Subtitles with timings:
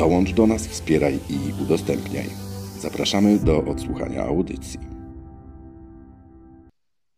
[0.00, 2.26] Dołącz do nas, wspieraj i udostępniaj.
[2.78, 4.80] Zapraszamy do odsłuchania audycji.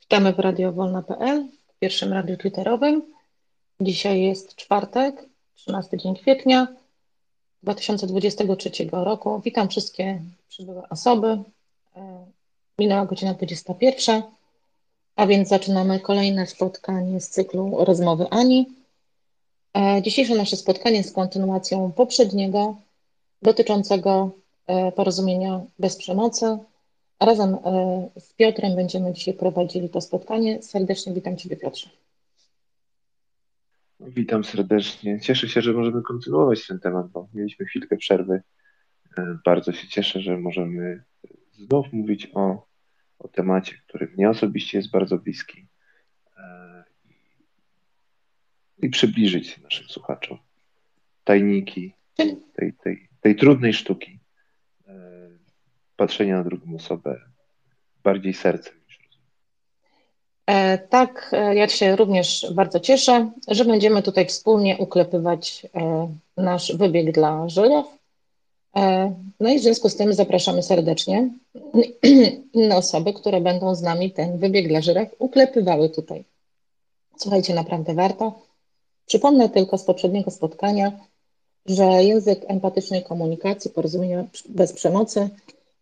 [0.01, 3.03] Witamy w radiowolna.pl, w pierwszym radiu twitterowym.
[3.81, 6.69] Dzisiaj jest czwartek, 13 dzień kwietnia
[7.63, 9.41] 2023 roku.
[9.45, 11.39] Witam wszystkie przybyłe osoby.
[11.97, 12.27] E,
[12.79, 14.23] minęła godzina 21,
[15.17, 18.82] a więc zaczynamy kolejne spotkanie z cyklu Rozmowy Ani.
[19.77, 22.77] E, dzisiejsze nasze spotkanie jest kontynuacją poprzedniego
[23.43, 24.31] dotyczącego
[24.67, 26.59] e, porozumienia bez przemocy.
[27.21, 27.57] Razem
[28.19, 30.63] z Piotrem będziemy dzisiaj prowadzili to spotkanie.
[30.63, 31.91] Serdecznie witam Ciebie, Piotrze.
[34.01, 35.21] Witam serdecznie.
[35.21, 38.43] Cieszę się, że możemy kontynuować ten temat, bo mieliśmy chwilkę przerwy.
[39.19, 41.03] E, bardzo się cieszę, że możemy
[41.53, 42.67] znów mówić o,
[43.19, 45.67] o temacie, który mnie osobiście jest bardzo bliski
[46.37, 46.72] e,
[48.83, 50.39] i przybliżyć naszym słuchaczom
[51.25, 51.93] tajniki
[52.57, 54.19] tej, tej, tej trudnej sztuki
[54.89, 54.93] e,
[55.97, 57.21] patrzenia na drugą osobę
[58.03, 58.83] bardziej sercem
[60.47, 65.67] E, tak, e, ja się również bardzo cieszę, że będziemy tutaj wspólnie uklepywać
[66.37, 67.87] nasz wybieg dla Żydów.
[69.41, 71.29] No i w związku z tym zapraszamy serdecznie
[72.55, 76.25] inne osoby, które będą z nami ten wybieg dla Żydów uklepywały tutaj.
[77.17, 78.52] Słuchajcie, naprawdę warto.
[79.07, 80.93] Przypomnę tylko z poprzedniego spotkania,
[81.67, 85.29] że język empatycznej komunikacji, porozumienia bez przemocy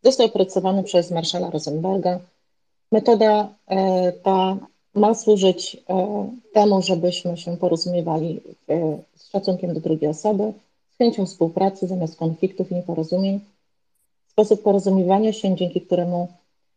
[0.02, 2.20] został opracowany przez Marszala Rosenberga
[2.92, 4.56] Metoda e, ta
[4.94, 8.40] ma służyć e, temu, żebyśmy się porozumiewali
[9.16, 10.52] z szacunkiem do drugiej osoby,
[10.94, 13.40] z chęcią współpracy zamiast konfliktów i nieporozumień.
[14.28, 16.28] Sposób porozumiewania się, dzięki któremu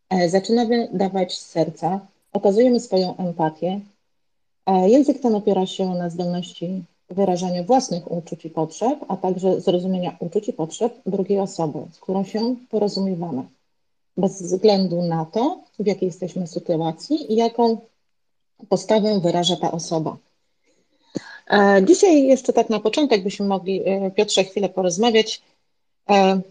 [0.10, 2.00] e, zaczynamy dawać z serca,
[2.34, 3.80] okazujemy swoją empatię.
[4.68, 10.50] Język ten opiera się na zdolności wyrażania własnych uczuć i potrzeb, a także zrozumienia uczuć
[10.50, 13.44] i potrzeb drugiej osoby, z którą się porozumiewamy
[14.18, 17.78] bez względu na to, w jakiej jesteśmy sytuacji i jaką
[18.70, 20.18] postawę wyraża ta osoba.
[21.50, 25.42] E, dzisiaj jeszcze tak na początek byśmy mogli, e, Piotrze, chwilę porozmawiać
[26.10, 26.42] e,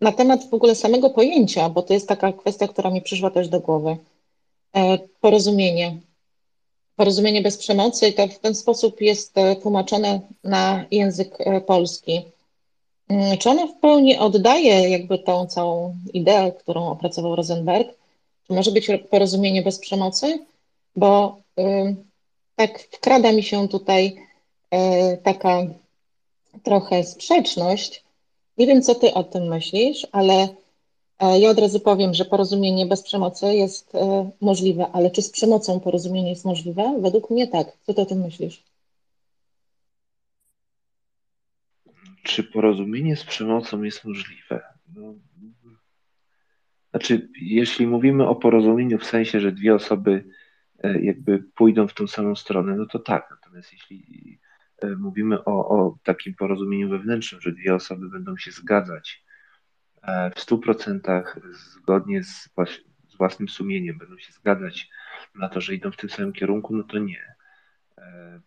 [0.00, 3.48] na temat w ogóle samego pojęcia, bo to jest taka kwestia, która mi przyszła też
[3.48, 3.96] do głowy.
[5.20, 6.00] Porozumienie.
[7.00, 12.22] Porozumienie bez przemocy i to w ten sposób jest tłumaczone na język polski.
[13.08, 17.88] Mm, czy ona w pełni oddaje jakby tą całą ideę, którą opracował Rosenberg?
[18.46, 20.46] Czy może być porozumienie bez przemocy?
[20.96, 21.96] Bo y,
[22.56, 24.16] tak wkrada mi się tutaj
[24.74, 25.62] y, taka
[26.62, 28.04] trochę sprzeczność.
[28.58, 30.48] Nie wiem, co ty o tym myślisz, ale
[31.20, 33.98] ja od razu powiem, że porozumienie bez przemocy jest y,
[34.40, 36.98] możliwe, ale czy z przemocą porozumienie jest możliwe?
[37.00, 37.76] Według mnie tak.
[37.86, 38.62] Co ty o tym myślisz?
[42.22, 44.62] czy porozumienie z przemocą jest możliwe?
[44.94, 45.14] No,
[46.90, 50.24] znaczy, jeśli mówimy o porozumieniu w sensie, że dwie osoby
[50.82, 53.28] e, jakby pójdą w tą samą stronę, no to tak.
[53.30, 54.38] Natomiast jeśli
[54.82, 59.29] e, mówimy o, o takim porozumieniu wewnętrznym, że dwie osoby będą się zgadzać e,
[60.36, 62.48] w stu procentach zgodnie z,
[63.08, 64.90] z własnym sumieniem, będą się zgadzać
[65.34, 67.34] na to, że idą w tym samym kierunku, no to nie.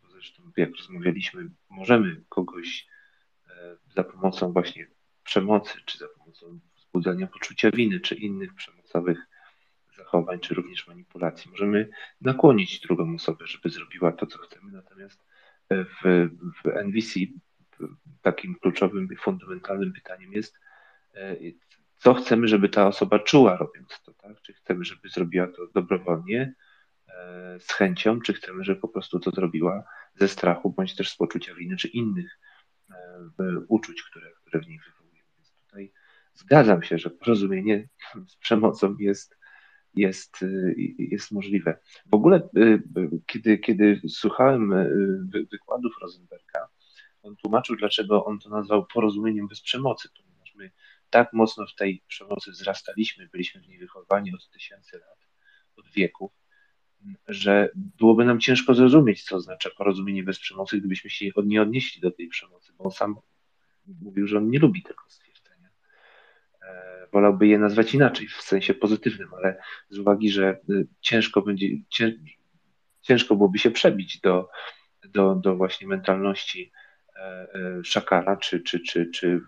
[0.01, 2.87] Bo zresztą, jak rozmawialiśmy, możemy kogoś
[3.95, 4.87] za pomocą właśnie
[5.23, 9.17] przemocy, czy za pomocą wzbudzania poczucia winy, czy innych przemocowych
[9.97, 11.51] zachowań, czy również manipulacji.
[11.51, 11.89] Możemy
[12.21, 15.25] nakłonić drugą osobę, żeby zrobiła to, co chcemy, natomiast
[15.69, 16.29] w,
[16.63, 17.19] w NVC
[18.21, 20.59] takim kluczowym fundamentalnym pytaniem jest,
[21.97, 24.41] co chcemy, żeby ta osoba czuła robiąc to, tak?
[24.41, 26.53] Czy chcemy, żeby zrobiła to dobrowolnie,
[27.59, 29.83] z chęcią, czy chcemy, żeby po prostu to zrobiła
[30.15, 32.39] ze strachu, bądź też z poczucia winy, czy innych
[33.67, 35.29] uczuć, które, które w nich wywołujemy.
[35.37, 35.91] Więc tutaj
[36.33, 37.89] zgadzam się, że porozumienie
[38.31, 39.37] z przemocą jest,
[39.93, 40.45] jest,
[40.97, 41.79] jest możliwe.
[42.05, 42.49] W ogóle,
[43.25, 44.73] kiedy, kiedy słuchałem
[45.51, 46.67] wykładów Rosenberga,
[47.23, 50.09] on tłumaczył, dlaczego on to nazwał porozumieniem bez przemocy,
[51.13, 55.19] tak mocno w tej przemocy wzrastaliśmy, byliśmy w niej wychowani od tysięcy lat,
[55.75, 56.31] od wieków,
[57.27, 62.11] że byłoby nam ciężko zrozumieć, co oznacza porozumienie bez przemocy, gdybyśmy się nie odnieśli do
[62.11, 63.15] tej przemocy, bo on sam
[64.01, 65.69] mówił, że on nie lubi tego stwierdzenia.
[67.11, 70.59] wolałby je nazwać inaczej, w sensie pozytywnym, ale z uwagi, że
[71.01, 71.67] ciężko będzie,
[73.01, 74.49] ciężko byłoby się przebić do,
[75.09, 76.71] do, do właśnie mentalności
[77.83, 79.41] szakala, czy, czy, czy, czy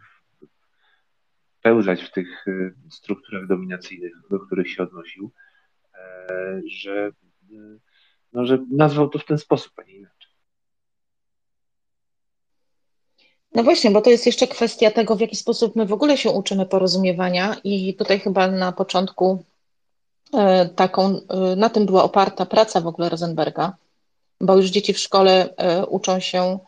[1.66, 2.46] pełzać w tych
[2.92, 5.32] strukturach dominacyjnych, do których się odnosił,
[6.68, 7.12] że,
[8.34, 10.32] no, że nazwał to w ten sposób, a nie inaczej.
[13.56, 16.30] No właśnie, bo to jest jeszcze kwestia tego, w jaki sposób my w ogóle się
[16.30, 19.44] uczymy porozumiewania, i tutaj chyba na początku
[20.34, 23.76] e, taką, e, na tym była oparta praca w ogóle Rosenberga,
[24.42, 26.60] bo już dzieci w szkole e, uczą się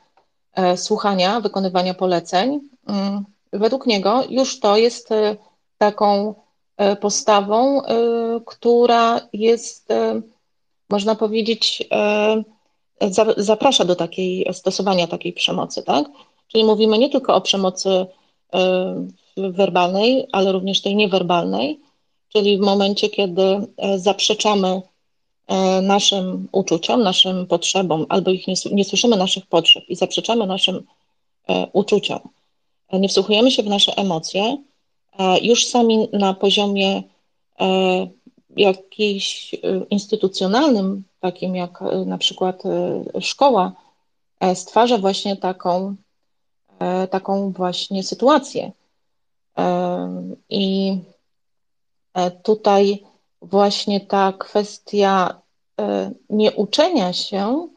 [0.75, 2.69] słuchania, wykonywania poleceń.
[3.53, 5.09] Według niego już to jest
[5.77, 6.35] taką
[7.01, 7.81] postawą,
[8.45, 9.89] która jest,
[10.89, 11.89] można powiedzieć,
[13.37, 16.05] zaprasza do takiej stosowania takiej przemocy, tak?
[16.47, 18.05] Czyli mówimy nie tylko o przemocy
[18.53, 19.07] e,
[19.37, 21.79] werbalnej, ale również tej niewerbalnej,
[22.29, 24.81] czyli w momencie, kiedy e, zaprzeczamy
[25.47, 30.83] e, naszym uczuciom, naszym potrzebom, albo ich nie, nie słyszymy naszych potrzeb i zaprzeczamy naszym
[31.73, 32.19] uczuciom,
[32.93, 34.57] nie wsłuchujemy się w nasze emocje,
[35.41, 37.03] już sami na poziomie
[38.55, 39.55] jakimś
[39.89, 42.63] instytucjonalnym, takim jak na przykład
[43.19, 43.71] szkoła,
[44.53, 45.95] stwarza właśnie taką
[46.79, 48.71] E, taką właśnie sytuację.
[49.57, 50.97] E, I
[52.13, 53.03] e, tutaj
[53.41, 55.41] właśnie ta kwestia
[56.29, 57.67] nieuczenia się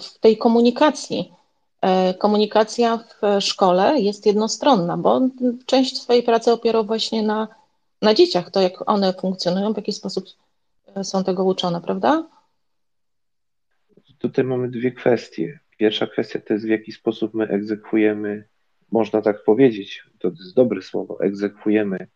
[0.00, 1.32] w tej komunikacji.
[2.18, 5.28] Komunikacja w szkole jest jednostronna, bo
[5.66, 7.48] część swojej pracy opiera właśnie na,
[8.02, 10.24] na dzieciach, to jak one funkcjonują, w jaki sposób
[11.02, 12.28] są tego uczone, prawda?
[14.18, 15.60] Tutaj mamy dwie kwestie.
[15.78, 18.44] Pierwsza kwestia to jest w jaki sposób my egzekwujemy,
[18.92, 22.06] można tak powiedzieć, to jest dobre słowo, egzekwujemy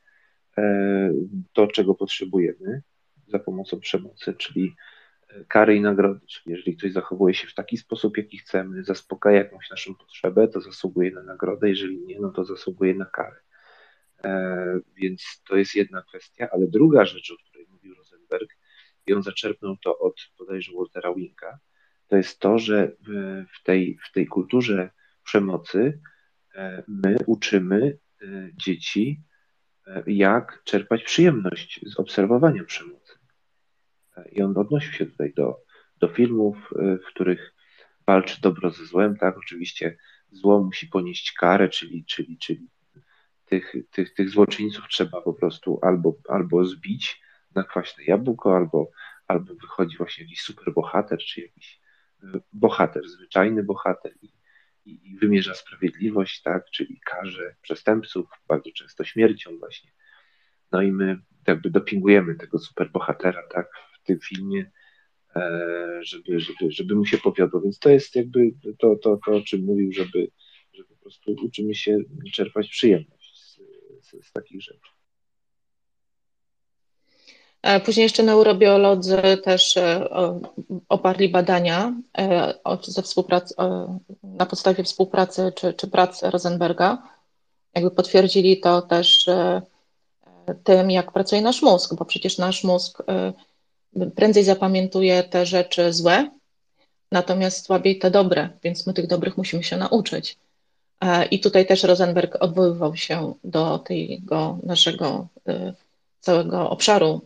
[0.59, 1.11] e,
[1.53, 2.83] to, czego potrzebujemy
[3.29, 4.94] za pomocą przemocy, czyli e,
[5.49, 6.21] kary i nagrody.
[6.27, 10.61] Czyli jeżeli ktoś zachowuje się w taki sposób, jaki chcemy, zaspokaja jakąś naszą potrzebę, to
[10.61, 13.37] zasługuje na nagrodę, jeżeli nie, no to zasługuje na karę.
[14.25, 18.51] E, więc to jest jedna kwestia, ale druga rzecz, o której mówił Rosenberg,
[19.07, 21.59] i on zaczerpnął to od bodajże Waltera Winka,
[22.09, 22.93] to jest to, że
[23.59, 24.91] w tej, w tej kulturze
[25.25, 26.01] przemocy
[26.55, 29.21] e, my uczymy e, dzieci,
[30.07, 33.04] jak czerpać przyjemność z obserwowania przemocy.
[34.33, 35.57] I on odnosił się tutaj do,
[36.01, 37.55] do filmów, w których
[38.07, 39.39] walczy dobro ze złem, tak?
[39.39, 39.97] Oczywiście
[40.31, 42.69] zło musi ponieść karę, czyli, czyli, czyli
[43.45, 47.23] tych, tych, tych złoczyńców trzeba po prostu albo, albo zbić
[47.55, 48.91] na kwaśne jabłko, albo,
[49.27, 51.81] albo wychodzi właśnie jakiś superbohater, czy jakiś
[52.53, 54.33] bohater, zwyczajny bohater i,
[54.85, 59.91] i, i wymierza sprawiedliwość, tak, czyli karze przestępców, bardzo często śmiercią właśnie.
[60.73, 63.67] No i my jakby dopingujemy tego superbohatera, tak,
[64.05, 64.71] w tym filmie,
[65.37, 67.61] e, żeby, żeby, żeby mu się powiodło.
[67.61, 70.29] Więc to jest jakby to, to, to o czym mówił, żeby,
[70.73, 71.99] że po prostu uczymy się
[72.33, 73.57] czerpać przyjemność z,
[74.07, 74.91] z, z takich rzeczy.
[77.85, 80.09] Później jeszcze neurobiolodzy też e,
[80.89, 83.55] oparli badania e, ze współpracy,
[84.23, 87.03] na podstawie współpracy czy, czy pracy Rosenberga.
[87.75, 89.29] Jakby potwierdzili to też
[90.65, 93.03] tym, jak pracuje nasz mózg, bo przecież nasz mózg
[94.15, 96.31] prędzej zapamiętuje te rzeczy złe,
[97.13, 100.39] natomiast słabiej te dobre, więc my tych dobrych musimy się nauczyć.
[101.31, 105.29] I tutaj też Rosenberg odwoływał się do tego naszego
[106.21, 107.21] całego obszaru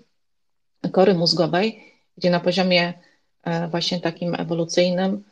[0.93, 1.85] kory mózgowej,
[2.19, 2.95] gdzie na poziomie
[3.43, 5.25] e, właśnie takim ewolucyjnym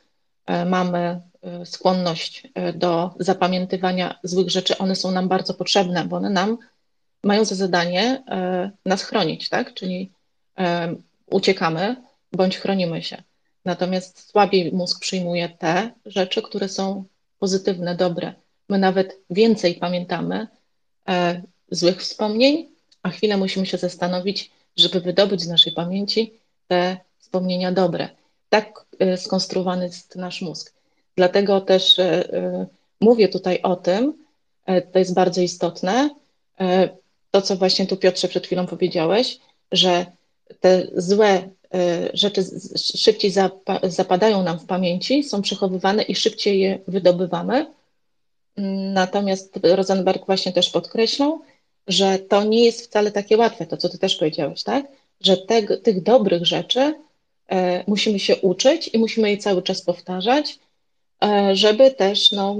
[0.46, 4.78] e, mamy e, skłonność do zapamiętywania złych rzeczy.
[4.78, 6.58] One są nam bardzo potrzebne, bo one nam
[7.22, 8.22] mają za zadanie
[8.84, 9.74] nas chronić, tak?
[9.74, 10.10] Czyli
[11.30, 11.96] uciekamy
[12.32, 13.22] bądź chronimy się.
[13.64, 17.04] Natomiast słabiej mózg przyjmuje te rzeczy, które są
[17.38, 18.34] pozytywne, dobre.
[18.68, 20.46] My nawet więcej pamiętamy
[21.70, 22.68] złych wspomnień,
[23.02, 26.32] a chwilę musimy się zastanowić, żeby wydobyć z naszej pamięci
[26.68, 28.08] te wspomnienia dobre.
[28.48, 30.74] Tak e, skonstruowany jest nasz mózg.
[31.16, 32.66] Dlatego też e, e,
[33.00, 34.26] mówię tutaj o tym,
[34.92, 36.10] to jest bardzo istotne,
[37.30, 39.38] to co właśnie tu Piotrze przed chwilą powiedziałeś,
[39.72, 40.06] że
[40.60, 41.48] te złe
[42.12, 42.44] rzeczy
[42.96, 43.32] szybciej
[43.82, 47.66] zapadają nam w pamięci, są przechowywane i szybciej je wydobywamy.
[48.94, 51.40] Natomiast Rosenberg właśnie też podkreślał,
[51.86, 54.86] że to nie jest wcale takie łatwe, to co ty też powiedziałeś, tak?
[55.20, 56.94] Że te, tych dobrych rzeczy
[57.48, 60.58] e, musimy się uczyć i musimy je cały czas powtarzać,
[61.24, 62.56] e, żeby też no,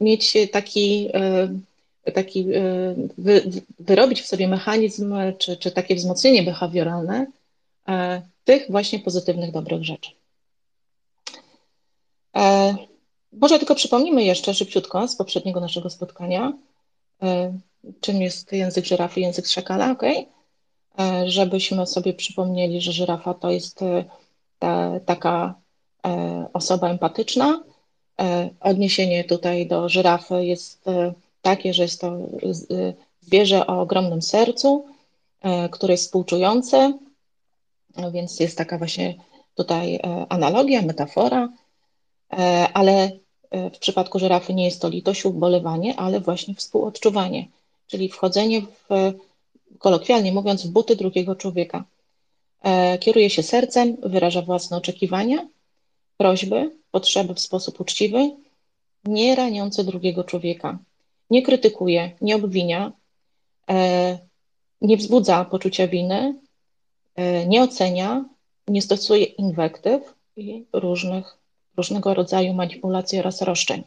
[0.00, 1.48] mieć taki e,
[2.14, 2.44] taki
[3.18, 3.42] wy,
[3.78, 7.26] wyrobić w sobie mechanizm czy, czy takie wzmocnienie behawioralne
[8.44, 10.10] tych właśnie pozytywnych, dobrych rzeczy.
[13.32, 16.52] Może tylko przypomnimy jeszcze szybciutko z poprzedniego naszego spotkania,
[18.00, 20.02] czym jest język żyrafy, język szakala, ok?
[21.26, 23.80] Żebyśmy sobie przypomnieli, że żyrafa to jest
[24.58, 25.54] ta, taka
[26.52, 27.62] osoba empatyczna.
[28.60, 30.84] Odniesienie tutaj do żyrafy jest
[31.42, 32.18] takie, że jest to
[33.20, 34.84] zwierzę o ogromnym sercu,
[35.70, 36.98] które jest współczujące,
[38.12, 39.14] więc jest taka właśnie
[39.54, 41.48] tutaj analogia, metafora,
[42.74, 43.10] ale
[43.50, 47.48] w przypadku żyrafy nie jest to litość, ubolewanie, ale właśnie współodczuwanie,
[47.86, 49.12] czyli wchodzenie w,
[49.78, 51.84] kolokwialnie mówiąc, w buty drugiego człowieka.
[53.00, 55.48] Kieruje się sercem, wyraża własne oczekiwania,
[56.16, 58.30] prośby, potrzeby w sposób uczciwy,
[59.04, 60.78] nie raniący drugiego człowieka
[61.30, 62.92] nie krytykuje, nie obwinia,
[63.70, 64.18] e,
[64.80, 66.34] nie wzbudza poczucia winy,
[67.16, 68.24] e, nie ocenia,
[68.68, 71.36] nie stosuje inwektyw i różnych,
[71.76, 73.84] różnego rodzaju manipulacji oraz roszczeń.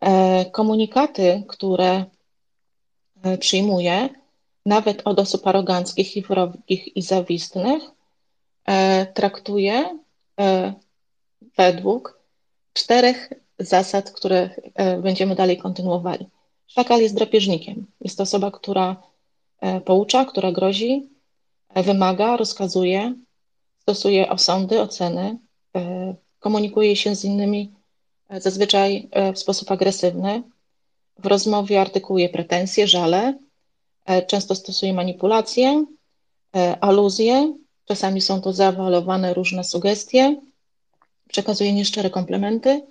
[0.00, 2.04] E, komunikaty, które
[3.40, 4.08] przyjmuje,
[4.66, 7.82] nawet od osób aroganckich i wrogich i zawistnych,
[9.14, 9.98] traktuje
[11.56, 12.20] według
[12.72, 16.26] czterech zasad, które e, będziemy dalej kontynuowali.
[16.66, 17.86] Szakal jest drapieżnikiem.
[18.00, 18.96] Jest to osoba, która
[19.60, 21.08] e, poucza, która grozi,
[21.68, 23.14] e, wymaga, rozkazuje,
[23.78, 25.38] stosuje osądy, oceny,
[26.38, 27.72] komunikuje się z innymi
[28.30, 30.42] zazwyczaj w sposób agresywny.
[31.18, 33.38] W rozmowie artykułuje pretensje, żale,
[34.26, 35.84] często stosuje manipulacje,
[36.80, 40.36] aluzje, czasami są to zaawalowane różne sugestie,
[41.28, 42.82] przekazuje nieszczere komplementy,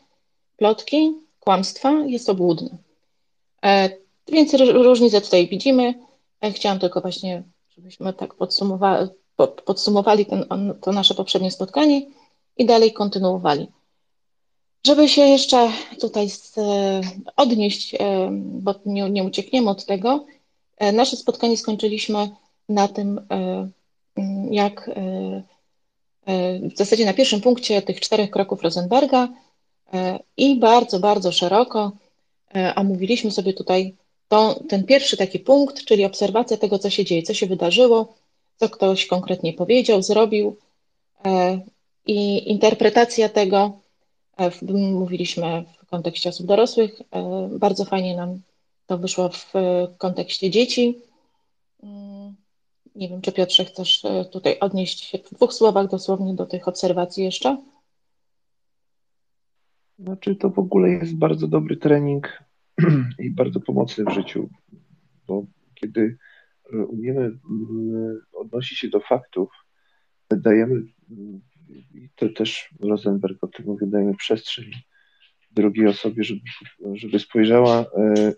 [0.60, 2.78] plotki, kłamstwa, jest obłudny.
[3.66, 3.90] E,
[4.28, 5.94] Więcej różnic tutaj widzimy.
[6.42, 9.10] E, chciałam tylko właśnie, żebyśmy tak podsumowali,
[9.66, 10.46] podsumowali ten,
[10.82, 12.02] to nasze poprzednie spotkanie
[12.58, 13.68] i dalej kontynuowali.
[14.88, 16.56] Żeby się jeszcze tutaj z,
[17.36, 20.26] odnieść, e, bo nie, nie uciekniemy od tego,
[20.94, 22.30] nasze spotkanie skończyliśmy
[22.70, 23.28] na tym,
[24.52, 24.92] jak
[26.74, 29.28] w zasadzie na pierwszym punkcie tych czterech kroków Rosenberga,
[30.38, 31.92] i bardzo, bardzo szeroko
[32.76, 33.96] omówiliśmy sobie tutaj
[34.30, 38.14] to, ten pierwszy taki punkt, czyli obserwacja tego, co się dzieje, co się wydarzyło,
[38.58, 40.58] co ktoś konkretnie powiedział, zrobił
[41.26, 41.60] e,
[42.08, 43.80] i interpretacja tego,
[44.38, 48.42] e, mówiliśmy w kontekście osób dorosłych, e, bardzo fajnie nam
[48.88, 49.54] to wyszło w
[49.98, 50.98] kontekście dzieci.
[51.84, 52.36] Mm,
[52.96, 57.24] nie wiem, czy Piotrze chcesz tutaj odnieść się w dwóch słowach dosłownie do tych obserwacji
[57.24, 57.58] jeszcze?
[60.00, 62.44] Znaczy, to w ogóle jest bardzo dobry trening
[63.20, 64.50] i bardzo pomocny w życiu,
[65.28, 66.18] bo kiedy
[66.74, 69.50] e, umiemy mm, odnosić się do faktów,
[70.32, 70.84] dajemy,
[71.94, 74.72] i to też Rosenberg o tym mówi, dajemy przestrzeń
[75.52, 76.42] drugiej osobie, żeby,
[76.94, 78.34] żeby spojrzała e,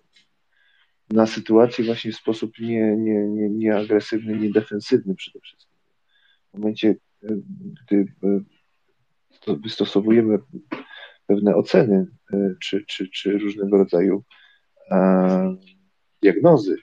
[1.09, 5.77] na sytuację właśnie w sposób nie, nie, nie, nie agresywny, nie defensywny przede wszystkim.
[6.53, 7.27] W momencie, e,
[7.83, 8.05] gdy
[9.47, 10.39] wystosowujemy
[11.31, 14.23] pewne oceny e, czy, czy, czy różnego rodzaju
[14.91, 15.55] e,
[16.21, 16.75] diagnozy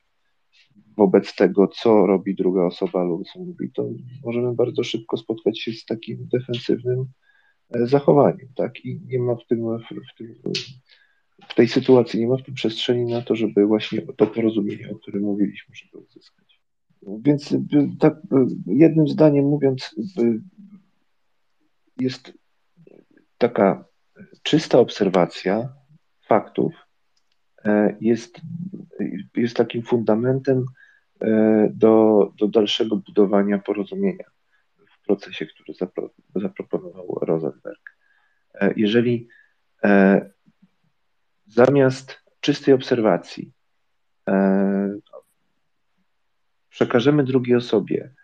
[0.97, 3.89] wobec tego, co robi druga osoba lub co mówi, to
[4.25, 7.07] możemy bardzo szybko spotkać się z takim defensywnym
[7.75, 8.85] e, zachowaniem, tak?
[8.85, 10.35] I nie ma w tym, w, tym,
[11.49, 14.95] w tej sytuacji, nie ma w tym przestrzeni na to, żeby właśnie to porozumienie, o
[14.95, 16.61] którym mówiliśmy, żeby uzyskać.
[17.03, 17.55] Więc
[17.99, 18.17] tak
[18.67, 19.95] jednym zdaniem mówiąc,
[22.01, 22.33] jest
[23.39, 23.85] taka
[24.43, 25.69] czysta obserwacja
[26.27, 26.75] faktów
[27.65, 28.41] e, jest,
[29.37, 30.65] jest takim fundamentem
[31.21, 34.25] e, do, do dalszego budowania porozumienia
[34.87, 37.97] w procesie, który zapro, zaproponował Rosenberg.
[38.55, 39.29] E, jeżeli
[41.47, 43.53] zamiast czystej obserwacji
[46.71, 48.15] przekażemy drugiej osobie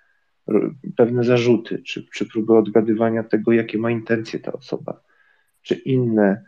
[0.97, 5.01] pewne zarzuty, czy, czy próby odgadywania tego, jakie ma intencje ta osoba,
[5.64, 6.44] czy inne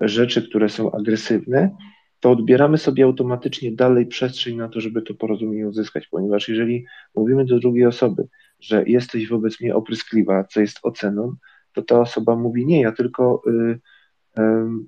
[0.00, 1.76] rzeczy, które są agresywne,
[2.20, 7.44] to odbieramy sobie automatycznie dalej przestrzeń na to, żeby to porozumienie uzyskać, ponieważ jeżeli mówimy
[7.44, 8.28] do drugiej osoby,
[8.60, 11.34] że jesteś wobec mnie opryskliwa, co jest oceną,
[11.72, 13.78] to ta osoba mówi nie, ja tylko y, y,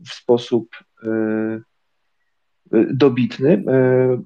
[0.08, 0.68] w sposób
[1.04, 1.08] y,
[2.76, 3.64] y dobitny y,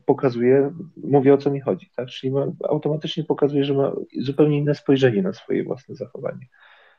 [0.06, 2.08] pokazuje, mówię o co mi chodzi, tak?
[2.08, 6.46] czyli ma, automatycznie pokazuje, że ma zupełnie inne spojrzenie na swoje własne zachowanie.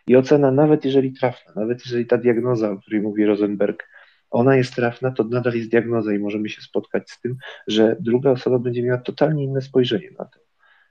[0.08, 3.90] I ocena, nawet jeżeli trafna, nawet jeżeli ta diagnoza, o której mówi Rosenberg,
[4.30, 7.36] ona jest trafna, to nadal jest diagnoza i możemy się spotkać z tym,
[7.68, 10.40] że druga osoba będzie miała totalnie inne spojrzenie na to,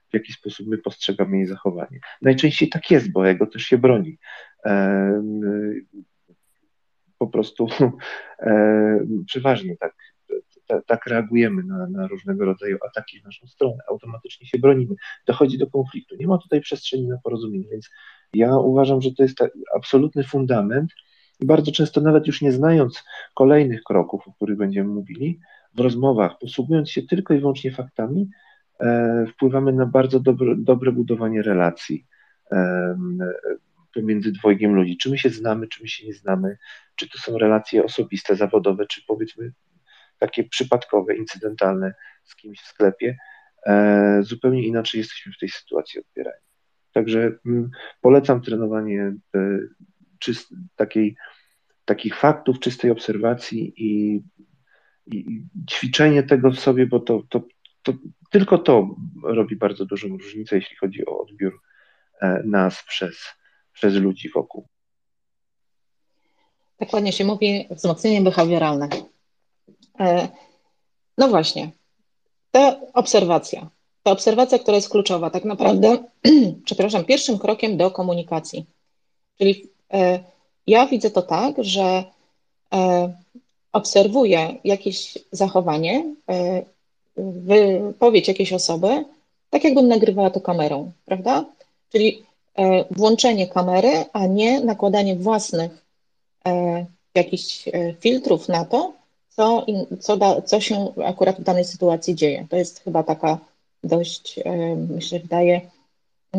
[0.09, 1.99] w jaki sposób my postrzegamy jej zachowanie.
[2.21, 4.17] Najczęściej tak jest, bo ego też się broni.
[7.17, 7.67] Po prostu
[9.27, 9.95] przeważnie tak
[10.85, 14.95] tak reagujemy na, na, różnego rodzaju ataki w naszą stronę, automatycznie się bronimy,
[15.25, 16.15] dochodzi do konfliktu.
[16.15, 17.89] Nie ma tutaj przestrzeni na porozumienie, więc
[18.33, 19.37] ja uważam, że to jest
[19.75, 20.91] absolutny fundament
[21.39, 23.03] i bardzo często nawet już nie znając
[23.33, 25.39] kolejnych kroków, o których będziemy mówili,
[25.75, 28.29] w rozmowach, posługując się tylko i wyłącznie faktami,
[28.79, 32.05] e, wpływamy na bardzo dobre, dobre budowanie relacji
[32.51, 32.97] e,
[33.93, 34.97] pomiędzy dwojgiem ludzi.
[34.97, 36.57] Czy my się znamy, czy my się nie znamy,
[36.95, 39.51] czy to są relacje osobiste, zawodowe, czy powiedzmy
[40.19, 41.93] takie przypadkowe, incydentalne
[42.23, 43.17] z kimś w sklepie,
[43.65, 46.46] e, zupełnie inaczej jesteśmy w tej sytuacji odbierani.
[46.97, 47.69] Także mm,
[48.01, 49.59] polecam trenowanie e,
[50.19, 51.15] czyst, takiej,
[51.85, 54.21] takich faktów, czystej obserwacji i,
[55.05, 57.41] i, ćwiczenie tego w sobie, bo to, to,
[57.83, 57.93] to
[58.29, 61.61] tylko to robi bardzo dużą różnicę, jeśli chodzi o odbiór
[62.21, 63.25] e, nas przez,
[63.73, 64.67] przez ludzi wokół.
[66.77, 68.89] Tak ładnie się mówi wzmocnienie behawioralne.
[69.99, 70.27] E,
[71.17, 71.71] no właśnie,
[72.51, 73.69] ta obserwacja,
[74.07, 75.97] ta obserwacja, która jest kluczowa, tak naprawdę,
[76.65, 78.65] przepraszam, pierwszym krokiem do komunikacji.
[79.37, 80.19] Czyli e,
[80.67, 82.03] ja widzę to tak, że
[82.73, 83.13] e,
[83.71, 86.15] obserwuję jakieś zachowanie,
[87.17, 89.05] wypowiedź jakiejś osoby,
[89.49, 91.45] tak jakbym nagrywała to kamerą, prawda?
[91.91, 92.23] Czyli
[92.91, 95.85] włączenie kamery, a nie nakładanie własnych
[97.15, 98.93] jakichś filtrów na to,
[99.29, 99.65] co,
[99.99, 102.47] co, da, co się akurat w danej sytuacji dzieje.
[102.49, 103.39] To jest chyba taka
[103.87, 105.61] dość, e, myślę, wydaje,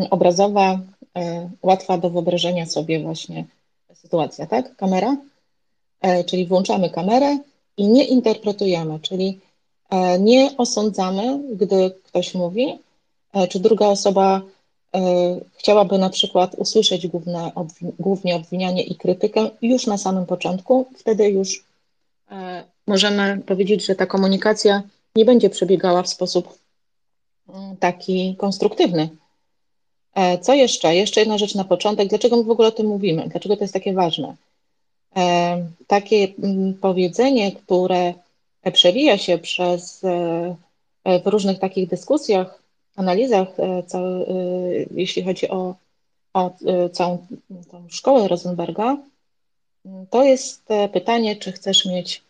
[0.09, 0.79] obrazowa,
[1.17, 3.45] e, łatwa do wyobrażenia sobie właśnie
[3.93, 4.75] sytuacja, tak?
[4.75, 5.17] Kamera,
[6.01, 7.37] e, czyli włączamy kamerę
[7.77, 9.39] i nie interpretujemy, czyli
[10.19, 12.79] nie osądzamy, gdy ktoś mówi,
[13.49, 14.41] czy druga osoba
[15.57, 17.51] chciałaby na przykład usłyszeć główne,
[17.99, 21.63] głównie obwinianie i krytykę już na samym początku, wtedy już
[22.87, 24.83] możemy powiedzieć, że ta komunikacja
[25.15, 26.57] nie będzie przebiegała w sposób
[27.79, 29.09] taki konstruktywny.
[30.15, 30.95] E, co jeszcze?
[30.95, 32.09] Jeszcze jedna rzecz na początek.
[32.09, 33.29] Dlaczego my w ogóle o tym mówimy?
[33.29, 34.35] Dlaczego to jest takie ważne?
[35.15, 38.13] E, takie mm, powiedzenie, które
[38.73, 40.55] przewija się przez e,
[41.23, 42.59] w różnych takich dyskusjach,
[42.95, 43.47] analizach,
[44.91, 45.75] jeśli chodzi o,
[46.33, 46.51] o
[46.93, 47.27] całą
[47.71, 48.97] tą szkołę Rosenberga,
[50.09, 52.23] to jest pytanie, czy chcesz mieć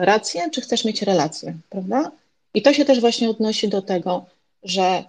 [0.00, 2.10] rację, czy chcesz mieć relację, prawda?
[2.54, 4.24] I to się też właśnie odnosi do tego,
[4.62, 5.04] że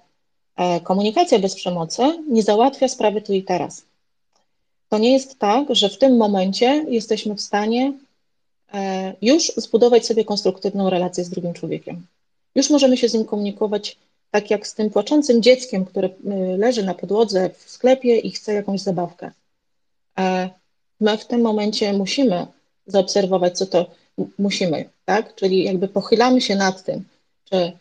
[0.56, 3.86] e, komunikacja bez przemocy nie załatwia sprawy tu i teraz.
[4.90, 7.94] To nie jest tak, że w tym momencie jesteśmy w stanie
[8.74, 12.06] e, już zbudować sobie konstruktywną relację z drugim człowiekiem.
[12.56, 13.98] Już możemy się z nim komunikować
[14.32, 16.10] tak jak z tym płaczącym dzieckiem, które
[16.58, 19.32] leży na podłodze w sklepie i chce jakąś zabawkę.
[21.00, 22.48] My w tym momencie musimy
[22.88, 23.86] zaobserwować, co to
[24.40, 25.36] musimy, tak?
[25.36, 27.04] Czyli jakby pochylamy się nad tym,
[27.50, 27.72] czy,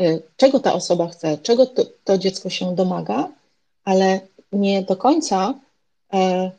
[0.00, 3.28] y, czego ta osoba chce, czego to, to dziecko się domaga,
[3.84, 4.20] ale
[4.52, 5.54] nie do końca
[6.12, 6.50] e,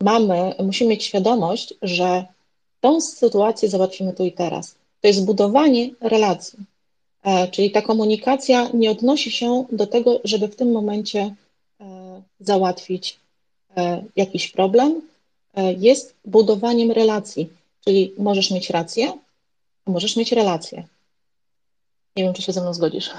[0.00, 2.24] mamy, musimy mieć świadomość, że
[2.80, 4.74] tą sytuację załatwimy tu i teraz.
[5.00, 6.58] To jest budowanie relacji.
[7.22, 11.34] E, czyli ta komunikacja nie odnosi się do tego, żeby w tym momencie
[11.80, 13.20] e, załatwić
[14.16, 15.02] jakiś problem,
[15.78, 17.48] jest budowaniem relacji.
[17.84, 19.12] Czyli możesz mieć rację,
[19.86, 20.86] możesz mieć relację.
[22.16, 23.10] Nie wiem, czy się ze mną zgodzisz.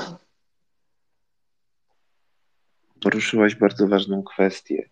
[3.01, 4.89] Poruszyłaś bardzo ważną kwestię.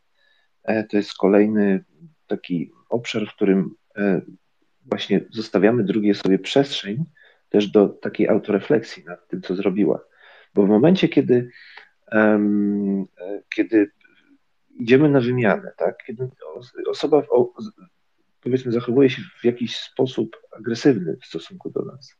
[0.63, 1.83] E, to jest kolejny
[2.27, 4.21] taki obszar, w którym e,
[4.85, 7.05] właśnie zostawiamy drugiej sobie przestrzeń
[7.49, 9.99] też do takiej autorefleksji nad tym, co zrobiła.
[10.53, 11.49] Bo w momencie, kiedy,
[12.11, 13.05] um,
[13.55, 13.91] kiedy
[14.79, 16.29] idziemy na wymianę, tak, kiedy
[16.89, 17.23] osoba
[18.41, 22.18] powiedzmy, zachowuje się w jakiś sposób agresywny w stosunku do nas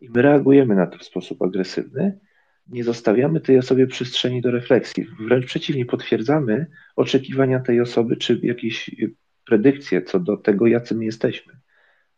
[0.00, 2.18] i my reagujemy na to w sposób agresywny,
[2.66, 5.06] nie zostawiamy tej osobie przestrzeni do refleksji.
[5.20, 8.90] Wręcz przeciwnie, potwierdzamy oczekiwania tej osoby czy jakieś
[9.46, 11.52] predykcje co do tego, jacy my jesteśmy.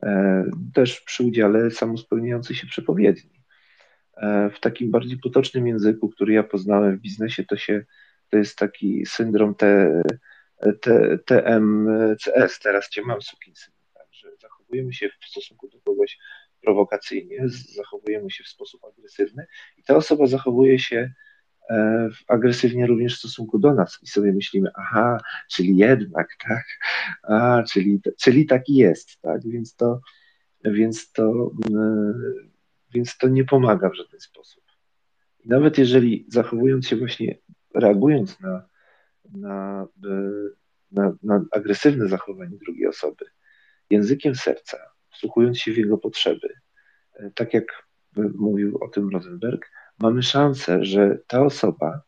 [0.03, 3.43] E, też przy udziale samospełniających się przepowiedni.
[4.17, 7.85] E, w takim bardziej potocznym języku, który ja poznałem w biznesie, to się
[8.31, 10.03] to jest taki syndrom te,
[11.27, 13.75] TMCS, teraz cię mam sukinsyn.
[13.95, 16.19] Także zachowujemy się w stosunku do kogoś
[16.63, 19.47] prowokacyjnie, zachowujemy się w sposób agresywny
[19.77, 21.13] i ta osoba zachowuje się
[21.71, 25.19] e, agresywnie również w stosunku do nas i sobie myślimy, aha,
[25.51, 26.65] czyli jednak, tak,
[27.23, 30.01] a, czyli, czyli taki jest, tak, więc to,
[30.65, 32.13] więc to, e,
[32.95, 34.63] więc to nie pomaga w żaden sposób.
[35.45, 37.39] I nawet jeżeli zachowując się właśnie,
[37.75, 38.69] reagując na,
[39.25, 39.87] na,
[40.93, 43.25] na, na agresywne zachowanie drugiej osoby,
[43.91, 46.49] językiem serca, wsłuchując się w jego potrzeby,
[47.15, 47.65] e, tak jak
[48.35, 52.03] mówił o tym Rosenberg, mamy szansę, że ta osoba,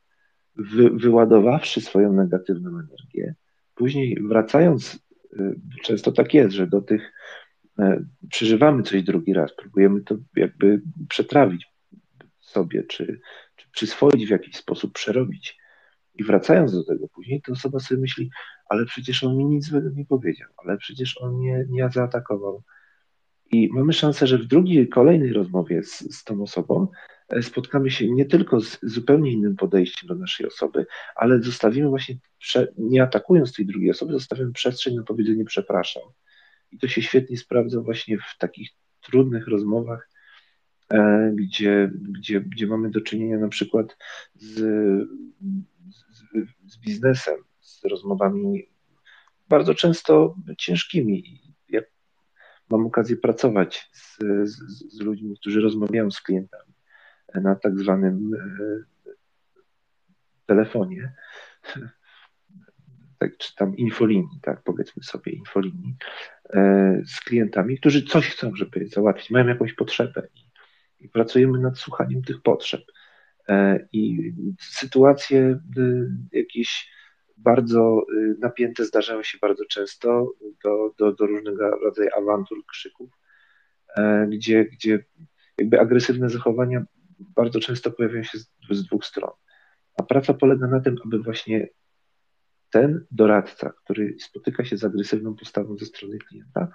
[0.57, 3.35] wy, wyładowawszy swoją negatywną energię,
[3.75, 4.99] później wracając,
[5.39, 7.13] e, często tak jest, że do tych
[7.79, 11.67] e, przeżywamy coś drugi raz, próbujemy to jakby przetrawić
[12.41, 13.21] sobie, czy,
[13.57, 15.59] czy przyswoić w jakiś sposób, przerobić.
[16.15, 18.31] I wracając do tego później, to osoba sobie myśli,
[18.69, 22.63] ale przecież on mi nic złego nie powiedział, ale przecież on mnie nie zaatakował.
[23.55, 26.89] I mamy szansę, że w drugiej, kolejnej rozmowie z, z tą osobą
[27.29, 30.87] e, spotkamy się nie tylko z zupełnie innym podejściem do naszej osoby,
[31.17, 32.17] ale zostawimy właśnie,
[32.79, 36.03] nie atakując tej drugiej osoby, zostawimy przestrzeń na powiedzenie przepraszam.
[36.73, 40.11] I to się świetnie sprawdza właśnie w takich trudnych rozmowach,
[40.93, 43.97] e, gdzie, gdzie, gdzie mamy do czynienia na przykład
[44.35, 44.53] z,
[45.91, 46.23] z,
[46.67, 48.69] z biznesem, z rozmowami
[49.49, 51.44] bardzo często ciężkimi.
[52.71, 54.59] Mam okazję pracować z, z,
[54.97, 56.73] z ludźmi, którzy rozmawiają z klientami
[57.35, 59.09] na tak zwanym e,
[60.47, 61.13] telefonie,
[63.19, 65.97] tak, czy tam infolinii, tak powiedzmy sobie, infolinii,
[66.51, 70.51] e, z klientami, którzy coś chcą, żeby załatwić, mają jakąś potrzebę i,
[71.05, 72.83] i pracujemy nad słuchaniem tych potrzeb.
[73.49, 75.61] E, I sytuacje
[76.33, 76.91] jakieś
[77.37, 80.33] bardzo y, napięte zdarzają się bardzo często
[80.65, 83.11] do, do, do różnego rodzaju awantur, krzyków,
[83.97, 85.05] e, gdzie, gdzie
[85.59, 86.85] jakby agresywne zachowania
[87.19, 89.31] bardzo często pojawiają się z, z dwóch stron.
[89.97, 91.69] A praca polega na tym, aby właśnie
[92.71, 96.69] ten doradca, który spotyka się z agresywną postawą ze strony klienta,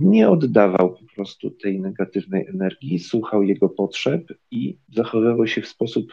[0.00, 6.12] nie oddawał po prostu tej negatywnej energii, słuchał jego potrzeb i zachowywał się w sposób,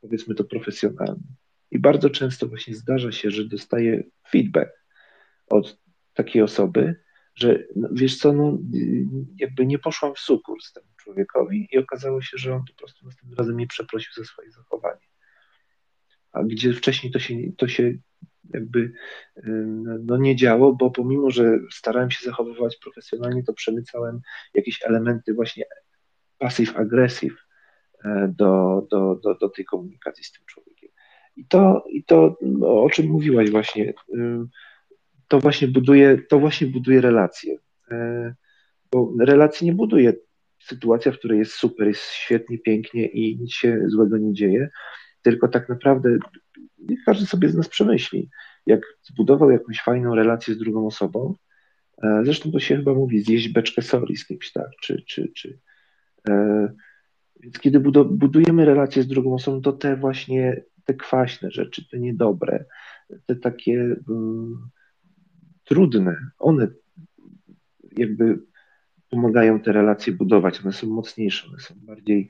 [0.00, 1.22] powiedzmy to, profesjonalny.
[1.72, 4.70] I bardzo często właśnie zdarza się, że dostaję feedback
[5.46, 5.78] od
[6.14, 6.96] takiej osoby,
[7.34, 8.58] że no, wiesz co, no,
[9.36, 13.38] jakby nie poszłam w sukurs temu człowiekowi i okazało się, że on po prostu następnym
[13.38, 15.06] razem nie przeprosił za swoje zachowanie.
[16.32, 17.94] A gdzie wcześniej to się, to się
[18.54, 18.92] jakby
[20.04, 24.20] no, nie działo, bo pomimo, że starałem się zachowywać profesjonalnie, to przemycałem
[24.54, 25.64] jakieś elementy właśnie
[26.38, 27.36] passive-aggressive
[28.04, 30.71] e, do, do, do, do tej komunikacji z tym człowiekiem.
[31.36, 33.94] I to, i to no, o czym mówiłaś właśnie,
[35.28, 37.56] to właśnie buduje, to właśnie buduje relacje.
[37.90, 38.34] E,
[38.92, 40.12] bo relacje nie buduje.
[40.58, 44.68] Sytuacja, w której jest super, jest świetnie, pięknie i nic się złego nie dzieje,
[45.22, 46.18] tylko tak naprawdę
[47.06, 48.30] każdy sobie z nas przemyśli,
[48.66, 51.34] jak zbudował jakąś fajną relację z drugą osobą,
[52.02, 55.58] e, zresztą to się chyba mówi, zjeść beczkę soli z kimś, tak, czy, czy, czy.
[56.28, 56.68] E,
[57.40, 62.64] więc kiedy budujemy relacje z drugą osobą, to te właśnie te kwaśne rzeczy, te niedobre,
[63.26, 64.70] te takie um,
[65.64, 66.68] trudne, one
[67.96, 68.38] jakby
[69.10, 72.28] pomagają te relacje budować, one są mocniejsze, one są bardziej,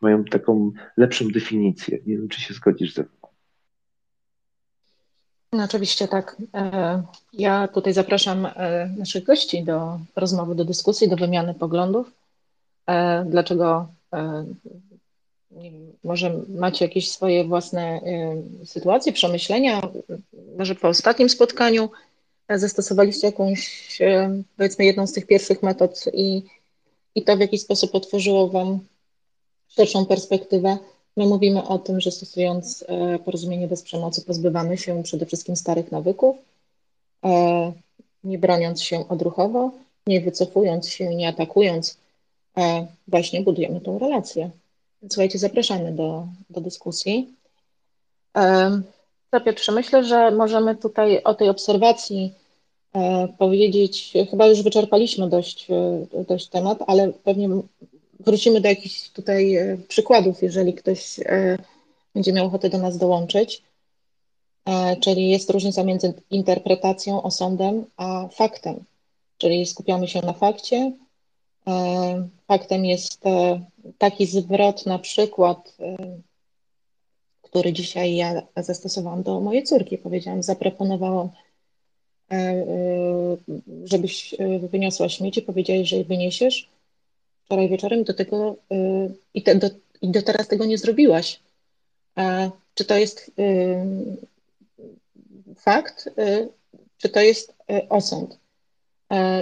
[0.00, 1.98] mają taką lepszą definicję.
[2.06, 3.28] Nie wiem, czy się zgodzisz ze mną.
[5.52, 6.36] No, oczywiście tak.
[6.54, 12.12] E, ja tutaj zapraszam e, naszych gości do rozmowy, do dyskusji, do wymiany poglądów.
[12.86, 13.88] E, dlaczego
[16.04, 18.00] może macie jakieś swoje własne
[18.62, 19.80] y, sytuacje, przemyślenia,
[20.58, 21.90] może po ostatnim spotkaniu
[22.48, 26.42] zastosowaliście jakąś, y, powiedzmy, jedną z tych pierwszych metod i,
[27.14, 28.78] i to w jakiś sposób otworzyło Wam
[29.68, 30.78] szerszą perspektywę.
[31.16, 35.92] My mówimy o tym, że stosując y, porozumienie bez przemocy pozbywamy się przede wszystkim starych
[35.92, 36.36] nawyków,
[38.24, 39.70] nie broniąc się odruchowo,
[40.06, 41.98] nie wycofując się, nie atakując,
[43.08, 44.50] właśnie budujemy tą relację.
[45.02, 47.34] Słuchajcie, zapraszamy do, do dyskusji.
[49.30, 52.32] To Piotrze, myślę, że możemy tutaj o tej obserwacji
[52.92, 57.48] e, powiedzieć, chyba już wyczerpaliśmy dość, e, dość temat, ale pewnie
[58.20, 61.20] wrócimy do jakichś tutaj e, przykładów, jeżeli ktoś
[62.14, 63.62] będzie miał ochotę do nas dołączyć.
[65.00, 68.84] Czyli jest różnica między interpretacją, osądem, a faktem.
[69.38, 70.92] Czyli skupiamy się na fakcie,
[72.48, 73.60] faktem jest e,
[73.98, 75.96] taki zwrot, na przykład, e,
[77.42, 79.98] który dzisiaj ja zastosowałam do mojej córki.
[79.98, 81.28] Powiedziałam, zaproponowałam,
[83.84, 84.34] żebyś
[84.70, 86.68] wyniosła śmieci, powiedziałeś, że je wyniesiesz
[87.44, 88.56] wczoraj wieczorem do tego
[89.34, 89.70] i te, do,
[90.02, 91.40] i do teraz tego nie zrobiłaś.
[92.74, 93.30] Czy to jest
[95.56, 96.10] fakt,
[96.98, 97.54] czy to jest
[97.88, 98.38] osąd?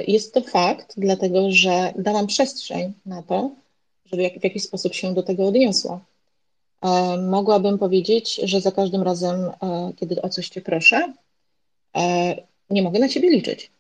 [0.07, 3.51] Jest to fakt, dlatego że dałam przestrzeń na to,
[4.05, 6.01] żeby w jakiś sposób się do tego odniosła.
[7.29, 9.51] Mogłabym powiedzieć, że za każdym razem,
[9.97, 11.13] kiedy o coś Cię proszę,
[12.71, 13.71] nie mogę na Ciebie liczyć.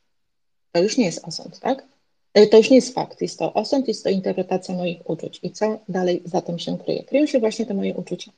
[0.72, 1.86] To już nie jest osąd, tak?
[2.34, 5.40] E, to już nie jest fakt, jest to osąd, jest to interpretacja moich uczuć.
[5.42, 7.04] I co dalej za tym się kryje?
[7.04, 8.32] Kryją się właśnie te moje uczucia.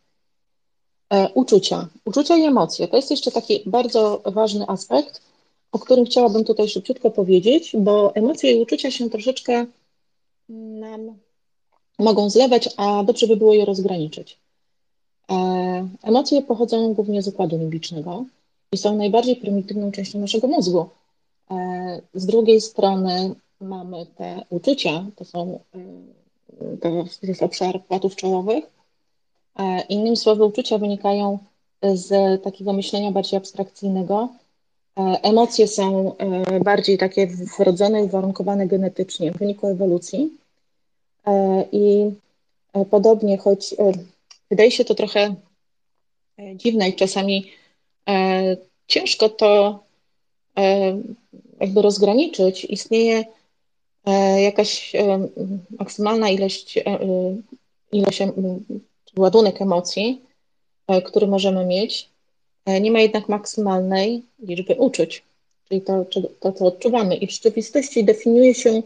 [1.12, 1.88] E, uczucia.
[2.04, 2.88] Uczucia i emocje.
[2.88, 5.20] To jest jeszcze taki bardzo ważny aspekt,
[5.72, 9.66] o którym chciałabym tutaj szybciutko powiedzieć, bo emocje i uczucia się troszeczkę
[10.48, 11.18] nam
[11.98, 14.38] mogą zlewać, a dobrze by było je rozgraniczyć.
[15.30, 18.24] E, emocje pochodzą głównie z układu limbicznego
[18.72, 20.88] i są najbardziej prymitywną częścią naszego mózgu.
[21.50, 26.06] E, z drugiej strony mamy te uczucia, to są e,
[26.80, 28.64] to jest obszar płatów czołowych.
[29.88, 31.38] Innymi słowy, uczucia wynikają
[31.94, 34.28] z takiego myślenia bardziej abstrakcyjnego.
[35.22, 36.16] Emocje są
[36.64, 37.26] bardziej takie
[37.58, 40.30] wrodzone, uwarunkowane genetycznie w wyniku ewolucji.
[41.72, 42.10] I
[42.90, 43.74] podobnie, choć
[44.50, 45.34] wydaje się to trochę
[46.54, 47.50] dziwne i czasami
[48.86, 49.80] ciężko to
[51.60, 53.24] jakby rozgraniczyć, istnieje
[54.06, 55.28] e, jakaś e,
[55.78, 56.98] maksymalna ilość, e,
[57.92, 58.22] ilość
[59.16, 60.22] ładunek emocji,
[61.04, 62.08] który możemy mieć.
[62.80, 65.22] Nie ma jednak maksymalnej liczby uczuć,
[65.68, 66.04] czyli to,
[66.40, 67.16] to, co odczuwamy.
[67.16, 68.82] I w rzeczywistości definiuje się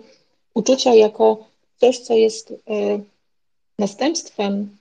[0.54, 1.44] uczucia jako
[1.80, 2.54] coś, co jest
[3.78, 4.76] następstwem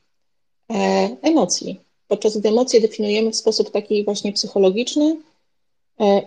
[1.21, 1.79] emocji.
[2.07, 5.17] Podczas gdy emocje definiujemy w sposób taki właśnie psychologiczny,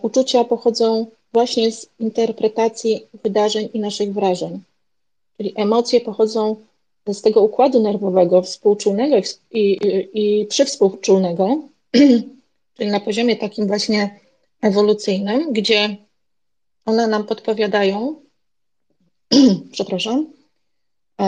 [0.03, 4.61] uczucia pochodzą właśnie z interpretacji wydarzeń i naszych wrażeń.
[5.37, 6.57] Czyli emocje pochodzą
[7.07, 9.17] z tego układu nerwowego współczulnego
[9.51, 11.59] i, i, i przywspółczulnego,
[12.83, 14.21] czyli na poziomie takim właśnie
[14.61, 15.97] ewolucyjnym, gdzie
[16.85, 18.23] one nam podpowiadają,
[19.73, 20.33] przepraszam,
[21.21, 21.25] e,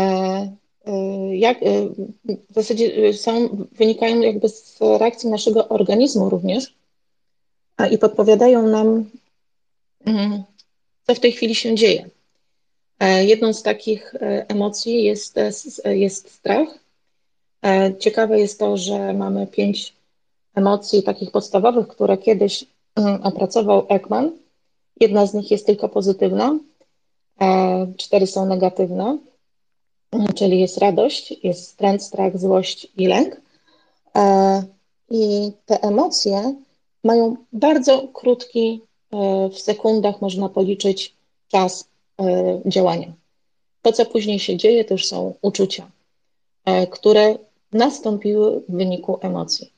[0.87, 1.89] e, jak, e,
[2.51, 6.75] w zasadzie są, wynikają jakby z reakcji naszego organizmu również
[7.91, 9.11] i podpowiadają nam,
[10.07, 10.43] Mhm.
[11.07, 12.09] co w tej chwili się dzieje.
[13.21, 14.15] Jedną z takich
[14.49, 15.37] emocji jest,
[15.85, 16.69] jest strach.
[17.99, 19.95] Ciekawe jest to, że mamy pięć
[20.55, 22.65] emocji takich podstawowych, które kiedyś
[22.97, 24.33] mm, opracował Ekman.
[25.01, 26.59] Jedna z nich jest tylko pozytywna,
[27.97, 29.19] cztery są negatywne,
[30.13, 33.41] mm, czyli jest radość, jest stręt, strach, złość i lęk.
[35.11, 36.55] I te emocje
[37.05, 38.83] mają bardzo krótki
[39.15, 41.15] E, w sekundach można policzyć
[41.49, 41.89] czas
[42.21, 43.13] e, działania.
[43.83, 45.91] To, co później się dzieje, to już są uczucia,
[46.65, 47.39] e, które
[47.73, 49.73] nastąpiły w wyniku emocji.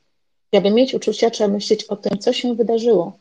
[0.53, 3.19] Aby mieć uczucia, trzeba myśleć o tym, co się wydarzyło,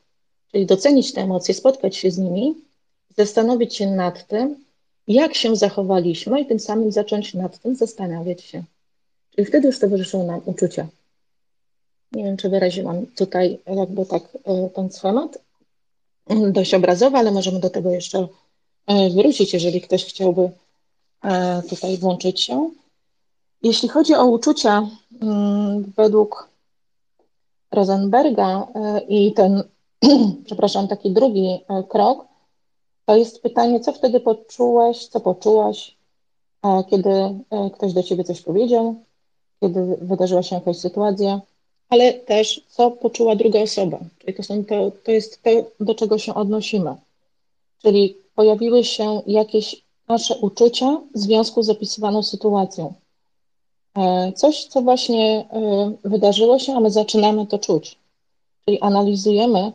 [0.51, 2.55] czyli docenić te emocje, spotkać się z nimi,
[3.17, 4.65] zastanowić się nad tym,
[5.07, 8.63] jak się zachowaliśmy i tym samym zacząć nad tym zastanawiać się.
[9.35, 10.87] Czyli wtedy już towarzyszą nam uczucia.
[12.11, 14.23] Nie wiem, czy wyraziłam tutaj jakby tak
[14.75, 15.37] ten schemat,
[16.51, 18.27] dość obrazowa, ale możemy do tego jeszcze
[18.87, 20.49] e, wrócić, jeżeli ktoś chciałby
[21.23, 22.69] e, tutaj włączyć się.
[23.63, 24.89] Jeśli chodzi o uczucia,
[25.21, 26.49] mm, według
[27.75, 29.63] Rosenberga e, i ten,
[30.45, 31.59] przepraszam, taki drugi
[31.89, 32.25] krok,
[33.05, 35.97] to jest pytanie, co wtedy poczułeś, co poczułaś,
[36.89, 37.09] kiedy
[37.73, 38.95] ktoś do ciebie coś powiedział,
[39.59, 41.41] kiedy wydarzyła się jakaś sytuacja,
[41.89, 43.99] ale też co poczuła druga osoba.
[44.19, 46.95] Czyli to, są to, to jest to, do czego się odnosimy.
[47.81, 52.93] Czyli pojawiły się jakieś nasze uczucia w związku z opisywaną sytuacją.
[53.95, 57.99] E, coś, co właśnie e, wydarzyło się, a my zaczynamy to czuć.
[58.65, 59.73] Czyli analizujemy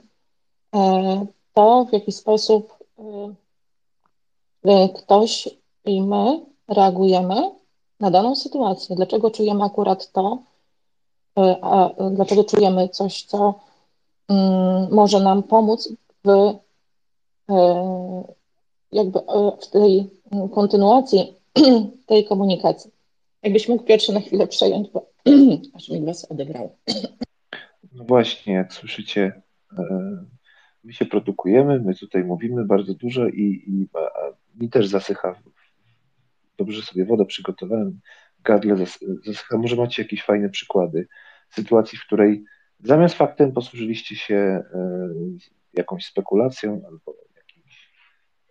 [0.74, 2.80] e, to, w jaki sposób
[4.96, 5.48] ktoś
[5.84, 7.50] i my reagujemy
[8.00, 8.96] na daną sytuację.
[8.96, 10.38] Dlaczego czujemy akurat to,
[11.62, 13.54] a dlaczego czujemy coś, co
[14.28, 15.88] mm, może nam pomóc
[16.24, 16.54] w
[18.92, 19.20] jakby
[19.60, 20.10] w tej
[20.54, 21.34] kontynuacji
[22.06, 22.90] tej komunikacji.
[23.42, 25.10] Jakbyś mógł pierwszy na chwilę przejąć, bo
[25.74, 26.78] aż mi was odebrało.
[27.92, 29.42] No właśnie, jak słyszycie,
[30.84, 33.88] my się produkujemy, my tutaj mówimy bardzo dużo i, i
[34.60, 35.42] mi też zasycha.
[36.58, 38.00] Dobrze sobie wodę przygotowałem,
[38.44, 38.76] gardle
[39.26, 39.58] zasycha.
[39.58, 41.08] Może macie jakieś fajne przykłady
[41.50, 42.44] sytuacji, w której
[42.78, 44.62] zamiast faktem posłużyliście się e,
[45.74, 47.92] jakąś spekulacją albo jakimś,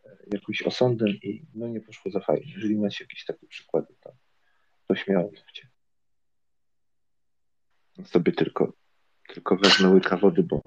[0.06, 2.52] e, jakimś osądem i no nie poszło za fajnie.
[2.56, 4.12] Jeżeli macie jakieś takie przykłady, to,
[4.89, 5.67] to śmiało mówcie.
[8.06, 8.73] sobie tylko,
[9.28, 10.62] tylko wezmę łyka wody, bo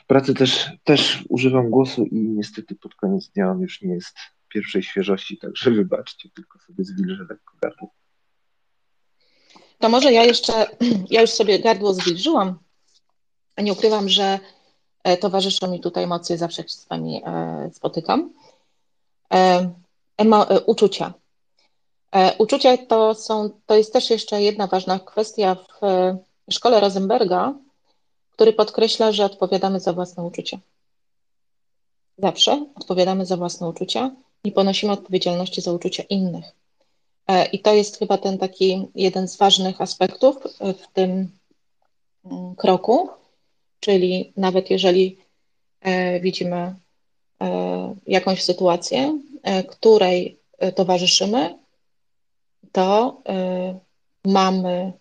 [0.00, 4.16] w pracy też, też używam głosu i niestety pod koniec dnia on już nie jest
[4.48, 7.90] pierwszej świeżości, także wybaczcie, tylko sobie zwilżę lekko gardło.
[9.78, 10.66] To może ja jeszcze,
[11.10, 12.58] ja już sobie gardło zwilżyłam,
[13.58, 14.38] nie ukrywam, że
[15.04, 18.34] e, towarzyszą mi tutaj emocje, zawsze się z Wami e, spotykam.
[19.32, 19.70] E,
[20.16, 21.14] emo, uczucia.
[22.38, 25.56] Uczucia to, są, to jest też jeszcze jedna ważna kwestia
[26.48, 27.54] w szkole Rosenberga,
[28.30, 30.58] który podkreśla, że odpowiadamy za własne uczucia.
[32.18, 34.10] Zawsze odpowiadamy za własne uczucia
[34.44, 36.44] i ponosimy odpowiedzialności za uczucia innych.
[37.26, 41.30] E, I to jest chyba ten taki jeden z ważnych aspektów w tym
[42.24, 43.08] mm, kroku,
[43.80, 45.18] czyli nawet jeżeli
[45.80, 46.74] e, widzimy
[47.42, 49.18] e, jakąś sytuację,
[49.68, 50.38] której
[50.74, 51.58] towarzyszymy,
[52.74, 53.22] to
[54.24, 54.92] mamy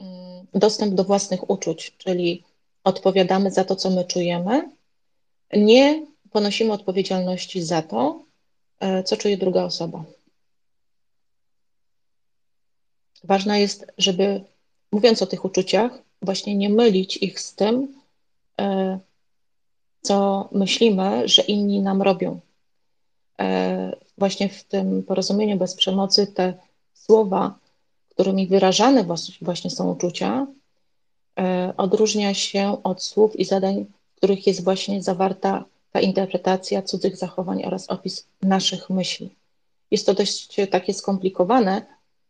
[0.00, 2.44] mm, dostęp do własnych uczuć, czyli
[2.84, 4.70] odpowiadamy za to, co my czujemy,
[5.56, 8.22] nie ponosimy odpowiedzialności za to,
[9.04, 10.04] co czuje druga osoba.
[13.24, 14.44] Ważne jest, żeby
[14.92, 18.00] mówiąc o tych uczuciach, właśnie nie mylić ich z tym,
[20.00, 22.40] co myślimy, że inni nam robią.
[24.18, 26.54] Właśnie w tym porozumieniu bez przemocy te
[27.10, 27.58] słowa,
[28.08, 29.04] którymi wyrażane
[29.40, 30.46] właśnie są uczucia,
[31.38, 37.16] e, odróżnia się od słów i zadań, w których jest właśnie zawarta ta interpretacja cudzych
[37.16, 39.30] zachowań oraz opis naszych myśli.
[39.90, 41.86] Jest to dość takie skomplikowane,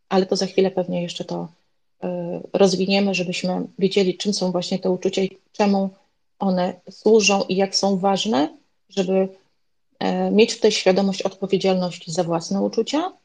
[0.08, 1.48] ale to za chwilę pewnie jeszcze to
[2.02, 5.90] e, rozwiniemy, żebyśmy wiedzieli, czym są właśnie te uczucia i czemu
[6.38, 8.56] one służą i jak są ważne,
[8.88, 9.28] żeby
[9.98, 13.19] e, mieć tutaj świadomość odpowiedzialności za własne uczucia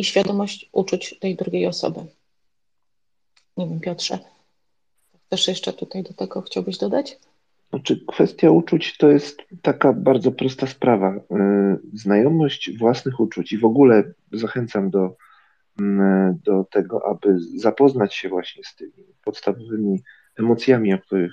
[0.00, 2.00] i świadomość uczuć tej drugiej osoby.
[3.56, 4.18] Nie wiem, Piotrze,
[5.28, 7.18] też jeszcze tutaj do tego chciałbyś dodać?
[7.70, 11.14] Znaczy, kwestia uczuć to jest taka bardzo prosta sprawa.
[11.14, 11.20] E,
[11.94, 15.16] znajomość własnych uczuć i w ogóle zachęcam do
[15.80, 18.92] Mm, do tego, aby zapoznać się właśnie z tymi
[19.24, 20.02] podstawowymi
[20.38, 21.32] emocjami, o których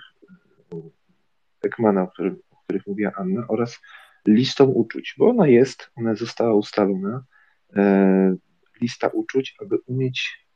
[1.63, 3.79] Beckmana, o, którym, o których mówiła Anna, oraz
[4.27, 7.23] listą uczuć, bo ona jest, ona została ustalona,
[8.81, 10.47] lista uczuć, aby umieć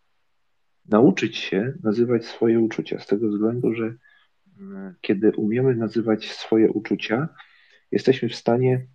[0.86, 3.96] nauczyć się nazywać swoje uczucia, z tego względu, że
[4.60, 7.30] mm, kiedy umiemy nazywać swoje uczucia,
[7.92, 8.88] jesteśmy w stanie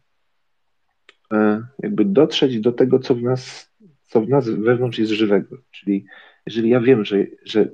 [1.33, 3.73] e, jakby dotrzeć do tego, co w nas
[4.07, 5.57] co w nas wewnątrz jest żywego.
[5.71, 6.07] Czyli
[6.47, 7.69] jeżeli ja wiem, że, że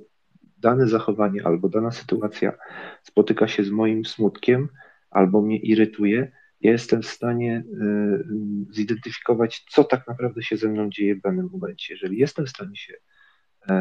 [0.58, 2.52] dane zachowanie albo dana sytuacja
[3.02, 4.68] spotyka się z moim smutkiem
[5.10, 6.32] albo mnie irytuje,
[6.62, 8.24] ja jestem w stanie y,
[8.70, 11.94] zidentyfikować, co tak naprawdę się ze mną dzieje w danym momencie.
[11.94, 12.94] Jeżeli jestem w stanie się
[13.70, 13.74] y,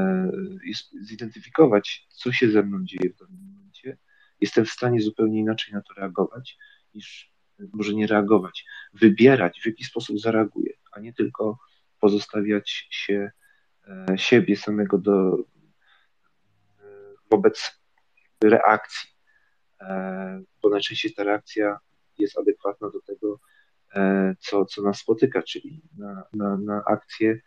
[1.01, 3.97] zidentyfikować, co się ze mną dzieje w danym momencie,
[4.41, 6.57] jestem w stanie zupełnie inaczej na to reagować,
[6.93, 7.31] niż
[7.73, 11.59] może nie reagować, wybierać, w jaki sposób zareaguję, a nie tylko
[11.99, 13.31] pozostawiać się
[14.15, 15.37] siebie samego do,
[17.31, 17.81] wobec
[18.43, 19.09] reakcji,
[20.61, 21.79] bo najczęściej ta reakcja
[22.21, 23.39] jest adekwatna do tego,
[23.95, 27.39] e, co, co nas spotyka, czyli na, na, na akcję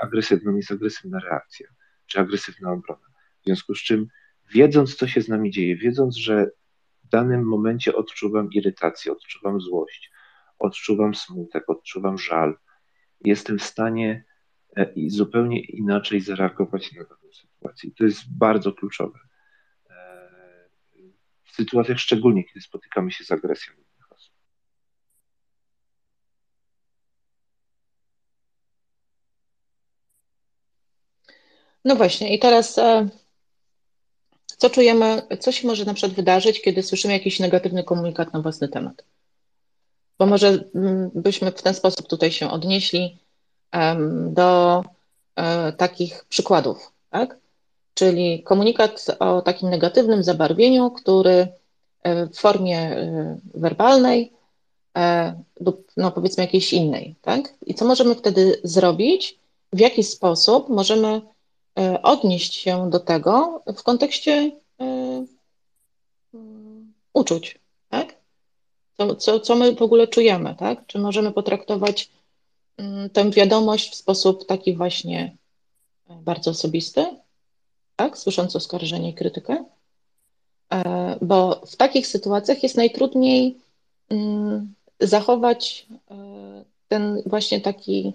[0.00, 1.68] agresywną jest agresywna reakcja,
[2.06, 3.06] czy agresywna obrona.
[3.40, 4.06] W związku z czym,
[4.54, 6.50] wiedząc, co się z nami dzieje, wiedząc, że
[7.04, 10.10] w danym momencie odczuwam irytację, odczuwam złość,
[10.58, 12.56] odczuwam smutek, odczuwam żal,
[13.20, 14.24] jestem w stanie
[14.76, 17.90] e, zupełnie inaczej zareagować na daną sytuację.
[17.98, 19.18] To jest bardzo kluczowe.
[21.54, 24.32] W sytuacjach szczególnie, kiedy spotykamy się z agresją innych osób.
[31.84, 33.08] No właśnie, i teraz e,
[34.46, 38.68] co czujemy, co się może na przykład wydarzyć, kiedy słyszymy jakiś negatywny komunikat na własny
[38.68, 39.04] temat?
[40.18, 43.18] Bo może mm, byśmy w ten sposób tutaj się odnieśli
[44.28, 44.82] do
[45.36, 47.43] e, takich przykładów, tak?
[47.94, 51.48] Czyli komunikat o takim negatywnym zabarwieniu, który
[52.02, 54.32] e, w formie e, werbalnej
[55.60, 57.54] lub no powiedzmy jakiejś innej, tak?
[57.66, 59.38] I co możemy wtedy zrobić?
[59.72, 61.20] W jaki sposób możemy
[62.02, 64.50] odnieść się do tego w kontekście
[67.12, 67.58] uczuć,
[67.88, 68.14] tak?
[68.96, 70.86] co, co, co my w ogóle czujemy, tak?
[70.86, 72.10] Czy możemy potraktować
[72.76, 75.36] mm, tę wiadomość w sposób taki właśnie
[76.10, 77.06] e, bardzo osobisty,
[77.96, 78.18] tak?
[78.18, 79.64] Słysząc oskarżenie i krytykę?
[80.72, 83.58] E, bo w takich sytuacjach jest najtrudniej
[84.08, 88.12] mm, zachować e, ten właśnie taki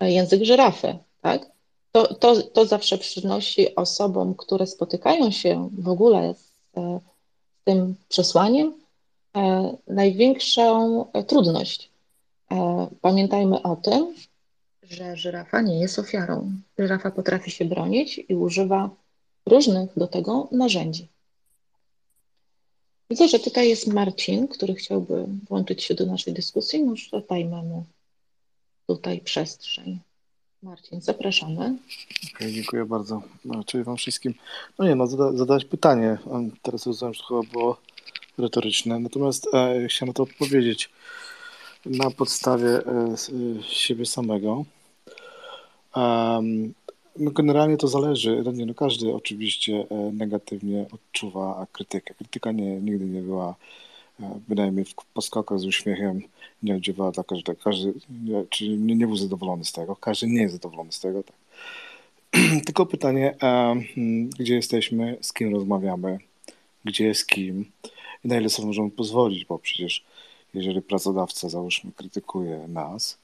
[0.00, 1.54] język żyrafy, tak?
[1.94, 6.52] to, to, to zawsze przynosi osobom, które spotykają się w ogóle z,
[7.64, 8.74] tym przesłaniem,
[9.36, 11.90] e, największą trudność.
[12.52, 14.14] E, pamiętajmy o tym,
[14.82, 16.52] że żyrafa nie jest ofiarą.
[16.78, 18.90] Żyrafa potrafi się bronić i używa
[19.46, 21.08] różnych do tego narzędzi.
[23.10, 26.84] Widzę, że tutaj jest Marcin, który chciałby włączyć się do naszej dyskusji.
[26.84, 27.84] Może dajmy mu
[28.86, 30.00] tutaj przestrzeń.
[30.62, 31.78] Marcin, zapraszamy.
[32.34, 33.22] Okay, dziękuję bardzo.
[33.44, 34.34] No, czyli Wam wszystkim.
[34.78, 36.18] No nie, no, zada, pytanie.
[36.62, 37.76] Teraz rozumiem, że to chyba było
[38.38, 38.98] retoryczne.
[38.98, 40.90] Natomiast e, chciałem na to odpowiedzieć
[41.86, 43.14] na podstawie e,
[43.62, 44.64] siebie samego.
[47.18, 48.42] No generalnie to zależy.
[48.44, 52.14] No nie, no każdy oczywiście e, negatywnie odczuwa krytykę.
[52.14, 53.54] Krytyka nie, nigdy nie była,
[54.20, 56.22] e, bynajmniej w poskokach z uśmiechem,
[56.62, 57.60] nie oddziaływała dla każdego.
[57.64, 57.94] Każdy,
[58.50, 59.96] czyli nie, nie był zadowolony z tego.
[59.96, 61.22] Każdy nie jest zadowolony z tego.
[61.22, 61.36] Tak.
[62.66, 66.18] Tylko pytanie, hmm, gdzie jesteśmy, z kim rozmawiamy,
[66.84, 67.64] gdzie, z kim
[68.24, 70.04] i na ile sobie możemy pozwolić, bo przecież
[70.54, 73.18] jeżeli pracodawca, załóżmy, krytykuje nas,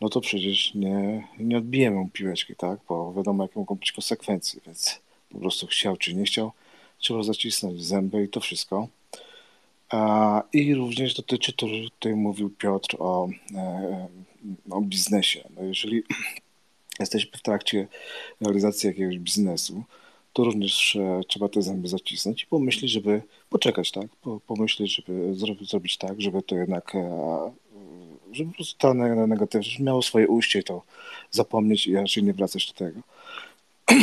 [0.00, 2.80] no to przecież nie, nie odbijemy piłeczki, tak?
[2.88, 6.52] Bo wiadomo, jakie mogą być konsekwencje, więc po prostu chciał czy nie chciał,
[6.98, 8.88] trzeba zacisnąć zęby i to wszystko.
[10.52, 14.08] I również dotyczy to, że tutaj mówił Piotr o, e,
[14.70, 15.48] o biznesie.
[15.56, 16.02] No jeżeli
[17.00, 17.86] jesteśmy w trakcie
[18.40, 19.82] realizacji jakiegoś biznesu,
[20.32, 24.06] to również e, trzeba te zęby zacisnąć i pomyśleć, żeby poczekać, tak?
[24.46, 25.34] Pomyśleć, żeby
[25.64, 26.92] zrobić tak, żeby to jednak
[28.38, 30.82] e, żeby po prostu ta negatywność miało swoje ujście to
[31.30, 33.00] zapomnieć i raczej nie wracać do tego.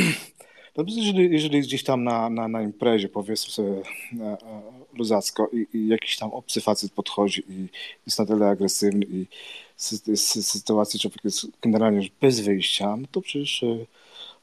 [0.77, 3.81] No, jeżeli, jeżeli gdzieś tam na, na, na imprezie, powiedzmy sobie
[4.19, 4.37] e, e,
[4.93, 7.67] luzacko i, i, jakiś tam obcy facet podchodzi i
[8.05, 9.25] jest na tyle agresywny i
[10.07, 13.85] jest sytuacji człowiek jest generalnie już bez wyjścia, no to przecież e,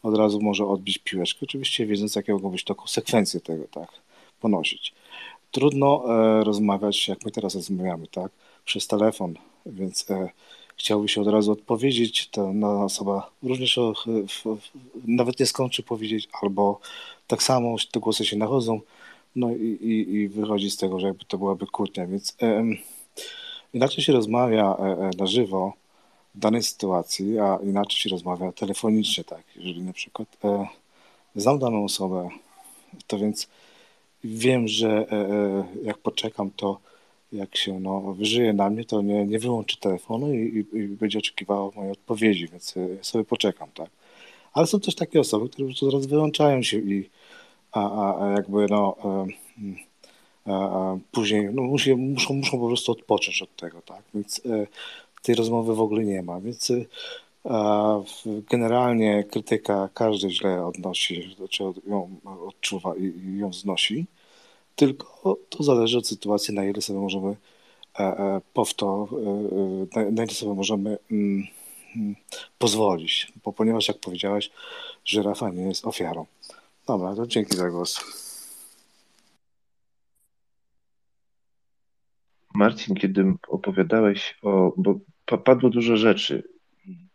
[0.03, 3.89] od razu może odbić piłeczkę, oczywiście wiedząc jakie mogą być to konsekwencje tego, tak,
[4.41, 4.95] ponosić.
[5.51, 6.05] Trudno
[6.45, 8.33] rozmawiać, jak my teraz rozmawiamy, tak,
[8.65, 9.35] przez telefon,
[9.67, 10.31] więc e,
[10.77, 13.79] chciałby się od razu odpowiedzieć, to na osoba również
[15.05, 16.81] nawet nie skończy powiedzieć, albo
[17.27, 18.81] tak samo te głosy się nachodzą,
[19.37, 22.37] no i, i, i wychodzi z tego, że jakby to byłaby kłótnia, więc
[23.73, 25.73] inaczej się rozmawia e, e, na żywo
[26.35, 30.67] w danej sytuacji, a inaczej się rozmawia telefonicznie, tak, jeżeli na przykład e,
[31.37, 32.29] znam daną osobę,
[33.07, 33.49] to więc
[34.25, 36.79] wiem, że e, jak poczekam, to
[37.33, 41.19] jak się no, wyżyje na mnie, to nie, nie wyłączy telefonu i, i, i będzie
[41.19, 43.91] oczekiwało mojej odpowiedzi, więc e, sobie poczekam, tak.
[44.53, 47.11] Ale są też takie osoby, które po zaraz wyłączają się i
[47.73, 48.97] a, a jakby no
[50.47, 54.03] a, a później no, muszą, muszą, muszą po prostu odpocząć od tego, tak.
[54.15, 54.67] Więc e,
[55.23, 56.85] tej rozmowy w ogóle nie ma, więc e,
[58.51, 62.11] generalnie krytyka każdy źle odnosi, znaczy ją
[62.47, 64.07] odczuwa i, i ją znosi
[64.83, 67.37] tylko to zależy od sytuacji, na ile sobie możemy
[67.99, 69.09] e, e, powto,
[69.97, 71.47] e, na ile sobie możemy mm,
[71.97, 72.15] mm,
[72.59, 74.51] pozwolić, bo ponieważ jak powiedziałeś,
[75.05, 76.27] żyrafa nie jest ofiarą.
[76.87, 78.01] Dobra, to dzięki za głos.
[82.55, 84.99] Marcin, kiedy opowiadałeś o, bo
[85.39, 86.49] padło dużo rzeczy.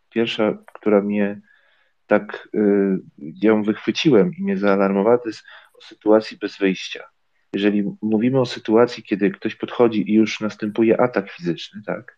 [0.09, 1.41] Pierwsza, która mnie
[2.07, 2.59] tak, y,
[3.41, 5.43] ją wychwyciłem i mnie zaalarmowała, to jest
[5.73, 7.16] o sytuacji bez wyjścia
[7.53, 12.17] jeżeli mówimy o sytuacji, kiedy ktoś podchodzi i już następuje atak fizyczny, tak,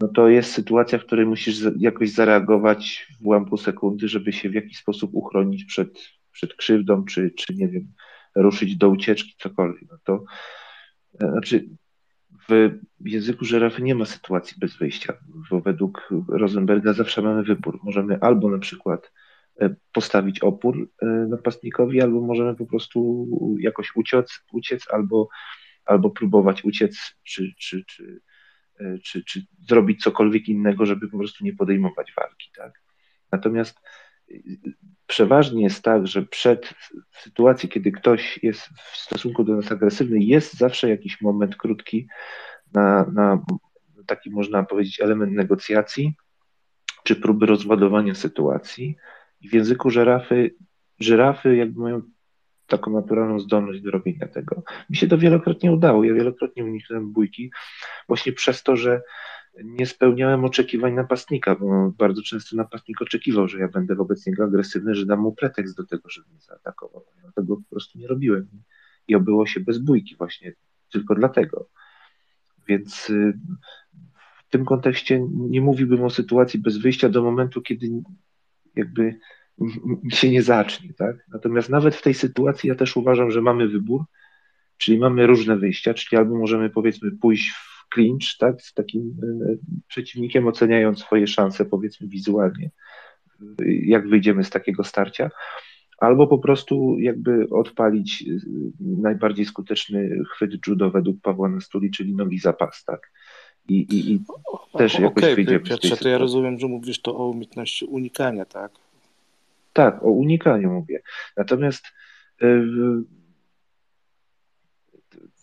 [0.00, 4.54] no to jest sytuacja, w której musisz jakoś zareagować w ułamku sekundy, żeby się w
[4.54, 7.92] jakiś sposób uchronić przed, przed krzywdą, czy, czy nie wiem,
[8.34, 9.84] ruszyć do ucieczki, cokolwiek.
[9.90, 10.24] No to
[11.22, 11.68] e, znaczy
[12.48, 15.12] w języku żerafy nie ma sytuacji bez wyjścia,
[15.50, 17.80] bo według Rosenberga zawsze mamy wybór.
[17.82, 19.12] Możemy albo na przykład
[19.92, 23.26] postawić opór e, napastnikowi, albo możemy po prostu
[23.60, 25.28] jakoś uciec, uciec albo,
[25.84, 28.20] albo próbować uciec, czy, czy, czy,
[28.80, 32.50] e, czy, czy zrobić cokolwiek innego, żeby po prostu nie podejmować walki.
[32.56, 32.82] Tak?
[33.32, 33.80] Natomiast
[35.06, 36.74] przeważnie jest tak, że przed
[37.10, 42.06] w sytuacji, kiedy ktoś jest w stosunku do nas agresywny, jest zawsze jakiś moment krótki
[42.72, 43.44] na, na
[44.06, 46.14] taki, można powiedzieć, element negocjacji,
[47.04, 48.96] czy próby rozładowania sytuacji,
[49.42, 50.54] i w języku żyrafy,
[51.00, 52.02] żyrafy jakby mają
[52.66, 54.62] taką naturalną zdolność do robienia tego.
[54.90, 56.04] Mi się to wielokrotnie udało.
[56.04, 57.50] Ja wielokrotnie uniknąłem bójki
[58.08, 59.02] właśnie przez to, że
[59.64, 64.94] nie spełniałem oczekiwań napastnika, bo bardzo często napastnik oczekiwał, że ja będę wobec niego agresywny,
[64.94, 67.04] że dam mu pretekst do tego, żeby mnie zaatakował.
[67.24, 68.48] Ja tego po prostu nie robiłem
[69.08, 70.52] i obyło się bez bójki właśnie
[70.92, 71.68] tylko dlatego.
[72.68, 73.38] Więc y,
[74.46, 77.86] w tym kontekście nie mówiłbym o sytuacji bez wyjścia do momentu, kiedy
[78.76, 79.18] jakby
[80.08, 81.16] się nie zacznie, tak?
[81.32, 84.04] Natomiast nawet w tej sytuacji ja też uważam, że mamy wybór,
[84.76, 89.56] czyli mamy różne wyjścia, czyli albo możemy powiedzmy pójść w clinch, tak, z takim e,
[89.88, 92.70] przeciwnikiem, oceniając swoje szanse powiedzmy wizualnie,
[93.66, 95.30] jak wyjdziemy z takiego starcia,
[95.98, 98.26] albo po prostu jakby odpalić e,
[98.80, 103.10] najbardziej skuteczny chwyt judo według Pawła Nastuli, czyli nogi zapas, tak.
[103.68, 104.20] I, i, i
[104.78, 108.72] też jakoś okay, wyjdziemy Piotrze, to ja rozumiem, że mówisz to o umiejętności unikania, tak?
[109.72, 111.02] Tak, o unikaniu mówię.
[111.36, 111.84] Natomiast
[112.40, 113.04] yy,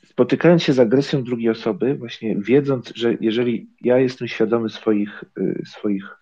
[0.06, 5.64] spotykając się z agresją drugiej osoby, właśnie wiedząc, że jeżeli ja jestem świadomy swoich, yy,
[5.66, 6.19] swoich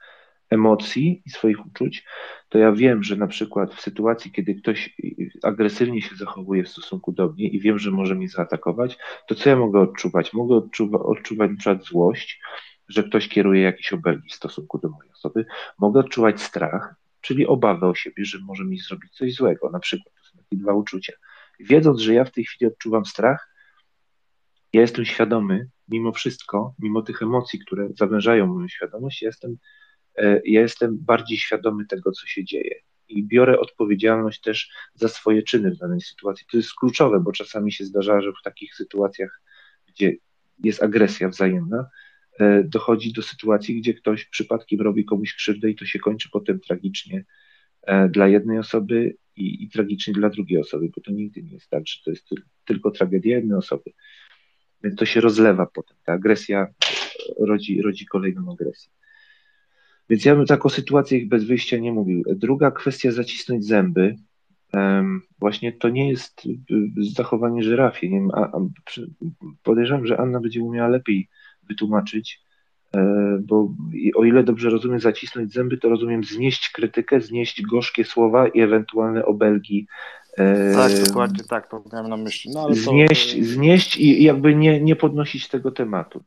[0.50, 2.06] emocji i swoich uczuć,
[2.50, 4.96] to ja wiem, że na przykład w sytuacji, kiedy ktoś
[5.44, 9.50] agresywnie się zachowuje w stosunku do mnie i wiem, że może mnie zaatakować, to co
[9.50, 10.34] ja mogę odczuwać?
[10.34, 12.42] Mogę odczuwa, odczuwać na przykład złość,
[12.88, 15.46] że ktoś kieruje jakieś obelgi w stosunku do mojej osoby.
[15.80, 19.70] Mogę odczuwać strach, czyli obawę o siebie, że może mi zrobić coś złego.
[19.70, 21.14] Na przykład to są takie dwa uczucia.
[21.60, 23.50] Wiedząc, że ja w tej chwili odczuwam strach,
[24.74, 29.58] ja jestem świadomy, mimo wszystko, mimo tych emocji, które zawężają moją świadomość, ja jestem
[30.46, 35.72] ja jestem bardziej świadomy tego, co się dzieje i biorę odpowiedzialność też za swoje czyny
[35.72, 36.46] w danej sytuacji.
[36.52, 39.42] To jest kluczowe, bo czasami się zdarza, że w takich sytuacjach,
[39.88, 40.16] gdzie
[40.64, 41.90] jest agresja wzajemna,
[42.40, 46.60] e, dochodzi do sytuacji, gdzie ktoś przypadkiem robi komuś krzywdę i to się kończy potem
[46.60, 47.26] tragicznie
[47.84, 51.70] e, dla jednej osoby i, i tragicznie dla drugiej osoby, bo to nigdy nie jest
[51.70, 52.30] tak, że to jest
[52.66, 53.92] tylko tragedia jednej osoby.
[54.84, 55.98] Więc to się rozlewa potem.
[56.04, 56.68] Ta agresja
[57.40, 58.92] rodzi, rodzi kolejną agresję.
[60.10, 62.24] Więc ja bym tak o sytuacjach bez wyjścia nie mówił.
[62.36, 64.16] Druga kwestia, zacisnąć zęby.
[65.40, 66.52] Właśnie to nie jest y,
[66.98, 68.10] zachowanie żyrafie.
[68.10, 68.60] Nie wiem, a, a,
[69.64, 71.28] podejrzewam, że Anna będzie umiała lepiej
[71.70, 72.42] wytłumaczyć,
[72.96, 73.74] e, bo
[74.16, 79.26] o ile dobrze rozumiem zacisnąć zęby, to rozumiem znieść krytykę, znieść gorzkie słowa i ewentualne
[79.26, 79.88] obelgi.
[80.74, 82.52] Tak, dokładnie tak, to miałem na myśli.
[82.54, 82.82] No, ale to...
[82.82, 86.24] znieść, znieść i jakby nie, nie podnosić tego tematu.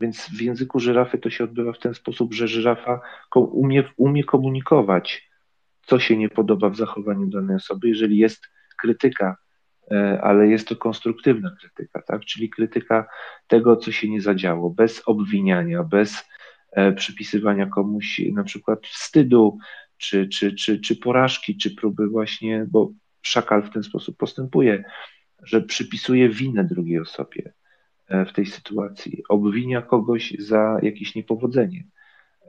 [0.00, 3.00] Więc w języku żyrafy to się odbywa w ten sposób, że żyrafa
[3.34, 5.30] umie, umie komunikować,
[5.82, 8.46] co się nie podoba w zachowaniu danej osoby, jeżeli jest
[8.78, 9.36] krytyka,
[9.90, 12.24] e, ale jest to konstruktywna krytyka, tak?
[12.24, 13.06] czyli krytyka
[13.46, 16.28] tego, co się nie zadziało, bez obwiniania, bez
[16.72, 19.58] e, przypisywania komuś na przykład wstydu,
[19.96, 22.90] czy, czy, czy, czy porażki, czy próby właśnie, bo
[23.22, 24.84] szakal w ten sposób postępuje,
[25.42, 27.52] że przypisuje winę drugiej osobie.
[28.10, 31.84] E, w tej sytuacji, obwinia kogoś za jakieś niepowodzenie.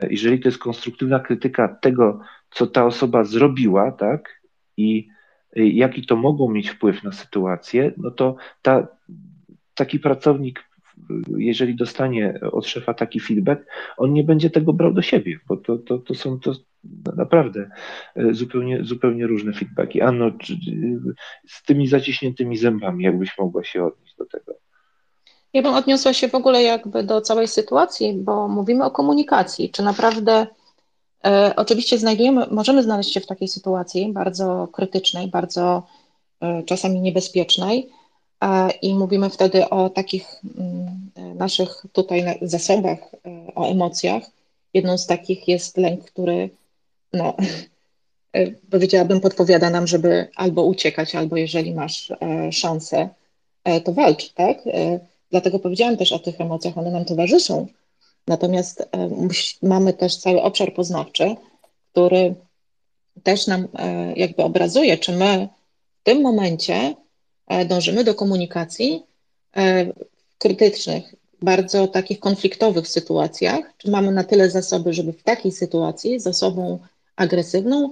[0.01, 2.19] E, jeżeli to jest konstruktywna krytyka tego,
[2.51, 4.41] co ta osoba zrobiła, tak,
[4.77, 5.07] i
[5.55, 8.87] e, jaki to mogą mieć wpływ na sytuację, no to ta,
[9.75, 10.63] taki pracownik,
[11.37, 13.65] jeżeli dostanie od szefa taki feedback,
[13.97, 16.53] on nie będzie tego brał do siebie, bo to, to, to są to
[17.17, 17.69] naprawdę
[18.31, 20.01] zupełnie, zupełnie różne feedbacki.
[20.01, 20.31] Anno,
[21.47, 24.60] z tymi zaciśniętymi zębami, jakbyś mogła się odnieść do tego?
[25.53, 29.69] Ja bym odniosła się w ogóle jakby do całej sytuacji, bo mówimy o komunikacji.
[29.69, 30.47] Czy naprawdę
[31.25, 35.83] e, oczywiście znajdujemy, możemy znaleźć się w takiej sytuacji bardzo krytycznej, bardzo
[36.41, 37.89] e, czasami niebezpiecznej
[38.41, 40.27] e, i mówimy wtedy o takich
[40.57, 44.23] mm, naszych tutaj zasobach, e, o emocjach.
[44.73, 46.49] Jedną z takich jest lęk, który
[47.13, 47.35] no,
[48.33, 53.09] e, powiedziałabym, podpowiada nam, żeby albo uciekać, albo jeżeli masz e, szansę,
[53.85, 54.57] to walcz, tak?
[55.31, 57.67] Dlatego powiedziałam też o tych emocjach, one nam towarzyszą.
[58.27, 58.87] Natomiast e,
[59.61, 61.35] mamy też cały obszar poznawczy,
[61.91, 62.35] który
[63.23, 65.47] też nam e, jakby obrazuje, czy my
[66.01, 66.95] w tym momencie
[67.47, 69.03] e, dążymy do komunikacji
[69.55, 76.19] w krytycznych, bardzo takich konfliktowych sytuacjach, czy mamy na tyle zasoby, żeby w takiej sytuacji
[76.19, 76.79] z osobą
[77.15, 77.91] agresywną,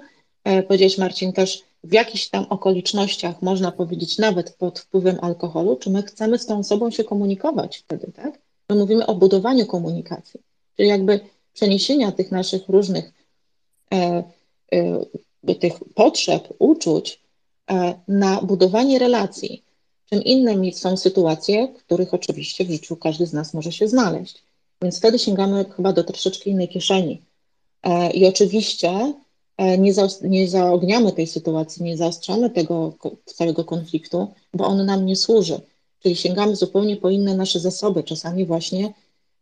[0.68, 6.04] powiedzieć Marcin też, w jakichś tam okolicznościach, można powiedzieć nawet pod wpływem alkoholu, czy my
[6.04, 8.40] chcemy z tą osobą się komunikować wtedy, tak?
[8.70, 10.40] My mówimy o budowaniu komunikacji,
[10.78, 11.20] czyli jakby
[11.54, 13.14] przeniesienia tych naszych różnych
[13.94, 14.24] e,
[14.72, 17.22] e, tych potrzeb, uczuć
[17.72, 19.64] e, na budowanie relacji.
[20.10, 24.44] Czym innymi są sytuacje, w których oczywiście w życiu każdy z nas może się znaleźć.
[24.82, 27.22] Więc wtedy sięgamy chyba do troszeczkę innej kieszeni.
[27.84, 29.14] E, I oczywiście
[29.60, 32.94] nie, za, nie zaogniamy tej sytuacji, nie zaostrzamy tego
[33.26, 35.62] całego konfliktu, bo on nam nie służy.
[36.04, 38.04] Czyli sięgamy zupełnie po inne nasze zasoby.
[38.04, 38.94] Czasami właśnie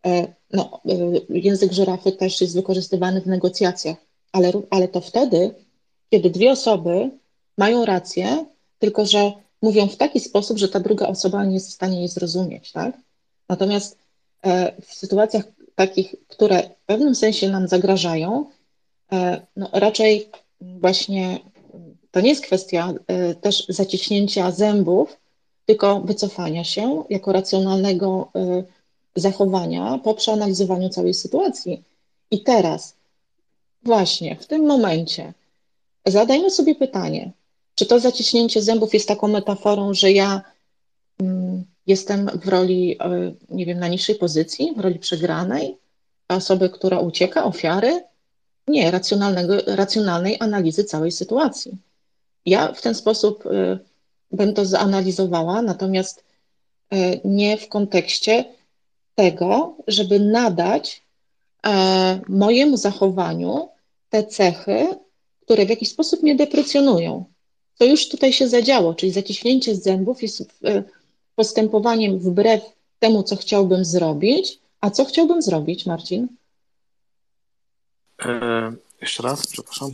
[0.05, 3.97] e, no, e, język żyrafy też jest wykorzystywany w negocjacjach,
[4.31, 5.53] ale, ale to wtedy,
[6.09, 7.09] kiedy dwie osoby
[7.57, 8.45] mają rację,
[8.79, 12.07] tylko że mówią w taki sposób, że ta druga osoba nie jest w stanie jej
[12.07, 12.71] zrozumieć.
[12.71, 12.97] Tak?
[13.49, 13.97] Natomiast
[14.81, 15.43] w sytuacjach
[15.75, 18.45] takich, które w pewnym sensie nam zagrażają,
[19.55, 20.29] no, raczej
[20.61, 21.39] właśnie
[22.11, 22.93] to nie jest kwestia
[23.41, 25.17] też zaciśnięcia zębów,
[25.65, 28.31] tylko wycofania się jako racjonalnego
[29.15, 31.83] zachowania po przeanalizowaniu całej sytuacji.
[32.31, 32.95] I teraz,
[33.83, 35.33] właśnie w tym momencie,
[36.05, 37.31] zadajmy sobie pytanie,
[37.75, 40.41] czy to zaciśnięcie zębów jest taką metaforą, że ja
[41.19, 45.77] mm, jestem w roli, e, nie wiem, na niższej pozycji, w roli przegranej,
[46.27, 48.03] osoby, która ucieka, ofiary?
[48.67, 51.77] Nie, racjonalnego, racjonalnej analizy całej sytuacji.
[52.45, 53.79] Ja w ten sposób y,
[54.31, 56.23] bym to zanalizowała, natomiast
[56.93, 58.45] y, nie w kontekście
[59.17, 61.01] tego, żeby nadać
[61.67, 63.69] e, mojemu zachowaniu
[64.09, 64.87] te cechy,
[65.41, 67.25] które w jakiś sposób mnie deprecjonują.
[67.77, 70.83] To już tutaj się zadziało, czyli zaciśnięcie zębów jest e,
[71.35, 72.61] postępowaniem wbrew
[72.99, 74.59] temu, co chciałbym zrobić.
[74.81, 76.27] A co chciałbym zrobić, Marcin?
[78.25, 79.91] E, jeszcze raz, przepraszam.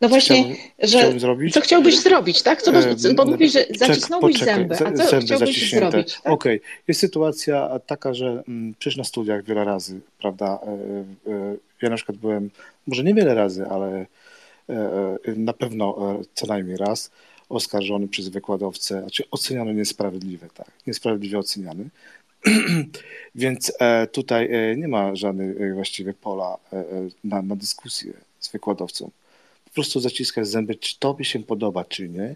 [0.00, 1.54] No właśnie, że zrobić?
[1.54, 2.62] co chciałbyś zrobić, tak?
[2.62, 6.14] Co, e, bo mówisz, że zacisnąłbyś Czek, zęby, a co zęby chciałbyś zrobić?
[6.14, 6.32] Tak?
[6.32, 6.60] Okej, okay.
[6.88, 10.58] jest sytuacja taka, że mm, przecież na studiach wiele razy, prawda,
[11.26, 12.50] e, e, ja na przykład byłem,
[12.86, 14.06] może nie wiele razy, ale
[15.36, 17.10] na pewno co najmniej raz
[17.48, 21.88] oskarżony przez wykładowcę, znaczy oceniany niesprawiedliwie, tak, niesprawiedliwie oceniany.
[23.34, 23.72] Więc
[24.12, 26.56] tutaj nie ma żadnej właściwie pola
[27.24, 29.10] na, na dyskusję z wykładowcą
[29.70, 32.34] po prostu zaciskasz zęby, czy tobie się podoba, czy nie,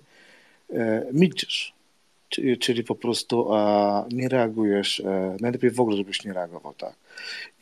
[0.71, 1.75] e, milczysz.
[2.29, 3.49] Czyli, czyli po prostu
[4.13, 6.95] nie reagujesz, e, najlepiej w ogóle, żebyś nie reagował, tak.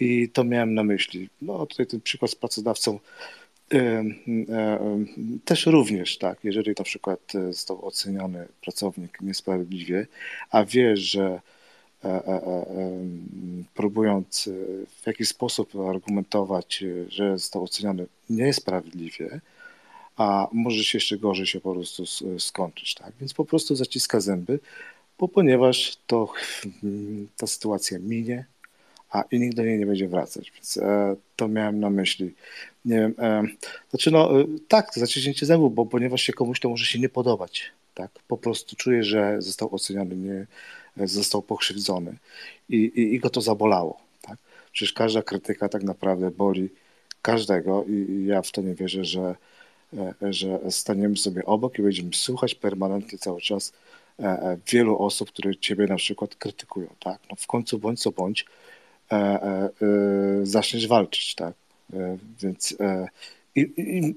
[0.01, 1.28] I to miałem na myśli.
[1.43, 2.99] No tutaj ten przykład z pracodawcą
[3.74, 5.05] e, e,
[5.45, 10.07] też również, tak, jeżeli na przykład e, został oceniony pracownik niesprawiedliwie,
[10.51, 11.40] a wie, że e,
[13.74, 14.48] próbując
[15.03, 19.40] w jakiś sposób argumentować, że został oceniony niesprawiedliwie,
[20.16, 22.05] a może się jeszcze gorzej się po prostu
[22.38, 23.12] skończyć, tak?
[23.20, 24.59] Więc po prostu zaciska zęby,
[25.18, 26.32] bo ponieważ to
[27.38, 28.44] ta sytuacja minie,
[29.11, 32.34] a i nikt do niej nie będzie wracać, więc e, to miałem na myśli.
[32.84, 33.42] Nie wiem, e,
[33.90, 37.70] znaczy no e, tak, zaciśnięcie zębów, bo ponieważ się komuś to może się nie podobać,
[37.94, 38.11] tak?
[38.28, 40.46] Po prostu czuje, że został oceniany, nie,
[40.97, 42.16] został pokrzywdzony
[42.68, 44.38] i, i, i go to zabolało, tak?
[44.72, 46.68] Przecież każda krytyka tak naprawdę boli
[47.22, 49.34] każdego i, i ja w to nie wierzę, że
[49.99, 53.72] E, że staniemy sobie obok i będziemy słuchać permanentnie cały czas
[54.18, 57.18] e, e, wielu osób, które ciebie na przykład krytykują, tak?
[57.30, 58.47] No w końcu bądź co bądź
[60.43, 61.55] zaczniesz walczyć, tak?
[62.43, 62.76] Więc
[63.55, 64.14] i, i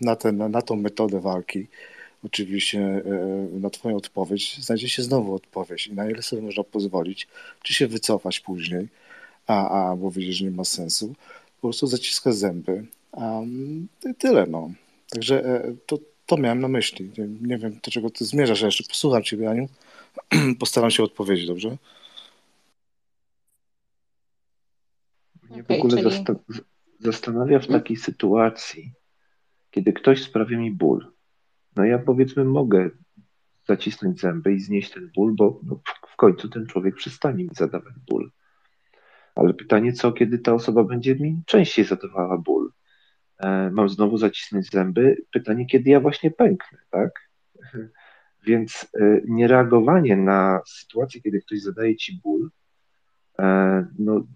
[0.00, 1.66] na, ten, na tą metodę walki
[2.24, 3.02] oczywiście
[3.52, 7.28] na Twoją odpowiedź znajdzie się znowu odpowiedź i na ile sobie można pozwolić,
[7.62, 8.88] czy się wycofać później,
[9.46, 11.14] a, a bo widzisz, że nie ma sensu,
[11.60, 14.70] po prostu zaciska zęby, Um, tyle, no.
[15.10, 17.10] Także e, to, to miałem na myśli.
[17.18, 18.60] Nie, nie wiem, do czego ty zmierzasz.
[18.60, 19.68] Ja jeszcze posłucham ciebie, Aniu.
[20.60, 21.76] Postaram się odpowiedzieć, dobrze?
[25.50, 26.38] Mnie w ogóle czyli...
[26.98, 28.92] zastanawia w takiej sytuacji,
[29.70, 31.12] kiedy ktoś sprawia mi ból.
[31.76, 32.90] No ja powiedzmy mogę
[33.68, 35.80] zacisnąć zęby i znieść ten ból, bo no,
[36.12, 38.30] w końcu ten człowiek przestanie mi zadawać ból.
[39.34, 42.72] Ale pytanie, co kiedy ta osoba będzie mi częściej zadawała ból?
[43.38, 45.16] E, mam znowu zacisnąć zęby.
[45.32, 47.10] Pytanie, kiedy ja właśnie pęknę, tak?
[48.46, 52.50] Więc e, niereagowanie na sytuację, kiedy ktoś zadaje ci ból,
[53.38, 54.26] e, no,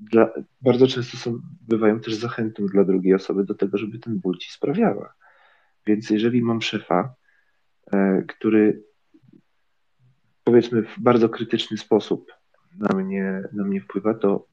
[0.00, 0.30] dla,
[0.60, 4.52] bardzo często są, bywają też zachętą dla drugiej osoby do tego, żeby ten ból ci
[4.52, 5.14] sprawiała.
[5.86, 7.14] Więc jeżeli mam szefa,
[8.28, 8.82] który
[10.44, 12.32] powiedzmy w bardzo krytyczny sposób
[12.78, 14.48] na mnie, na mnie wpływa, to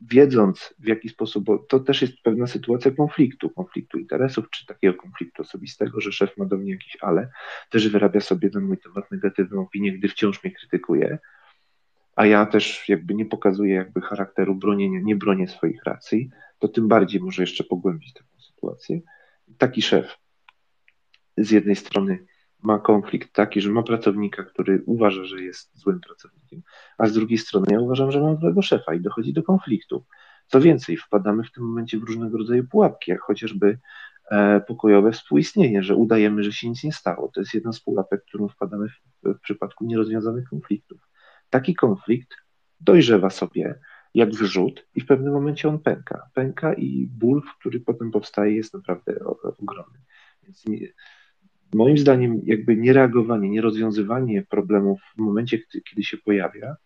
[0.00, 4.94] wiedząc w jaki sposób, bo to też jest pewna sytuacja konfliktu, konfliktu interesów, czy takiego
[5.02, 7.30] konfliktu osobistego, że szef ma do mnie jakiś ale,
[7.70, 11.18] też wyrabia sobie na mój temat negatywną opinię, gdy wciąż mnie krytykuje,
[12.16, 16.88] a ja też jakby nie pokazuję jakby charakteru bronienia, nie bronię swoich racji, to tym
[16.88, 19.00] bardziej może jeszcze pogłębić taką sytuację.
[19.58, 20.18] Taki szef
[21.38, 22.26] z jednej strony
[22.62, 26.62] ma konflikt taki, że ma pracownika, który uważa, że jest złym pracownikiem,
[26.98, 30.04] a z drugiej strony ja uważam, że mam złego szefa i dochodzi do konfliktu.
[30.46, 33.78] Co więcej, wpadamy w tym momencie w różnego rodzaju pułapki, jak chociażby
[34.30, 37.30] e, pokojowe współistnienie, że udajemy, że się nic nie stało.
[37.34, 41.00] To jest jedna z pułapek, którą wpadamy w, w przypadku nierozwiązanych konfliktów.
[41.50, 42.34] Taki konflikt
[42.80, 43.80] dojrzewa sobie
[44.14, 46.30] jak wrzut i w pewnym momencie on pęka.
[46.34, 49.14] Pęka i ból, który potem powstaje, jest naprawdę
[49.58, 49.98] ogromny.
[50.42, 50.78] Więc nie,
[51.74, 55.58] moim zdaniem jakby niereagowanie, nierozwiązywanie problemów w momencie,
[55.90, 56.76] kiedy się pojawia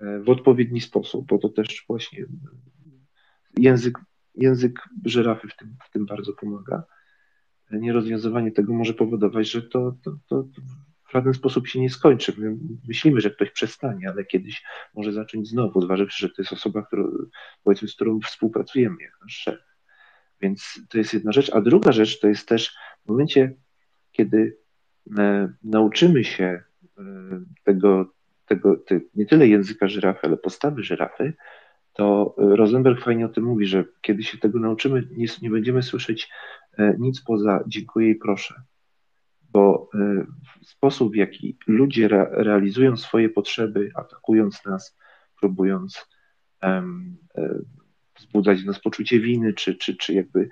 [0.00, 2.26] e, w odpowiedni sposób, bo to też właśnie
[3.58, 3.98] język
[4.34, 6.84] język żyrafy w tym, w tym bardzo pomaga.
[7.70, 10.44] Nierozwiązywanie tego może powodować, że to, to, to
[11.08, 12.34] w żaden sposób się nie skończy.
[12.38, 12.56] My
[12.88, 14.62] myślimy, że ktoś przestanie, ale kiedyś
[14.94, 17.08] może zacząć znowu, zważywszy, że to jest osoba, którą,
[17.64, 19.60] powiedzmy, z którą współpracujemy, jak nasz szef.
[20.40, 21.50] Więc to jest jedna rzecz.
[21.54, 23.54] A druga rzecz to jest też w momencie,
[24.12, 24.58] kiedy
[25.18, 27.02] e, nauczymy się e,
[27.64, 28.12] tego,
[28.46, 31.32] tego te, nie tyle języka żyrafy, ale postawy żyrafy,
[31.92, 36.30] to Rosenberg fajnie o tym mówi, że kiedy się tego nauczymy, nie, nie będziemy słyszeć
[36.78, 38.62] e, nic poza dziękuję i proszę.
[39.50, 39.90] Bo
[40.62, 44.98] sposób, w jaki ludzie re, realizują swoje potrzeby, atakując nas,
[45.40, 46.08] próbując
[46.62, 47.16] um,
[48.18, 50.48] wzbudzać w nas poczucie winy, czy, czy, czy jakby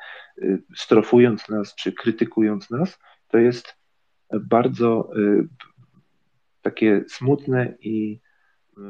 [0.76, 2.98] strofując nas, czy krytykując nas,
[3.30, 3.76] to jest
[4.40, 5.48] bardzo y,
[6.62, 8.20] takie smutne i,
[8.78, 8.80] y,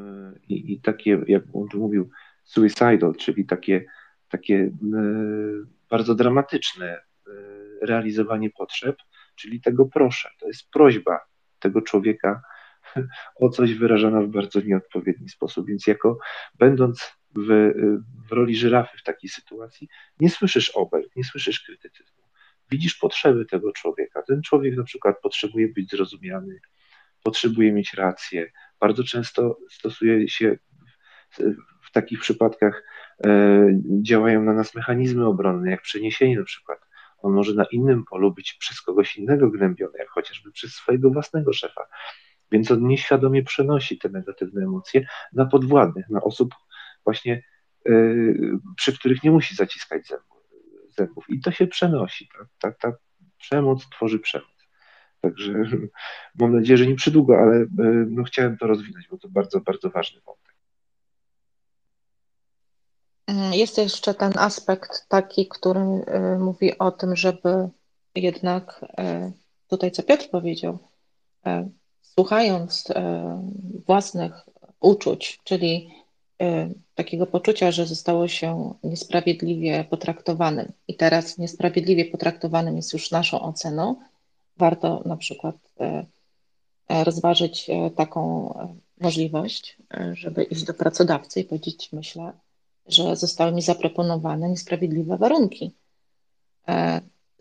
[0.49, 2.09] i, i takie, jak on tu mówił,
[2.43, 3.85] suicidal, czyli takie,
[4.29, 4.71] takie
[5.89, 7.01] bardzo dramatyczne
[7.81, 8.97] realizowanie potrzeb,
[9.35, 10.29] czyli tego proszę.
[10.39, 11.19] To jest prośba
[11.59, 12.41] tego człowieka
[13.41, 15.67] o coś wyrażona w bardzo nieodpowiedni sposób.
[15.67, 16.17] Więc jako
[16.55, 17.71] będąc w,
[18.29, 19.87] w roli żyrafy w takiej sytuacji,
[20.19, 22.20] nie słyszysz obelg, nie słyszysz krytycyzmu.
[22.71, 24.21] Widzisz potrzeby tego człowieka.
[24.27, 26.59] Ten człowiek na przykład potrzebuje być zrozumiany,
[27.23, 28.51] potrzebuje mieć rację.
[28.79, 30.57] Bardzo często stosuje się
[31.81, 32.83] w, takich przypadkach
[33.25, 33.67] e,
[34.01, 36.79] działają na nas mechanizmy obronne, jak przeniesienie na przykład.
[37.17, 41.53] On może na innym polu być przez kogoś innego gnębiony, jak chociażby przez swojego własnego
[41.53, 41.81] szefa.
[42.51, 46.55] Więc on nieświadomie przenosi te negatywne emocje na podwładnych, na osób,
[47.03, 47.43] właśnie
[47.89, 48.35] y,
[48.75, 50.30] przy których nie musi zaciskać zębów.
[51.29, 52.29] I to się przenosi.
[52.59, 52.97] Ta, ta, ta
[53.37, 54.47] przemoc tworzy przemoc.
[55.21, 55.53] Także
[56.39, 57.67] mam nadzieję, że nie przydługo, ale y,
[58.09, 60.55] no, chciałem to rozwinąć, bo to bardzo, bardzo ważny wątek.
[63.27, 67.69] Mm, jest jeszcze ten aspekt taki, który y, mówi o tym, żeby
[68.15, 68.85] jednak
[69.67, 70.79] tutaj, co Piotr powiedział,
[72.01, 72.93] słuchając
[73.87, 74.33] własnych
[74.79, 76.00] uczuć, czyli
[76.95, 83.95] takiego poczucia, że zostało się niesprawiedliwie potraktowanym i teraz niesprawiedliwie potraktowanym jest już naszą oceną,
[84.57, 88.53] warto na przykład y, y, rozważyć taką
[89.01, 89.77] możliwość,
[90.13, 92.33] żeby iść do pracodawcy i powiedzieć, myślę,
[92.87, 95.71] że zostały mi zaproponowane niesprawiedliwe warunki.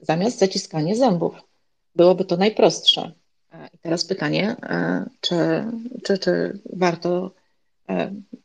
[0.03, 1.35] Zamiast zaciskania zębów.
[1.97, 3.13] Byłoby to najprostsze.
[3.75, 4.57] I teraz pytanie,
[5.21, 5.65] czy,
[6.05, 7.31] czy, czy warto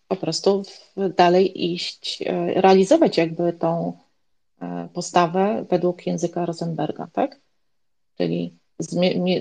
[0.08, 0.64] po prostu
[1.16, 3.98] dalej iść, e, realizować jakby tą
[4.62, 7.40] e, postawę według języka Rosenberga, tak?
[8.18, 8.54] Czyli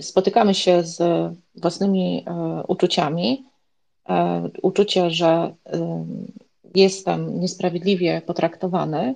[0.00, 0.98] spotykamy się z
[1.54, 3.44] własnymi e, uczuciami,
[4.62, 5.54] uczucie, że
[6.74, 9.14] jestem niesprawiedliwie potraktowany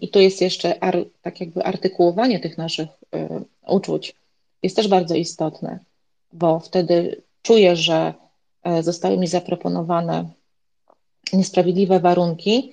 [0.00, 0.74] i tu jest jeszcze
[1.22, 2.88] tak jakby artykułowanie tych naszych
[3.66, 4.14] uczuć
[4.62, 5.78] jest też bardzo istotne,
[6.32, 8.14] bo wtedy czuję, że
[8.80, 10.30] zostały mi zaproponowane
[11.32, 12.72] niesprawiedliwe warunki,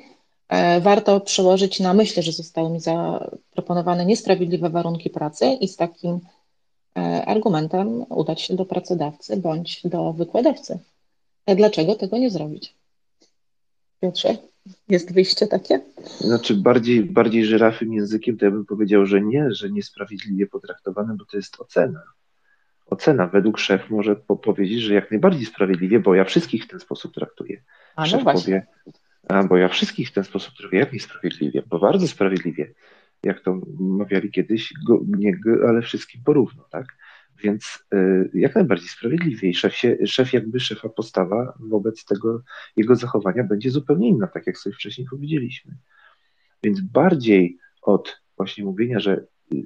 [0.50, 6.20] e, warto przełożyć na myśl, że zostały mi zaproponowane niesprawiedliwe warunki pracy i z takim
[6.98, 10.80] e, argumentem udać się do pracodawcy bądź do wykładowcy.
[11.46, 12.76] E, dlaczego tego nie zrobić?
[14.00, 14.38] Piotrze,
[14.90, 15.82] jest wyjście takie?
[16.20, 21.26] Znaczy bardziej, bardziej żyrafym językiem to ja bym powiedział, że nie, że niesprawiedliwie potraktowane, bo
[21.26, 22.02] to jest ocena.
[22.86, 27.14] Ocena według szef może powiedzieć, że jak najbardziej sprawiedliwie, bo ja wszystkich w ten sposób
[27.14, 27.64] traktuję.
[27.96, 28.68] A, no Szef powie,
[29.28, 32.74] a, bo ja wszystkich w ten sposób traktuję, jak niesprawiedliwie, bo bardzo sprawiedliwie,
[33.24, 36.86] jak to mawiali kiedyś, go, nie, ale wszystkim porówno, tak?
[37.44, 42.42] Więc y, jak najbardziej sprawiedliwie i szef, się, szef jakby szefa postawa wobec tego
[42.76, 45.78] jego zachowania będzie zupełnie inna, tak jak sobie wcześniej powiedzieliśmy.
[46.64, 49.64] Więc bardziej od właśnie mówienia, że y,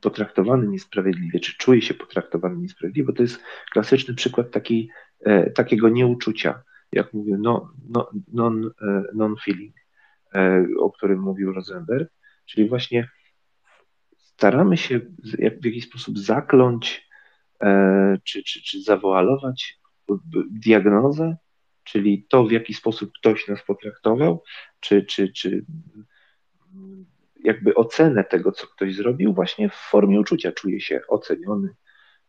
[0.00, 4.88] potraktowany niesprawiedliwie, czy czuje się potraktowany niesprawiedliwie, bo to jest klasyczny przykład takiej,
[5.54, 6.62] takiego nieuczucia
[6.94, 9.74] jak mówię, no, no, non, e, non-feeling,
[10.34, 12.10] e, o którym mówił Rosenberg,
[12.46, 13.08] czyli właśnie
[14.16, 15.00] staramy się
[15.60, 17.08] w jakiś sposób zakląć
[17.62, 19.80] e, czy, czy, czy zawoalować
[20.50, 21.36] diagnozę,
[21.84, 24.42] czyli to, w jaki sposób ktoś nas potraktował,
[24.80, 25.64] czy, czy, czy
[27.44, 30.52] jakby ocenę tego, co ktoś zrobił, właśnie w formie uczucia.
[30.52, 31.68] Czuje się oceniony,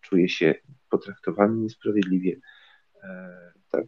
[0.01, 0.55] czuje się
[0.89, 2.39] potraktowany niesprawiedliwie.
[3.69, 3.85] Tak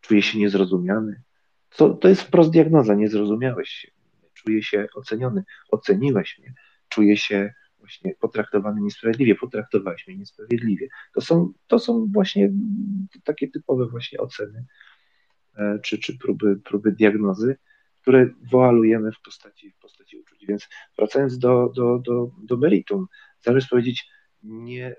[0.00, 1.22] czuję się niezrozumiany.
[1.76, 3.88] To, to jest wprost diagnoza, nie zrozumiałeś się,
[4.34, 6.54] czuję się oceniony, oceniłeś mnie,
[6.88, 10.88] czuję się właśnie potraktowany niesprawiedliwie, potraktowałeś mnie niesprawiedliwie.
[11.14, 12.50] To są, to są właśnie
[13.24, 14.64] takie typowe właśnie oceny
[15.56, 17.56] e, czy, czy próby, próby diagnozy,
[18.08, 20.46] które woalujemy w postaci, w postaci uczuć.
[20.46, 23.06] Więc wracając do, do, do, do meritum,
[23.40, 24.10] zamiast powiedzieć
[24.42, 24.96] nie,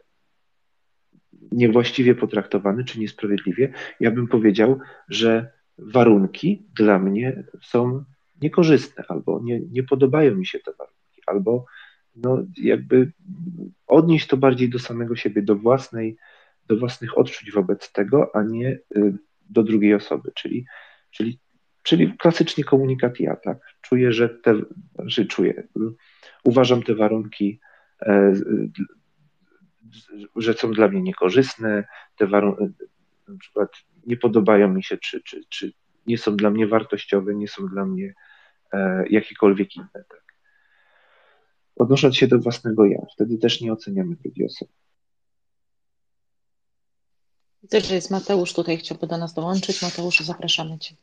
[1.52, 8.04] niewłaściwie potraktowany czy niesprawiedliwie, ja bym powiedział, że warunki dla mnie są
[8.42, 11.66] niekorzystne albo nie, nie podobają mi się te warunki, albo
[12.16, 13.12] no, jakby
[13.88, 16.18] odnieść to bardziej do samego siebie, do własnej,
[16.68, 19.14] do własnych odczuć wobec tego, a nie y,
[19.50, 20.66] do drugiej osoby, czyli,
[21.12, 21.40] czyli,
[21.90, 23.58] czyli klasycznie komunikat ja, tak?
[23.82, 24.56] Czuję, że te,
[25.00, 25.68] że czuję,
[26.44, 27.60] uważam te warunki,
[28.02, 28.34] e,
[30.36, 31.84] że są dla mnie niekorzystne,
[32.18, 32.64] te warunki,
[33.28, 33.70] na przykład
[34.06, 35.74] nie podobają mi się, czy, czy, czy
[36.08, 38.14] nie są dla mnie wartościowe, nie są dla mnie
[38.74, 39.90] e, jakiekolwiek inne.
[39.94, 40.24] Tak?
[41.76, 44.72] Odnosząc się do własnego ja, wtedy też nie oceniamy drugiej osoby.
[47.64, 49.82] Widzę, że jest Mateusz tutaj, chciałby do nas dołączyć.
[49.82, 50.96] Mateusz, zapraszamy Cię.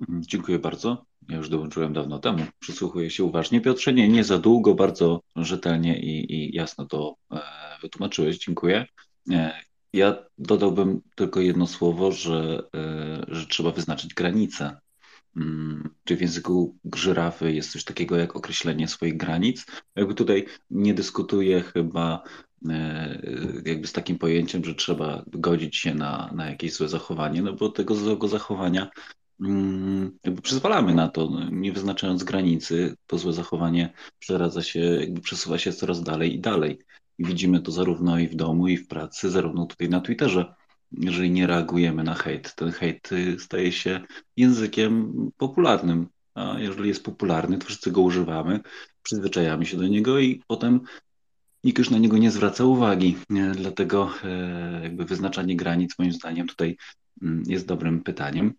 [0.00, 1.06] Mm, dziękuję bardzo.
[1.28, 2.44] Ja już dołączyłem dawno temu.
[2.58, 3.60] Przysłuchuję się uważnie.
[3.60, 7.40] Piotrze, nie, nie za długo, bardzo rzetelnie i, i jasno to e,
[7.82, 8.38] wytłumaczyłeś.
[8.38, 8.86] Dziękuję.
[9.32, 9.60] E,
[9.92, 14.80] ja dodałbym tylko jedno słowo, że, e, że trzeba wyznaczyć granice.
[15.36, 19.66] Mm, czy w języku żyrafy jest coś takiego jak określenie swoich granic?
[19.96, 22.22] Jakby tutaj nie dyskutuję chyba
[22.68, 23.22] e,
[23.64, 27.68] jakby z takim pojęciem, że trzeba godzić się na, na jakieś złe zachowanie, no bo
[27.68, 28.90] tego złego zachowania
[30.24, 35.58] jakby przyzwalamy na to, no, nie wyznaczając granicy, to złe zachowanie przeradza się, jakby przesuwa
[35.58, 36.78] się coraz dalej i dalej.
[37.18, 40.54] I widzimy to zarówno i w domu, i w pracy, zarówno tutaj na Twitterze.
[40.92, 44.00] Jeżeli nie reagujemy na hejt, ten hejt y, staje się
[44.36, 46.06] językiem popularnym.
[46.34, 48.60] A jeżeli jest popularny, to wszyscy go używamy,
[49.02, 50.80] przyzwyczajamy się do niego i potem
[51.64, 53.16] nikt już na niego nie zwraca uwagi.
[53.54, 56.76] Dlatego e, jakby wyznaczanie granic moim zdaniem tutaj
[57.22, 58.54] mm, jest dobrym pytaniem.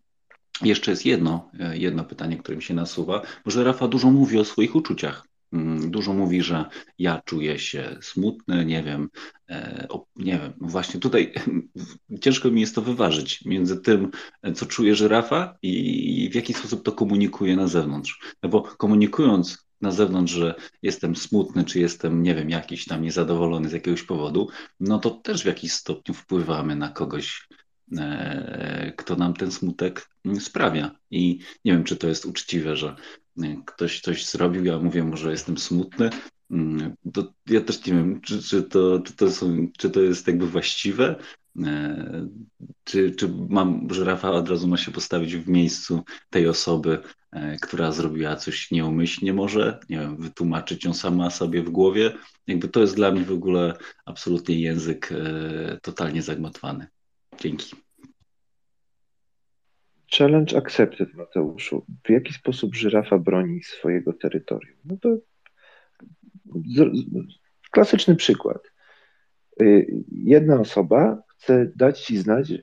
[0.61, 3.21] Jeszcze jest jedno, e, jedno pytanie, które mi się nasuwa.
[3.45, 5.27] Może Rafa dużo mówi o swoich uczuciach.
[5.53, 6.65] Mm, dużo mówi, że
[6.99, 9.09] ja czuję się smutny, nie wiem,
[9.49, 11.33] e, nie wiem, właśnie tutaj
[12.23, 14.11] ciężko mi jest to wyważyć między tym,
[14.55, 18.19] co czuje żyrafa i w jaki sposób to komunikuje na zewnątrz.
[18.43, 23.69] No bo komunikując na zewnątrz, że jestem smutny, czy jestem, nie wiem, jakiś tam niezadowolony
[23.69, 24.49] z jakiegoś powodu,
[24.79, 27.47] no to też w jakiś stopniu wpływamy na kogoś,
[28.97, 30.09] kto nam ten smutek
[30.39, 30.91] sprawia.
[31.11, 32.95] I nie wiem, czy to jest uczciwe, że
[33.65, 36.09] ktoś coś zrobił, ja mówię mu, że jestem smutny,
[36.51, 40.27] mm, to ja też nie wiem, czy, czy, to, czy, to, są, czy to jest
[40.27, 41.15] jakby właściwe,
[41.65, 42.27] e,
[42.83, 47.57] czy, czy mam, że Rafa od razu ma się postawić w miejscu tej osoby, e,
[47.57, 52.13] która zrobiła coś nieumyślnie może, nie wiem, wytłumaczyć ją sama sobie w głowie.
[52.47, 53.73] Jakby to jest dla mnie w ogóle
[54.05, 56.87] absolutnie język e, totalnie zagmatwany.
[57.41, 57.75] Dzięki.
[60.17, 61.85] Challenge accepted, Mateuszu.
[62.03, 64.77] W jaki sposób żyrafa broni swojego terytorium?
[64.85, 65.17] No to
[67.71, 68.71] klasyczny przykład.
[69.61, 72.53] Y, jedna osoba chce dać ci znać,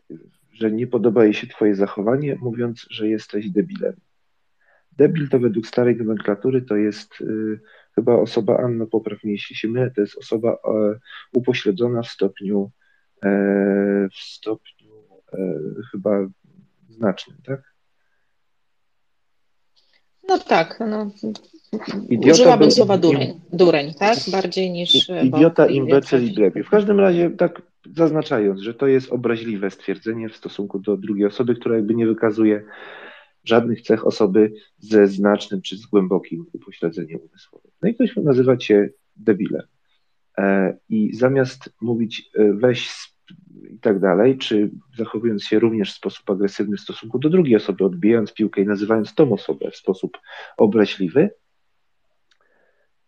[0.53, 3.97] że nie podoba jej się twoje zachowanie, mówiąc, że jesteś debilem.
[4.93, 7.61] Debil to według starej nomenklatury to jest y,
[7.95, 10.99] chyba osoba, Anno popraw mnie jeśli się mylę, to jest osoba e,
[11.33, 12.71] upośledzona w stopniu
[14.13, 14.95] w stopniu
[15.33, 15.39] e,
[15.93, 16.27] chyba
[16.89, 17.77] znacznym, tak?
[20.29, 21.11] No tak, no.
[22.09, 24.19] Idiota Użyłabym słowa dureń, dureń, tak?
[24.33, 25.11] Bardziej niż...
[25.23, 26.63] Idiota, imbecyl i grebi.
[26.63, 27.63] W każdym razie tak
[27.97, 32.65] zaznaczając, że to jest obraźliwe stwierdzenie w stosunku do drugiej osoby, która jakby nie wykazuje
[33.45, 37.71] żadnych cech osoby ze znacznym czy z głębokim upośledzeniem umysłowym.
[37.83, 39.63] No i ktoś nazywa cię debilem.
[40.39, 43.17] E, I zamiast mówić e, weź
[43.71, 47.85] i tak dalej, czy zachowując się również w sposób agresywny w stosunku do drugiej osoby,
[47.85, 50.19] odbijając piłkę i nazywając tą osobę w sposób
[50.57, 51.31] obraźliwy,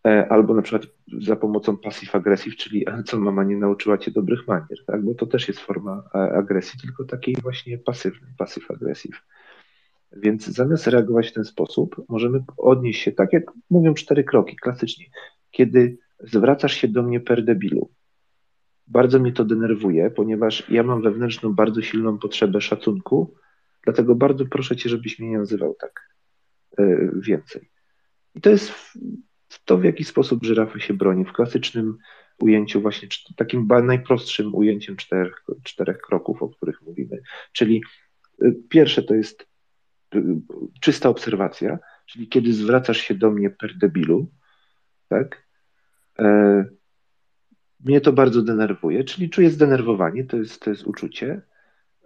[0.07, 4.49] e, albo na przykład za pomocą passive aggressive, czyli co mama nie nauczyła cię dobrych
[4.49, 5.05] manier, tak?
[5.05, 9.23] bo to też jest forma agresji, tylko takiej właśnie pasywnej, passive aggressive.
[10.13, 15.07] Więc zamiast reagować w ten sposób, możemy odnieść się tak, jak mówią cztery kroki klasycznie.
[15.51, 17.91] Kiedy zwracasz się do mnie per debilu,
[18.87, 23.35] bardzo mnie to denerwuje, ponieważ ja mam wewnętrzną bardzo silną potrzebę szacunku,
[23.85, 26.09] dlatego bardzo proszę cię, żebyś mnie nie nazywał tak
[26.79, 27.71] e, więcej.
[28.35, 28.73] I to jest
[29.65, 31.25] to, w jaki sposób żyrafa się broni.
[31.25, 31.99] W klasycznym
[32.39, 37.23] ujęciu, właśnie takim najprostszym ujęciem czterech, czterech kroków, o których mówimy.
[37.53, 37.83] Czyli
[38.43, 39.47] e, pierwsze to jest
[40.15, 40.21] e,
[40.81, 44.31] czysta obserwacja, czyli kiedy zwracasz się do mnie per debilu,
[45.09, 45.48] tak?
[47.85, 51.43] Mnie to bardzo denerwuje, czyli czuję zdenerwowanie, to jest, to jest uczucie.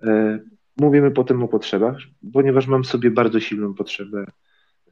[0.03, 0.39] E,
[0.81, 1.97] mówimy potem o potrzebach,
[2.33, 4.27] ponieważ mam sobie bardzo silną potrzebę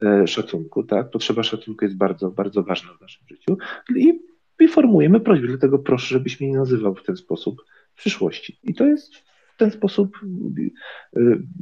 [0.01, 1.09] e, szacunku, tak?
[1.09, 3.57] Potrzeba szacunku jest bardzo, bardzo ważna w naszym życiu
[3.95, 4.19] i,
[4.59, 8.59] i formujemy prośbę, dlatego proszę, żebyś mnie nie nazywał w ten sposób w przyszłości.
[8.63, 10.19] I to jest w ten sposób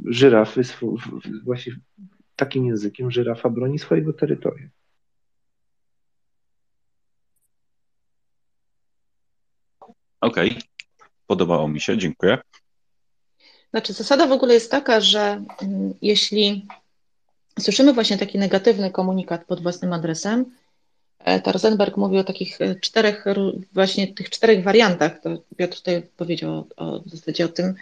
[0.04, 0.62] żyrafy,
[1.44, 1.72] właśnie
[2.36, 4.70] takim językiem żyrafa broni swojego terytorium.
[10.20, 10.62] Okej, okay.
[11.26, 12.38] podobało mi się, dziękuję.
[13.70, 16.66] Znaczy, zasada w ogóle jest taka, że mm, jeśli
[17.60, 20.44] słyszymy właśnie taki negatywny komunikat pod własnym adresem,
[21.18, 23.24] e, to Rosenberg mówi o takich e, czterech,
[23.72, 25.20] właśnie tych czterech wariantach.
[25.20, 27.74] To Piotr tutaj powiedział o, w zasadzie o tym,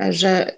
[0.00, 0.56] e, że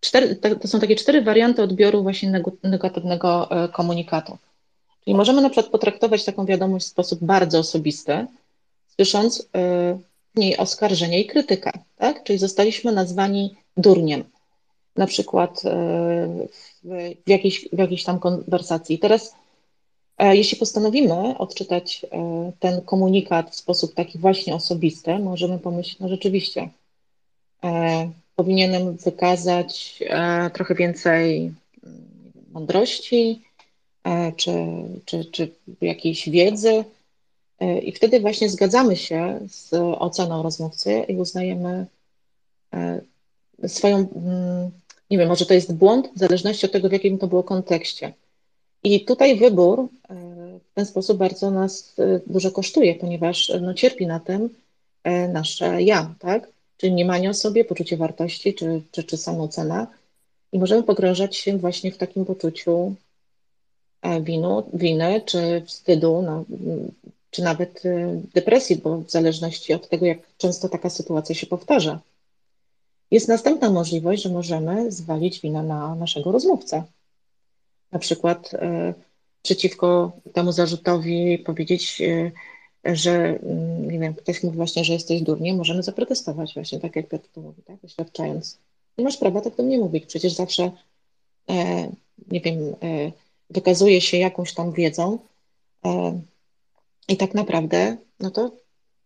[0.00, 4.38] cztery, to są takie cztery warianty odbioru właśnie negatywnego komunikatu.
[5.04, 8.26] Czyli możemy na przykład potraktować taką wiadomość w sposób bardzo osobisty,
[8.96, 9.48] słysząc
[10.34, 12.24] w niej oskarżenie i krytykę, tak?
[12.24, 14.24] Czyli zostaliśmy nazwani durniem,
[14.96, 15.70] na przykład e,
[17.24, 18.98] w jakiejś, w jakiejś tam konwersacji.
[18.98, 19.34] Teraz,
[20.18, 26.08] e, jeśli postanowimy odczytać e, ten komunikat w sposób taki właśnie osobisty, możemy pomyśleć, no
[26.08, 26.68] rzeczywiście,
[28.36, 30.02] powinienem wykazać
[30.52, 31.52] trochę więcej
[31.84, 32.02] mm,
[32.52, 33.42] mądrości,
[34.36, 34.52] czy,
[35.04, 36.99] czy, czy jakiejś wiedzy, E,
[37.82, 41.86] I wtedy właśnie zgadzamy się z oceną rozmówcy i uznajemy
[42.74, 43.00] e,
[43.68, 44.70] swoją, mm,
[45.10, 48.12] nie wiem, może to jest błąd, w zależności od tego, w jakim to było kontekście.
[48.84, 49.86] I tutaj wybór e,
[50.58, 51.94] w ten sposób bardzo nas
[52.26, 54.50] dużo kosztuje, ponieważ no, cierpi na tym
[55.28, 56.48] nasze ja, tak?
[56.76, 59.86] Czyli mniemanie o sobie, poczucie wartości, czy, czy, czy samoocena.
[60.52, 62.94] I możemy pogrążać się właśnie w takim poczuciu
[64.20, 66.44] winu, winy, czy wstydu, no,
[67.30, 72.00] czy nawet y, depresji, bo w zależności od tego, jak często taka sytuacja się powtarza.
[73.10, 76.82] Jest następna możliwość, że możemy zwalić winę na naszego rozmówcę.
[77.92, 78.58] Na przykład y,
[79.42, 82.32] przeciwko temu zarzutowi powiedzieć, y,
[82.84, 87.08] że mm, nie wiem, ktoś mówi właśnie, że jesteś durnie, możemy zaprotestować właśnie, tak jak
[87.08, 88.58] Piotr to mówi, tak, oświadczając.
[88.98, 90.70] Nie masz prawa tak do mnie mówić, przecież zawsze,
[91.50, 91.88] e,
[92.30, 93.12] nie wiem, e,
[93.50, 95.18] wykazuje się jakąś tam wiedzą,
[95.84, 96.20] e,
[97.10, 98.56] i tak naprawdę, no to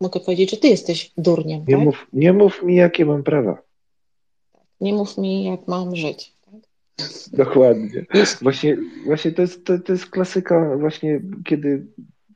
[0.01, 1.65] mogę powiedzieć, że ty jesteś durniem.
[1.69, 1.85] Nie, tak?
[1.85, 3.63] mów, nie mów mi, jakie mam prawa.
[4.81, 6.33] Nie mów mi, jak mam żyć.
[6.45, 6.61] Tak?
[7.45, 8.07] Dokładnie.
[8.43, 8.77] Właśnie,
[9.07, 11.87] właśnie to, jest, to, to jest klasyka, właśnie kiedy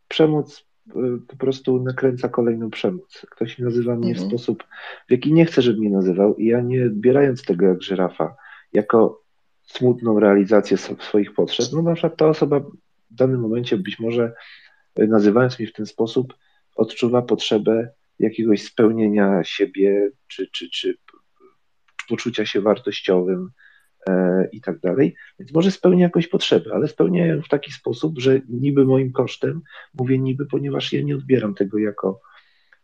[0.08, 0.92] przemoc y,
[1.28, 3.26] po prostu nakręca kolejną przemoc.
[3.30, 4.26] Ktoś nazywa mnie mhm.
[4.26, 4.64] w sposób,
[5.08, 8.36] w jaki nie chce, żeby mnie nazywał, i ja nie odbierając tego jak żyrafa,
[8.72, 9.22] jako
[9.62, 12.60] smutną realizację swoich potrzeb, no na przykład ta osoba
[13.10, 14.32] w danym momencie być może
[14.96, 16.34] nazywając mnie w ten sposób,
[16.76, 20.94] odczuwa potrzebę jakiegoś spełnienia siebie, czy, czy, czy
[22.08, 23.50] poczucia się wartościowym
[24.08, 25.14] e, i tak dalej.
[25.38, 29.60] Więc może spełnia jakąś potrzebę, ale spełnia ją w taki sposób, że niby moim kosztem,
[29.94, 32.20] mówię niby, ponieważ ja nie odbieram tego jako,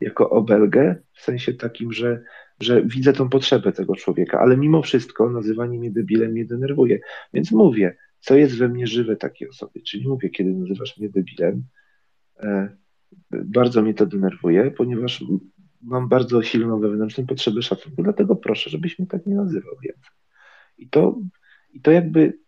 [0.01, 2.23] jako obelgę, w sensie takim, że,
[2.61, 7.01] że widzę tą potrzebę tego człowieka, ale mimo wszystko nazywanie mnie debilem mnie denerwuje.
[7.35, 9.81] Więc mówię, co jest we mnie żywe takiej osoby.
[9.81, 11.65] Czyli mówię, kiedy nazywasz mnie debilem,
[13.31, 15.25] bardzo mnie to denerwuje, ponieważ
[15.83, 20.11] mam bardzo silną wewnętrzną potrzebę szacunku, dlatego proszę, żebyś mnie tak nie nazywał więcej.
[20.79, 21.19] I to,
[21.73, 22.39] i to jakby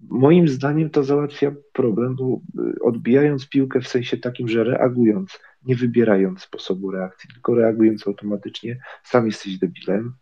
[0.00, 5.76] moim zdaniem to załatwia problem, bo e, odbijając piłkę w sensie takim, że reagując, nie
[5.76, 10.14] wybierając sposobu reakcji, tylko reagując automatycznie, sam jesteś debilem,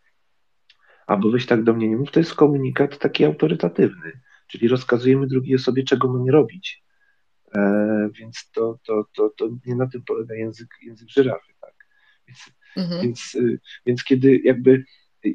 [1.06, 4.12] albo weź tak do mnie nie mów, to jest komunikat taki autorytatywny,
[4.48, 6.85] czyli rozkazujemy drugiej osobie, czego ma nie robić.
[7.56, 11.52] E, więc to, to, to, to nie na tym polega język, język żyrafy.
[11.60, 11.74] Tak?
[12.28, 12.40] Więc,
[12.76, 13.02] mhm.
[13.02, 14.84] więc, y, więc kiedy jakby
[15.26, 15.34] y,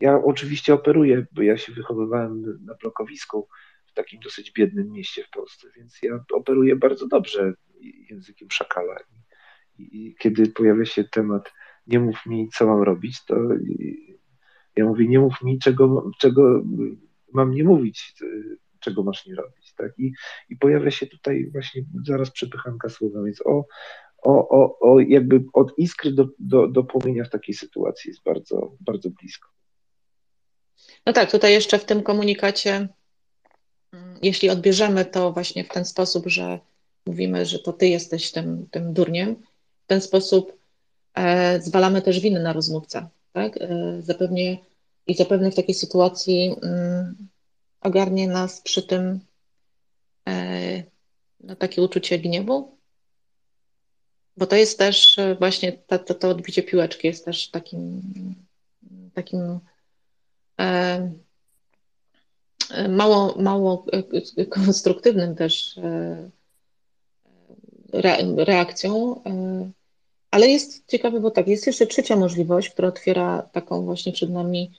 [0.00, 3.48] ja oczywiście operuję, bo ja się wychowywałem na blokowisku
[3.86, 7.54] w takim dosyć biednym mieście w Polsce, więc ja operuję bardzo dobrze
[8.10, 8.96] językiem szakala.
[9.78, 11.52] I, i kiedy pojawia się temat
[11.86, 13.36] nie mów mi, co mam robić, to
[14.76, 16.62] ja mówię, nie mów mi, czego, czego
[17.32, 18.14] mam nie mówić,
[18.80, 19.65] czego masz nie robić.
[19.76, 19.98] Tak?
[19.98, 20.12] I,
[20.48, 23.64] I pojawia się tutaj właśnie zaraz przepychanka słowa, więc o,
[24.22, 28.76] o, o, o jakby od iskry do, do, do płomienia w takiej sytuacji jest bardzo,
[28.80, 29.48] bardzo blisko.
[31.06, 32.88] No tak, tutaj jeszcze w tym komunikacie,
[34.22, 36.58] jeśli odbierzemy to właśnie w ten sposób, że
[37.06, 39.36] mówimy, że to ty jesteś tym, tym durniem,
[39.84, 40.52] w ten sposób
[41.14, 43.08] e, zwalamy też winę na rozmówcę.
[43.32, 43.56] Tak?
[43.56, 44.58] E, zapewnie,
[45.06, 47.28] I zapewne w takiej sytuacji mm,
[47.80, 49.20] ogarnie nas przy tym
[51.40, 52.76] no, takie uczucie gniewu?
[54.36, 58.02] Bo to jest też e, właśnie to, to, to odbicie piłeczki jest też takim
[59.14, 59.60] takim
[60.60, 61.10] e,
[62.88, 63.86] mało, mało
[64.50, 65.80] konstruktywnym też
[68.36, 69.22] reakcją,
[70.30, 74.70] ale jest ciekawe, bo tak, jest jeszcze trzecia możliwość, która otwiera taką właśnie przed nami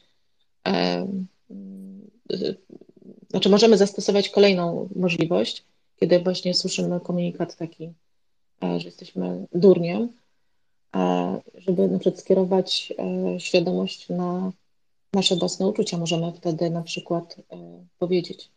[3.30, 5.64] znaczy możemy zastosować kolejną możliwość,
[6.00, 7.94] kiedy właśnie słyszymy komunikat taki,
[8.64, 10.10] e, że jesteśmy durniem,
[10.96, 14.52] e, żeby na przykład skierować e, świadomość na
[15.14, 15.98] nasze własne uczucia.
[15.98, 17.36] Możemy wtedy na przykład
[18.00, 18.50] powiedzieć,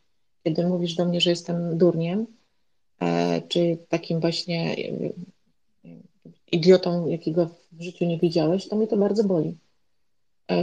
[0.44, 2.26] kiedy mówisz do mnie, że jestem durniem,
[3.48, 4.76] czy takim właśnie
[6.52, 9.54] idiotą, jakiego w życiu nie widziałeś, to mnie to bardzo boli.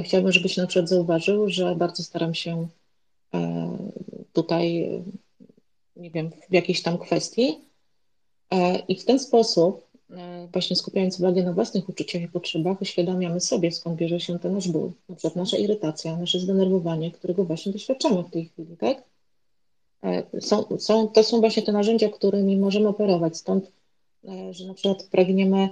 [0.04, 2.68] Chciałabym, żebyś na przykład zauważył, że bardzo staram się
[4.42, 4.90] tutaj,
[5.96, 7.58] nie wiem, w jakiejś tam kwestii.
[8.54, 13.40] E, I w ten sposób, e, właśnie skupiając uwagę na własnych uczuciach i potrzebach, uświadamiamy
[13.40, 17.72] sobie, skąd bierze się ten nasz ból, na przykład nasza irytacja, nasze zdenerwowanie, którego właśnie
[17.72, 19.04] doświadczamy w tej chwili, tak?
[20.40, 23.72] Są, są, to są właśnie te narzędzia, którymi możemy operować, stąd,
[24.52, 25.70] że na przykład pragniemy,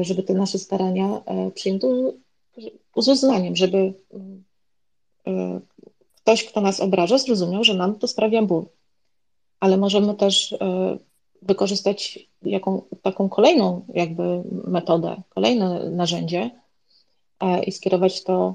[0.00, 1.22] żeby te nasze starania
[1.54, 2.12] przyjęto
[2.96, 3.94] z uznaniem, żeby
[6.24, 8.64] ktoś, kto nas obraża, zrozumiał, że nam to sprawia ból.
[9.60, 10.56] Ale możemy też e,
[11.42, 16.50] wykorzystać jaką, taką kolejną jakby metodę, kolejne narzędzie
[17.40, 18.54] e, i skierować to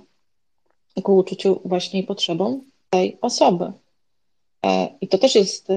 [1.03, 3.71] ku uczuciu właśnie i potrzebom tej osoby.
[4.65, 5.67] E, I to też jest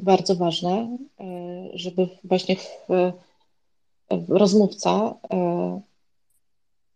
[0.00, 0.96] bardzo ważne,
[1.74, 3.12] żeby właśnie w,
[4.28, 5.14] rozmówca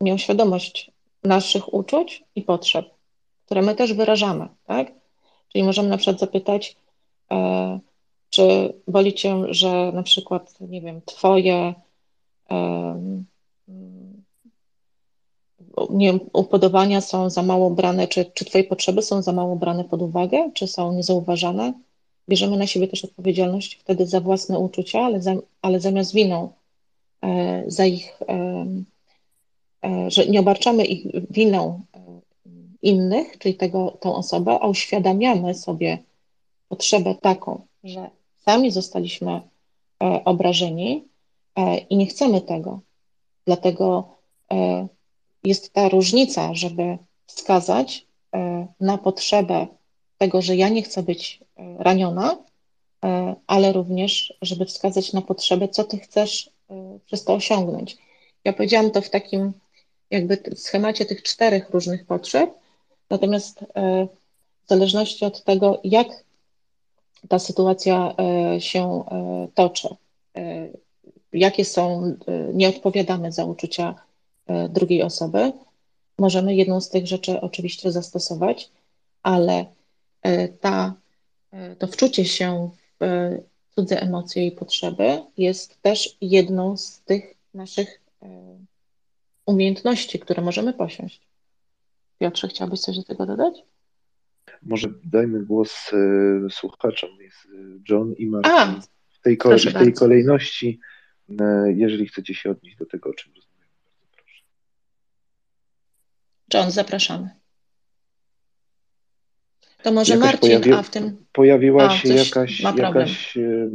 [0.01, 0.91] miał świadomość
[1.25, 2.98] naszych uczuć i potrzeb
[3.49, 4.93] które my też wyrażamy, tak?
[5.49, 6.77] Czyli możemy na przykład zapytać,
[7.31, 7.79] e,
[8.31, 11.75] czy boli cię, że na przykład, nie wiem, twoje
[12.51, 13.25] e,
[15.91, 19.85] nie wiem, upodobania są za mało brane, czy, czy twoje potrzeby są za mało brane
[19.85, 21.73] pod uwagę, czy są niezauważane.
[22.29, 26.53] Bierzemy na siebie też odpowiedzialność wtedy za własne uczucia, ale, za, ale zamiast winą
[27.23, 28.67] e, za ich, e,
[30.09, 31.81] że nie obarczamy ich winą
[32.83, 35.99] innych, czyli tego, tą osobę, a uświadamiamy sobie
[36.69, 39.41] potrzebę taką, że sami zostaliśmy e,
[40.25, 41.05] obrażeni
[41.57, 42.81] e, i nie chcemy tego.
[43.47, 44.17] Dlatego
[44.53, 44.89] e,
[45.45, 48.09] jest ta różnica, żeby wskazać
[48.81, 49.67] na potrzebę
[50.19, 51.41] tego, że ja nie chcę być
[51.79, 52.37] raniona,
[53.47, 56.51] ale również, żeby wskazać na potrzebę, co ty chcesz
[57.07, 57.97] przez to osiągnąć.
[58.45, 59.53] Ja powiedziałam to w takim
[60.11, 62.51] jakby schemacie tych czterech różnych potrzeb,
[63.11, 64.07] Natomiast e,
[64.65, 66.09] w zależności od tego, jak
[67.29, 69.89] ta sytuacja e, się e, toczy,
[71.33, 72.15] jakie są
[72.55, 73.95] nieodpowiadane za uczucia
[74.69, 75.53] drugiej osoby,
[76.19, 78.71] możemy jedną z tych rzeczy oczywiście zastosować,
[79.23, 79.67] ale
[80.61, 80.95] ta,
[81.79, 88.01] to wczucie się w cudze emocje i potrzeby jest też jedną z tych naszych
[89.47, 91.28] umiejętności, które możemy posiąść.
[92.19, 93.63] Piotrze, chciałbyś coś do tego dodać?
[94.63, 97.11] Może dajmy głos y, słuchaczom.
[97.21, 97.49] Jest e,
[97.89, 98.53] John i Martin.
[98.53, 100.81] A, w tej, kole w tej kolejności,
[101.31, 101.35] y,
[101.77, 104.43] jeżeli chcecie się odnieść do tego, o czym rozmawiamy, bardzo proszę.
[106.55, 107.31] John, zapraszamy.
[109.83, 110.73] To może jakaś Marcin, pojawi...
[110.73, 111.25] a w tym.
[111.33, 112.61] Pojawiła a, się jakaś.
[112.61, 113.71] jakaś y,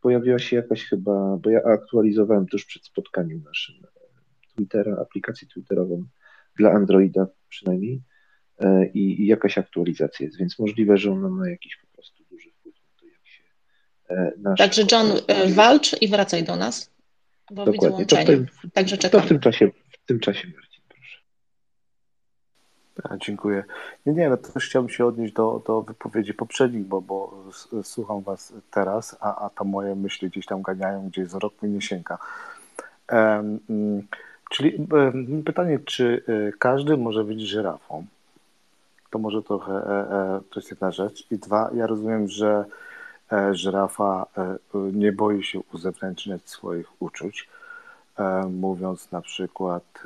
[0.00, 3.74] pojawiła się jakaś chyba, bo ja aktualizowałem tuż przed spotkaniem naszym
[4.54, 6.04] Twittera, aplikację Twitterową
[6.56, 8.02] dla Androida przynajmniej
[8.58, 12.50] e, i, i jakaś aktualizacja jest, więc możliwe, że ona ma jakiś po prostu duży
[12.50, 13.42] wpływ na to, jak się
[14.08, 14.58] e, nasz...
[14.58, 16.90] Także John, e, walcz i wracaj do nas,
[17.50, 17.72] bo Dokładnie.
[17.72, 18.24] widzę łączenie.
[18.24, 19.22] To w tym, Także czekamy.
[19.22, 21.18] To w tym czasie, w tym czasie Marcin, proszę.
[23.04, 23.64] A, dziękuję.
[24.06, 27.44] Nie, nie, no też chciałbym się odnieść do, do wypowiedzi poprzednich, bo, bo
[27.82, 31.70] słucham Was teraz, a, a to moje myśli gdzieś tam ganiają, gdzieś za rok mi
[31.70, 32.18] nie sięga.
[33.12, 33.60] Um,
[34.50, 35.12] Czyli e,
[35.44, 38.06] pytanie, czy e, każdy może być żyrafą?
[39.10, 41.26] To może trochę, e, to jest jedna rzecz.
[41.30, 42.64] I dwa, ja rozumiem, że
[43.52, 44.26] żyrafa
[44.92, 47.48] nie boi się uzewnętrzniać swoich uczuć,
[48.50, 50.02] mówiąc na przykład,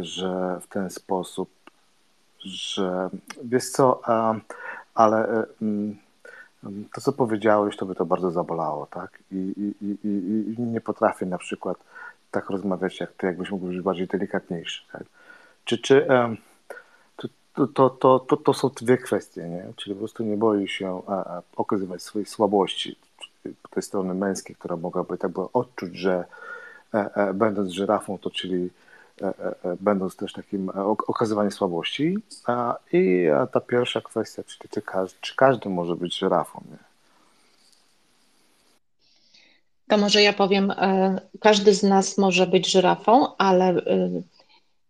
[0.00, 1.50] że w ten sposób,
[2.44, 3.10] że
[3.44, 4.00] wiesz co,
[4.94, 5.96] ale mm,
[6.94, 9.18] to, co powiedziałeś, to by to bardzo zabolało, tak?
[9.32, 11.78] I, i, i, i nie potrafię na przykład
[12.30, 14.82] tak rozmawiać, jak ty, jakbyś mógł być bardziej delikatniejszy.
[14.92, 15.02] Tak?
[15.64, 16.06] Czy, czy
[17.56, 19.72] to, to, to, to, to są dwie kwestie, nie?
[19.76, 21.02] Czyli po prostu nie boi się
[21.56, 22.98] okazywać swojej słabości
[23.70, 26.24] tej strony męskiej, która mogłaby tak by odczuć, że
[26.94, 28.70] e, e, będąc żyrafą, to czyli
[29.80, 30.70] będąc też takim
[31.06, 32.18] okazywaniem słabości.
[32.92, 36.64] I ta pierwsza kwestia, czyli czy, każdy, czy każdy może być żyrafą?
[36.70, 36.76] Nie?
[39.88, 40.72] To może ja powiem,
[41.40, 43.74] każdy z nas może być żyrafą, ale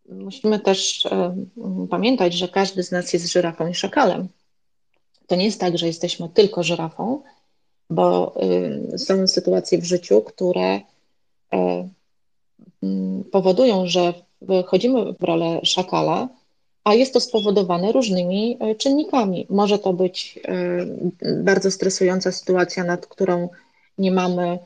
[0.09, 1.09] musimy też
[1.91, 4.29] pamiętać, że każdy z nas jest żyrafą i szakalem.
[5.27, 7.23] To nie jest tak, że jesteśmy tylko żyrafą,
[7.91, 8.35] bo
[8.97, 10.81] są sytuacje w życiu, które
[13.33, 14.15] powodują, że
[14.65, 16.29] wchodzimy w rolę szakala,
[16.87, 19.47] a jest to spowodowane różnymi e, czynnikami.
[19.51, 23.49] Może to być e, bardzo stresująca sytuacja, nad którą
[23.99, 24.59] nie mamy e,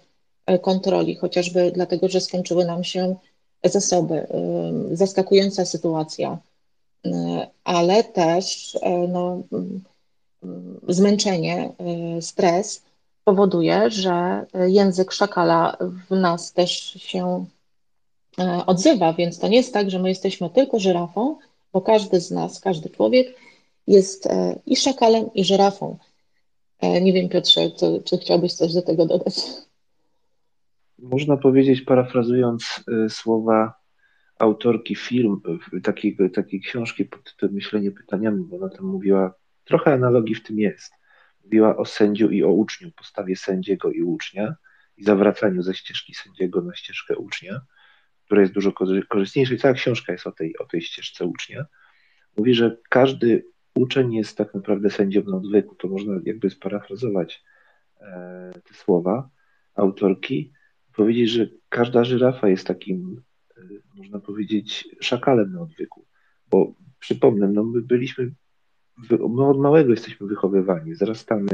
[0.62, 3.16] kontroli, chociażby dlatego, że skończyły nam się
[3.64, 4.26] zasoby.
[4.92, 6.38] Zaskakująca sytuacja,
[7.64, 9.42] ale też no,
[10.88, 11.72] zmęczenie,
[12.20, 12.82] stres
[13.24, 15.76] powoduje, że język szakala
[16.10, 17.46] w nas też się
[18.38, 21.36] E, odzywa, więc to nie jest tak, że my jesteśmy tylko żyrafą,
[21.72, 23.36] bo każdy z nas, każdy człowiek
[23.86, 25.96] jest e, i szakalem, i żyrafą.
[26.80, 27.70] E, nie wiem, Piotrze,
[28.04, 29.34] czy chciałbyś coś do tego dodać?
[31.02, 33.74] Można powiedzieć, parafrazując słowa
[34.38, 35.40] autorki film,
[35.82, 40.58] takiej, takiej książki pod tym myślenie pytaniami, bo ona tam mówiła, trochę analogii w tym
[40.58, 40.92] jest.
[41.44, 44.54] Mówiła o sędziu i o uczniu, postawie sędziego i ucznia
[44.96, 47.60] i zawracaniu ze ścieżki sędziego na ścieżkę ucznia
[48.30, 48.72] które jest dużo
[49.08, 51.66] korzystniejsze i cała książka jest o tej, o tej ścieżce ucznia,
[52.36, 53.44] mówi, że każdy
[53.74, 55.74] uczeń jest tak naprawdę sędzią na odwyku.
[55.74, 57.44] To można jakby sparafrazować
[58.00, 59.30] e, te słowa
[59.74, 60.52] autorki,
[61.02, 63.22] powiedzieć, że każda żyrafa jest takim,
[63.56, 63.62] e,
[63.94, 66.06] można powiedzieć, szakalem na odwyku.
[66.50, 68.30] Bo przypomnę, no my byliśmy,
[69.10, 71.48] my od małego jesteśmy wychowywani, wzrastamy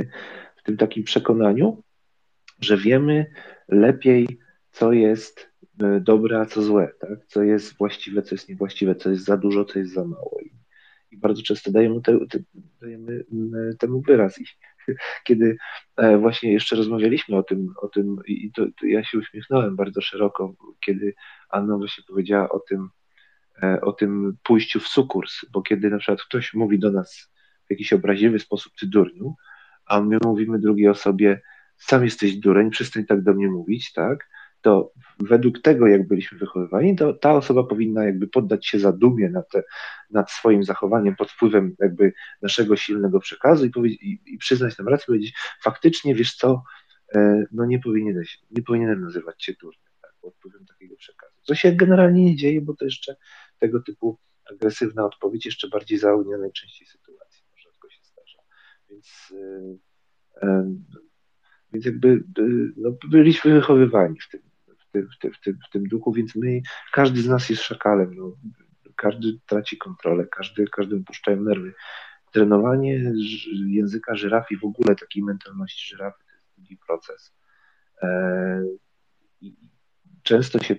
[0.56, 1.82] w tym takim przekonaniu,
[2.60, 3.26] że wiemy
[3.68, 4.38] lepiej,
[4.70, 7.26] co jest E, dobre, a co złe, tak?
[7.26, 10.38] co jest właściwe, co jest niewłaściwe, co jest za dużo, co jest za mało.
[11.10, 12.38] I, bardzo często dajemy, te, te,
[12.80, 13.24] dajemy
[13.78, 14.40] temu wyraz.
[14.40, 14.44] I
[15.24, 15.56] kiedy
[15.96, 20.00] e, właśnie jeszcze rozmawialiśmy o tym, o tym i to, to ja się uśmiechnąłem bardzo
[20.00, 20.54] szeroko,
[20.84, 21.14] kiedy
[21.48, 22.88] Anna właśnie powiedziała o tym,
[23.62, 27.30] e, o tym pójściu w sukurs, bo kiedy na przykład ktoś mówi do nas
[27.66, 29.34] w jakiś obraźliwy sposób ty durniu,
[29.86, 31.40] a my mówimy drugiej osobie
[31.76, 34.28] sam jesteś dureń, przestań tak do mnie mówić, tak?
[34.66, 39.50] To według tego, jak byliśmy wychowywani, to ta osoba powinna jakby poddać się zadumie nad,
[39.50, 39.62] te,
[40.10, 42.12] nad swoim zachowaniem pod wpływem jakby
[42.42, 46.62] naszego silnego przekazu i, i, i przyznać nam rację, powiedzieć, faktycznie, wiesz co,
[47.14, 51.34] e, no nie powinieneś, nie powinienem nazywać cię durnym, tak, pod wpływem takiego przekazu.
[51.42, 53.16] Co się generalnie nie dzieje, bo to jeszcze
[53.58, 54.18] tego typu
[54.52, 58.38] agresywna odpowiedź jeszcze bardziej zaognia najczęściej sytuacji, rzadko się zdarza.
[58.90, 59.32] Więc
[60.42, 60.74] e,
[61.72, 62.24] więc jakby
[62.76, 64.40] no, byliśmy wychowywani w tym,
[65.02, 66.60] w, tym, w, tym, w tym duchu, więc my,
[66.92, 68.14] każdy z nas jest szakalem.
[68.14, 68.36] No.
[68.96, 71.74] Każdy traci kontrolę, każdy, każdym puszczają nerwy.
[72.32, 73.12] Trenowanie
[73.66, 77.34] języka żyrafy, w ogóle takiej mentalności żyrafy, to jest długi proces.
[78.02, 78.62] E,
[80.22, 80.76] często się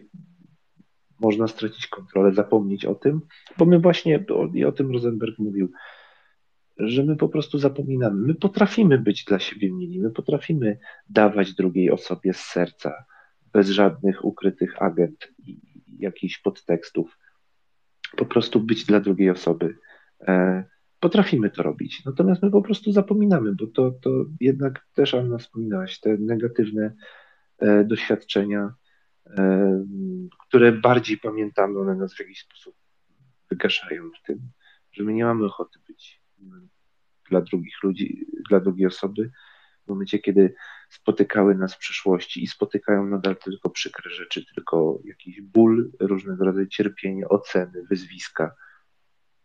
[1.19, 3.21] można stracić kontrolę, zapomnieć o tym,
[3.57, 5.71] bo my właśnie, i o tym Rosenberg mówił,
[6.79, 8.27] że my po prostu zapominamy.
[8.27, 10.79] My potrafimy być dla siebie mili, my potrafimy
[11.09, 13.05] dawać drugiej osobie z serca,
[13.57, 15.59] bez żadnych ukrytych agent i
[15.99, 17.17] jakichś podtekstów.
[18.17, 19.77] Po prostu być dla drugiej osoby.
[20.21, 20.63] E,
[20.99, 25.99] potrafimy to robić, natomiast my po prostu zapominamy, bo to, to jednak też Anna wspominałaś,
[25.99, 26.93] te negatywne
[27.59, 28.73] e, doświadczenia,
[29.25, 29.85] e,
[30.47, 32.75] które bardziej pamiętamy, one nas w jakiś sposób
[33.49, 34.39] wygaszają w tym,
[34.91, 36.21] że my nie mamy ochoty być
[37.29, 39.31] dla drugich ludzi, dla drugiej osoby,
[39.85, 40.53] w momencie, kiedy
[40.89, 46.67] spotykały nas w przeszłości i spotykają nadal tylko przykre rzeczy, tylko jakiś ból, różnego rodzaju
[46.67, 48.55] cierpienie, oceny, wyzwiska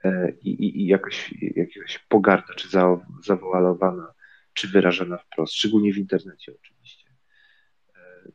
[0.05, 4.15] e, i, i, i jakaś, jakaś pogarda, czy za, zawoalowana,
[4.53, 7.11] czy wyrażana wprost, szczególnie w internecie oczywiście.
[7.97, 8.31] E,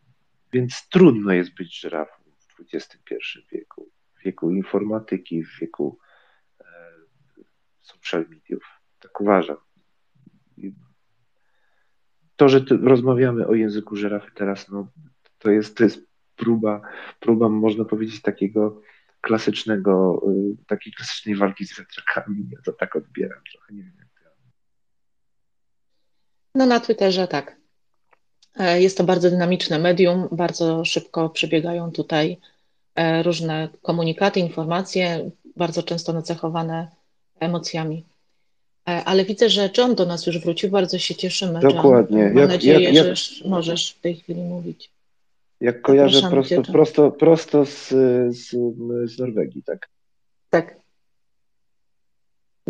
[0.53, 3.13] więc trudno jest być żyrafą w XXI
[3.51, 5.99] wieku, w wieku informatyki, w wieku
[6.61, 6.65] e,
[7.81, 8.63] social mediów.
[8.99, 9.57] Tak uważam
[12.38, 14.88] to, że rozmawiamy o języku żyrafy teraz, no,
[15.39, 16.81] to jest, to jest próba,
[17.19, 18.81] próba, można powiedzieć, takiego
[19.22, 22.49] klasycznego, y, takiej klasycznej walki z wiatrakami.
[22.51, 24.30] Ja to tak odbieram trochę, nie wiem jak ty.
[26.55, 27.55] No na Twitterze tak.
[28.55, 32.38] E, jest to bardzo dynamiczne medium, bardzo szybko przebiegają tutaj
[32.95, 36.88] e, różne komunikaty, informacje, bardzo często nacechowane
[37.39, 38.05] emocjami.
[38.88, 41.59] E, ale widzę, że John do nas już wrócił, bardzo się cieszymy.
[41.59, 42.19] Dokładnie.
[42.19, 42.34] John.
[42.34, 43.15] Mam jak, nadzieję, jak, jak...
[43.15, 44.91] że możesz w tej chwili mówić.
[45.61, 47.89] Jak kojarzę prosto, prosto, prosto z,
[48.35, 48.49] z,
[49.11, 49.89] z Norwegii, tak?
[50.49, 50.76] Tak.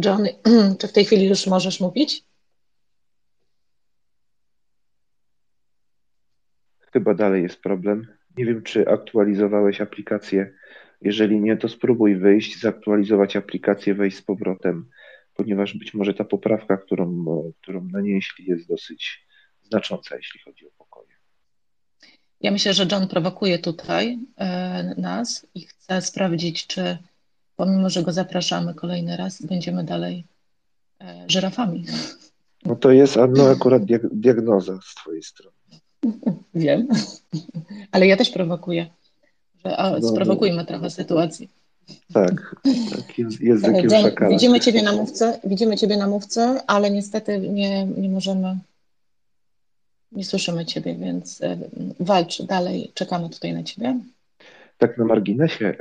[0.05, 0.27] John,
[0.79, 2.23] czy w tej chwili już możesz mówić?
[6.93, 8.07] Chyba dalej jest problem.
[8.37, 10.53] Nie wiem, czy aktualizowałeś aplikację.
[11.01, 14.89] Jeżeli nie, to spróbuj wyjść, zaktualizować aplikację, wejść z powrotem,
[15.37, 17.25] ponieważ być może ta poprawka, którą,
[17.61, 19.27] którą nanieśli, jest dosyć
[19.63, 21.07] znacząca, jeśli chodzi o pokoje.
[22.41, 26.97] Ja myślę, że John prowokuje tutaj e, nas i chce sprawdzić, czy
[27.55, 30.25] pomimo, że go zapraszamy kolejny raz, będziemy dalej
[31.01, 31.85] e, żyrafami.
[32.65, 33.81] No to jest no, akurat
[34.11, 35.57] diagnoza z Twojej strony.
[36.53, 36.87] Wiem,
[37.91, 38.87] ale ja też prowokuję.
[39.65, 41.49] Że, a, no, sprowokujmy trochę sytuacji.
[42.13, 42.55] Tak,
[42.91, 44.31] tak językiem John, szakala.
[44.31, 48.57] Widzimy ciebie na mówce, widzimy Ciebie na mówce, ale niestety nie, nie możemy,
[50.11, 51.57] nie słyszymy Ciebie, więc e,
[51.99, 53.99] walcz dalej, czekamy tutaj na Ciebie.
[54.77, 55.75] Tak na marginesie, e,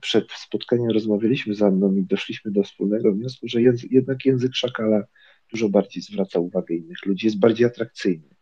[0.00, 5.04] przed spotkaniem rozmawialiśmy z Anną i doszliśmy do wspólnego wniosku, że jednak język szakala
[5.52, 8.33] dużo bardziej zwraca uwagę innych ludzi, jest bardziej atrakcyjny.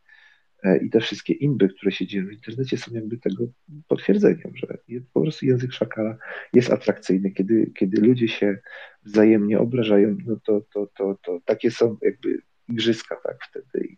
[0.62, 3.44] E, I te wszystkie inby, które się dzieją w internecie, są jakby tego
[3.89, 4.66] potwierdzeniem, że
[5.12, 6.16] po prostu język szakala
[6.52, 7.30] jest atrakcyjny.
[7.30, 8.59] Kiedy, kiedy ludzie się
[9.02, 13.86] wzajemnie obrażają, no to, to, to, to takie są jakby igrzyska, tak, wtedy.
[13.86, 13.97] I,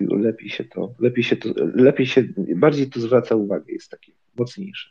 [0.00, 2.24] lepiej się to, lepiej się to, lepiej się,
[2.56, 4.90] bardziej to zwraca uwagę, jest takie mocniejsze.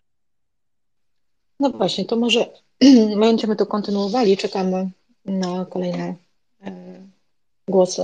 [1.60, 2.46] No właśnie, to może
[3.20, 4.90] będziemy to kontynuowali, czekamy
[5.26, 6.16] na kolejne
[6.62, 6.72] e,
[7.68, 8.02] głosy.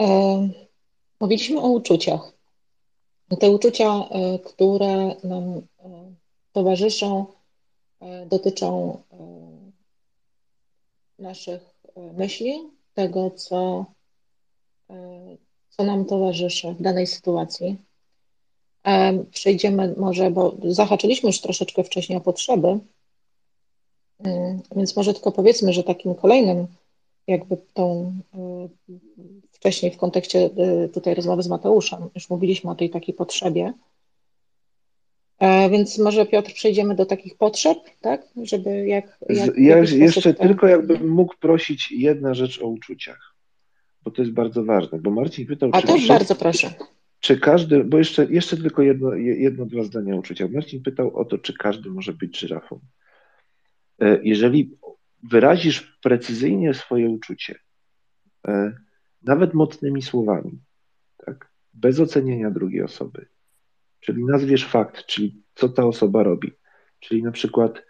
[0.00, 0.63] E,
[1.24, 2.32] mówiliśmy o uczuciach.
[3.40, 5.62] Te uczucia, e, które nam e,
[6.52, 7.26] towarzyszą,
[8.26, 8.98] dotyczą
[11.18, 11.62] naszych
[11.96, 13.84] myśli, tego, co,
[15.70, 17.76] co nam towarzyszy w danej sytuacji.
[19.30, 22.78] Przejdziemy może, bo zahaczyliśmy już troszeczkę wcześniej o potrzeby,
[24.76, 26.66] więc może tylko powiedzmy, że takim kolejnym
[27.26, 28.68] jakby tą e,
[29.50, 33.72] wcześniej w kontekście e, tutaj rozmowy z Mateuszem, już mówiliśmy o tej takiej potrzebie.
[35.38, 38.26] E, więc może Piotr przejdziemy do takich potrzeb, tak?
[38.42, 39.18] Żeby jak.
[39.28, 43.34] jak ja jeszcze tylko jakbym mógł prosić jedna rzecz o uczuciach,
[44.02, 45.70] bo to jest bardzo ważne, bo Marcin pytał.
[45.72, 46.70] A to bardzo proszę.
[47.20, 50.50] Czy każdy, bo jeszcze, jeszcze tylko jedno, jedno, dwa zdania o uczuciach.
[50.50, 52.80] Marcin pytał o to, czy każdy może być żyrafą.
[54.22, 54.76] Jeżeli
[55.30, 57.58] wyrazisz precyzyjnie swoje uczucie,
[58.48, 58.72] e,
[59.22, 60.62] nawet mocnymi słowami,
[61.26, 63.26] tak, bez oceniania drugiej osoby,
[64.00, 66.52] czyli nazwiesz fakt, czyli co ta osoba robi,
[67.00, 67.82] czyli na przykład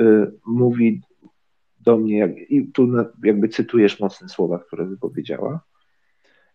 [0.00, 0.04] y,
[0.46, 1.02] mówi
[1.80, 2.88] do mnie, jak, i tu
[3.24, 5.64] jakby cytujesz mocne słowa, które wypowiedziała,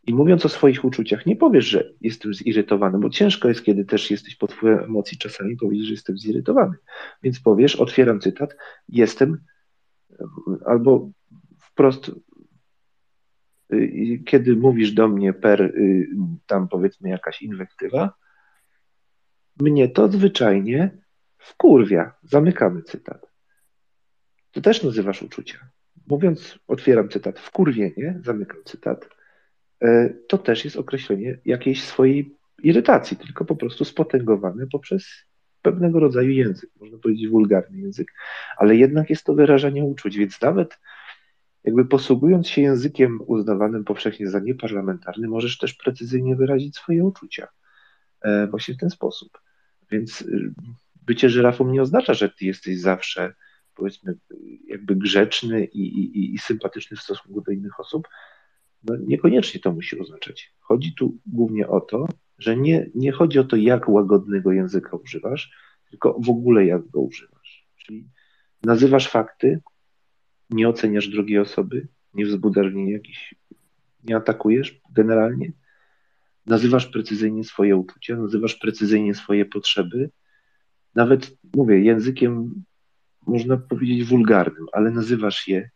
[0.07, 4.11] i mówiąc o swoich uczuciach, nie powiesz, że jestem zirytowany, bo ciężko jest, kiedy też
[4.11, 6.75] jesteś pod wpływem emocji, czasami powiedzieć, że jestem zirytowany.
[7.23, 8.55] Więc powiesz, otwieram cytat,
[8.89, 9.37] jestem
[10.65, 11.09] albo
[11.59, 12.11] wprost,
[13.73, 16.07] y, kiedy mówisz do mnie per y,
[16.45, 18.13] tam powiedzmy jakaś inwektywa,
[19.59, 20.97] mnie to zwyczajnie
[21.37, 22.13] wkurwia.
[22.23, 23.31] Zamykamy cytat.
[24.51, 25.69] To też nazywasz uczucia.
[26.07, 29.09] Mówiąc, otwieram cytat, wkurwienie, zamykam cytat,
[29.83, 35.26] e, to też jest określenie jakiejś swojej irytacji, tylko po prostu spotęgowane poprzez
[35.71, 38.13] pewnego rodzaju język, można powiedzieć wulgarny język,
[38.57, 40.79] ale jednak jest to wyrażanie uczuć, więc nawet
[41.63, 47.47] jakby posługując się językiem uznawanym powszechnie za nieparlamentarny, możesz też precyzyjnie wyrazić swoje uczucia
[48.21, 49.41] e, właśnie w ten sposób.
[49.91, 50.53] Więc y,
[51.05, 53.33] bycie żyrafą nie oznacza, że ty jesteś zawsze
[53.75, 54.15] powiedzmy
[54.67, 58.07] jakby grzeczny i, i, i sympatyczny w stosunku do innych osób.
[58.83, 60.53] No, niekoniecznie to musi oznaczać.
[60.59, 62.07] Chodzi tu głównie o to,
[62.37, 65.51] że nie, nie chodzi o to, jak łagodnego języka używasz,
[65.89, 67.67] tylko w ogóle jak go używasz.
[67.77, 68.09] Czyli
[68.63, 69.61] nazywasz fakty,
[70.49, 73.35] nie oceniasz drugiej osoby, nie wzbudzasz w niej jakiś,
[74.03, 75.51] nie atakujesz generalnie,
[76.45, 80.09] nazywasz precyzyjnie swoje uczucia, nazywasz precyzyjnie swoje potrzeby,
[80.95, 82.63] nawet, mówię, językiem
[83.27, 85.69] można powiedzieć wulgarnym, ale nazywasz je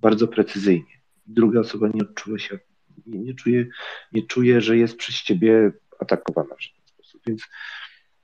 [0.00, 1.02] bardzo precyzyjnie.
[1.26, 2.58] Druga osoba nie odczuwa się
[3.06, 3.66] nie, nie, czuje,
[4.12, 7.22] nie czuje, że jest przez ciebie atakowana w żaden sposób.
[7.26, 7.42] Więc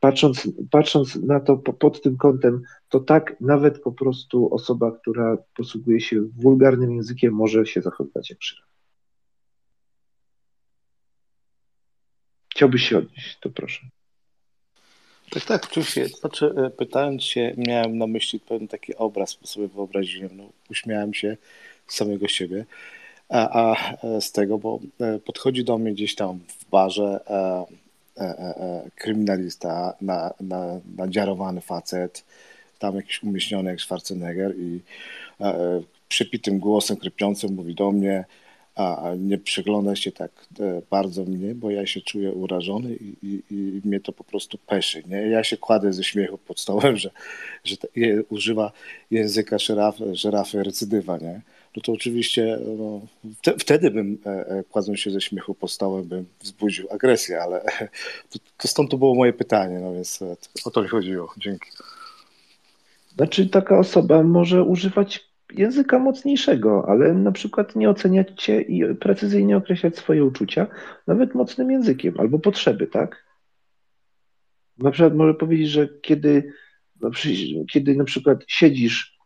[0.01, 6.01] patrząc, patrząc na to pod tym kątem, to tak nawet po prostu osoba, która posługuje
[6.01, 8.63] się wulgarnym językiem, może się zachowywać jak żyra.
[12.55, 13.87] Chciałbyś się odnieść, to proszę.
[15.31, 16.09] Tak, tak, oczywiście.
[16.09, 21.37] Znaczy, e, pytając się, miałem na myśli pewien taki obraz, sobie wyobraziłem, no, uśmiałem się
[21.87, 22.65] z samego siebie.
[23.33, 24.79] A, a z tego, bo
[25.25, 27.21] podchodzi do mnie gdzieś tam w barze
[28.97, 32.25] kryminalista, na, na, nadziarowany facet,
[32.79, 34.81] tam jakiś umieśniony jak Schwarzenegger i
[36.09, 38.25] przepitym głosem, krypiącym mówi do mnie,
[38.75, 40.31] a nie przygląda się tak
[40.61, 44.59] e, bardzo mnie, bo ja się czuję urażony i, i, i mnie to po prostu
[44.59, 45.03] peszy.
[45.09, 45.17] Nie?
[45.17, 47.11] Ja się kładę ze śmiechu pod stołem, że,
[47.65, 47.77] że
[48.29, 48.73] używa
[49.11, 51.19] języka żyrafy, żyrafy recydywa.
[51.19, 51.41] Nie?
[51.77, 53.01] No to oczywiście no,
[53.43, 57.61] te, wtedy bym e, e, kładąc się ze śmiechu pod stołem bym wzbudził agresję, ale
[58.31, 61.35] to, to stąd to było moje pytanie, no więc e, o to mi chodziło.
[61.37, 61.71] Dzięki.
[63.17, 69.57] Znaczy taka osoba może używać języka mocniejszego, ale na przykład nie oceniać cię i precyzyjnie
[69.57, 70.67] określać swoje uczucia,
[71.07, 73.25] nawet mocnym językiem albo potrzeby, tak?
[74.79, 76.53] Na przykład może powiedzieć, że kiedy,
[77.01, 77.11] no,
[77.73, 79.19] kiedy na przykład siedzisz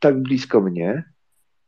[0.00, 1.12] tak blisko mnie,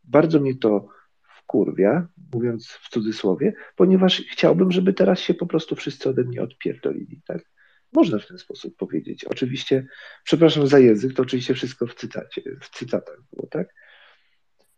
[0.04, 0.88] bardzo mnie to
[1.36, 7.20] wkurwia, mówiąc w cudzysłowie, ponieważ chciałbym, żeby teraz się po prostu wszyscy ode mnie odpierdolili,
[7.26, 7.50] tak?
[7.92, 9.24] Można w ten sposób powiedzieć.
[9.24, 9.86] Oczywiście,
[10.24, 13.74] przepraszam za język, to oczywiście wszystko w cytacie, w cytatach było, tak?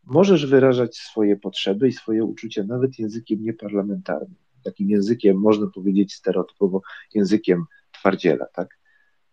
[0.04, 4.34] Możesz wyrażać swoje potrzeby i swoje uczucia nawet językiem nieparlamentarnym.
[4.64, 6.82] Takim językiem, można powiedzieć stereotypowo,
[7.14, 8.81] językiem twardziela, tak?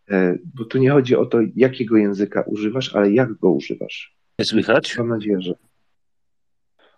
[0.10, 4.16] E, bo tu nie chodzi o to, jakiego języka używasz, ale jak go używasz.
[4.40, 4.98] Nie słychać?
[4.98, 5.54] Mam nadzieję, że.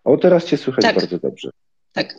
[0.03, 0.95] O, teraz Cię słychać tak.
[0.95, 1.49] bardzo dobrze.
[1.93, 2.15] Tak.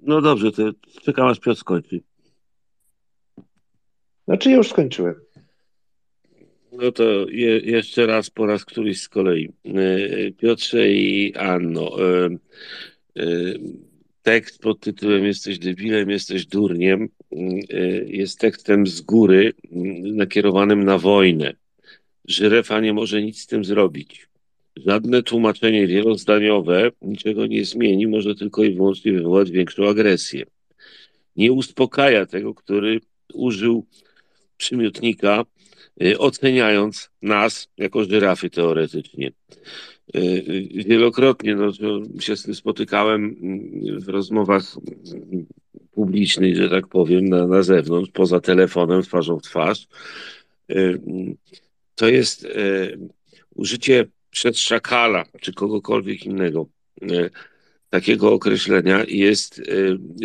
[0.00, 0.62] No dobrze, to
[1.02, 2.00] czekam aż Piotr skończy.
[4.24, 5.14] Znaczy już skończyłem.
[6.72, 9.52] No to je, jeszcze raz po raz któryś z kolei.
[9.64, 11.90] E, Piotrze i Anno.
[14.22, 17.08] Tekst pod tytułem Jesteś debilem, jesteś durniem
[18.06, 19.52] jest tekstem z góry
[20.02, 21.52] nakierowanym na wojnę.
[22.24, 24.28] Żyrefa nie może nic z tym zrobić.
[24.76, 30.46] Żadne tłumaczenie wielozdaniowe niczego nie zmieni, może tylko i wyłącznie wywołać większą agresję.
[31.36, 33.00] Nie uspokaja tego, który
[33.34, 33.86] użył
[34.56, 35.59] przymiotnika, y,
[36.18, 39.32] oceniając nas jako żyrafy teoretycznie.
[40.16, 41.72] Y, y, wielokrotnie no,
[42.20, 43.36] się z tym spotykałem
[44.00, 44.62] w rozmowach
[45.90, 49.88] publicznych, że tak powiem, na, na zewnątrz, poza telefonem, twarzą w twarz.
[51.94, 52.48] To jest
[53.54, 56.66] użycie przez szakala czy kogokolwiek innego
[57.90, 59.62] takiego określenia jest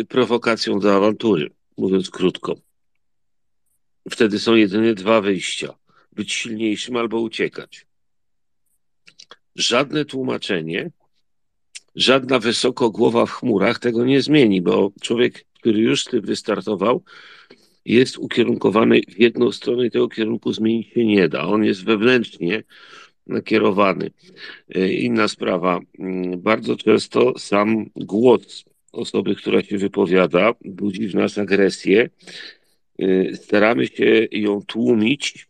[0.08, 2.65] prowokacją do awantury, mówiąc krótko.
[4.10, 5.74] Wtedy są jedynie dwa wyjścia:
[6.12, 7.86] być silniejszym albo uciekać.
[9.56, 10.90] Żadne tłumaczenie,
[11.94, 17.02] żadna wysoko głowa w chmurach tego nie zmieni, bo człowiek, który już z tym wystartował,
[17.84, 21.46] jest ukierunkowany w jedną stronę i tego kierunku zmienić się nie da.
[21.46, 22.62] On jest wewnętrznie
[23.26, 24.10] nakierowany.
[24.74, 25.80] E, inna sprawa.
[25.98, 32.10] Mm, bardzo często sam głos osoby, która się wypowiada, budzi w nas agresję.
[32.98, 35.48] E, staramy się ją tłumić.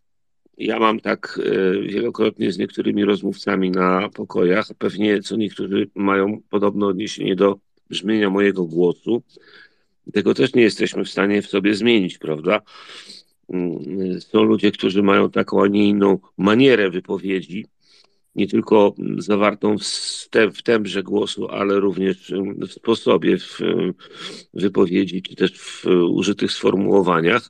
[0.57, 4.67] Ja mam tak e, wielokrotnie z niektórymi rozmówcami na pokojach.
[4.77, 7.59] Pewnie co niektórzy mają podobne odniesienie do
[7.89, 9.23] brzmienia mojego głosu.
[10.13, 12.61] Tego też nie jesteśmy w stanie w sobie zmienić, prawda?
[13.49, 17.65] Mm, są ludzie, którzy mają taką, a nie inną manierę wypowiedzi,
[18.37, 22.33] nie tylko zawartą w, te, w tembrze głosu, ale również
[22.67, 23.59] w sposobie, w
[24.53, 27.49] wypowiedzi, czy też w użytych sformułowaniach,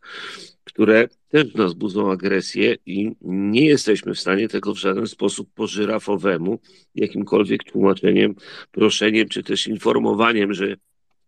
[0.64, 5.68] które też nas budzą agresję i nie jesteśmy w stanie tego w żaden sposób po
[5.68, 6.60] żyrafowemu,
[6.96, 8.36] jakimkolwiek tłumaczeniem,
[8.72, 10.76] proszeniem, czy też informowaniem, że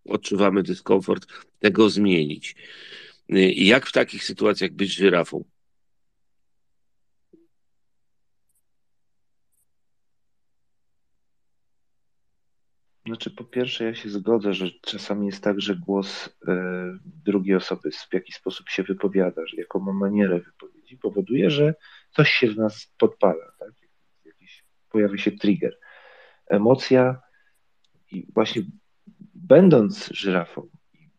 [0.06, 1.28] odczuwamy dyskomfort,
[1.60, 2.56] tego zmienić.
[3.56, 5.44] Jak w takich sytuacjach być żyrafą?
[13.10, 17.92] Znaczy, po pierwsze, ja się zgodzę, że czasami jest tak, że głos e, drugiej osoby
[17.92, 21.74] w jakiś sposób się wypowiada, że jaką ma manierę wypowiedzi, powoduje, że
[22.12, 23.72] coś się w nas podpala, tak?
[24.26, 25.80] Jakiś, pojawi się trigger.
[26.48, 27.22] Emocja
[28.12, 28.62] i właśnie
[29.36, 30.70] będąc żyrafą,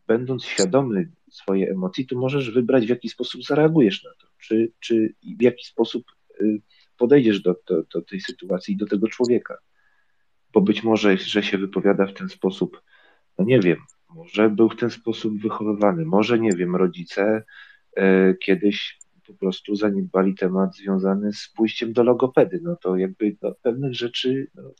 [0.07, 5.15] będąc świadomy swojej emocji, to możesz wybrać, w jaki sposób zareagujesz na to, czy, czy
[5.39, 6.03] w jaki sposób
[6.41, 6.61] y,
[6.97, 9.57] podejdziesz do, do, do tej sytuacji i do tego człowieka.
[10.53, 12.81] Bo być może, że się wypowiada w ten sposób,
[13.37, 13.77] no nie wiem,
[14.09, 17.43] może był w ten sposób wychowywany, może nie wiem, rodzice
[17.97, 22.59] e, kiedyś po prostu zaniedbali temat związany z pójściem do logopedy.
[22.63, 24.71] No to jakby no, pewnych rzeczy no,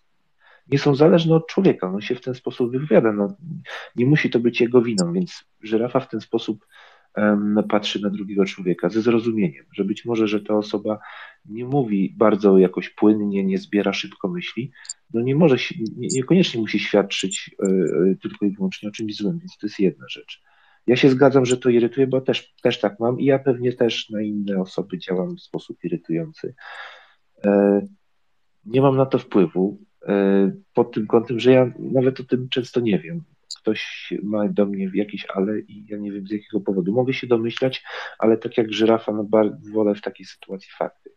[0.68, 1.88] nie są zależne od człowieka.
[1.94, 3.12] On się w ten sposób wypowiada.
[3.12, 3.36] No,
[3.96, 6.68] nie musi to być jego winą, więc żyrafa w ten sposób
[7.70, 11.00] patrzy na drugiego człowieka ze zrozumieniem, że być może, że ta osoba
[11.46, 14.72] nie mówi bardzo jakoś płynnie, nie zbiera szybko myśli,
[15.14, 15.56] no nie może,
[15.98, 19.80] nie, niekoniecznie musi świadczyć e, e, tylko i wyłącznie o czymś złym, więc to jest
[19.80, 20.42] jedna rzecz.
[20.88, 24.10] Ja się zgadzam, że to irytuje, bo też, też tak mam i ja pewnie też
[24.10, 26.56] na inne osoby działam w sposób irytujący.
[27.46, 27.82] E,
[28.66, 29.82] nie mam na to wpływu
[30.74, 33.24] pod tym kątem, że ja nawet o tym często nie wiem
[33.62, 36.94] ktoś ma do mnie jakieś ale i ja nie wiem z jakiego powodu.
[36.94, 37.84] Mogę się domyślać,
[38.20, 39.28] ale tak jak żyrafa, no
[39.74, 41.10] wolę w takiej sytuacji fakty.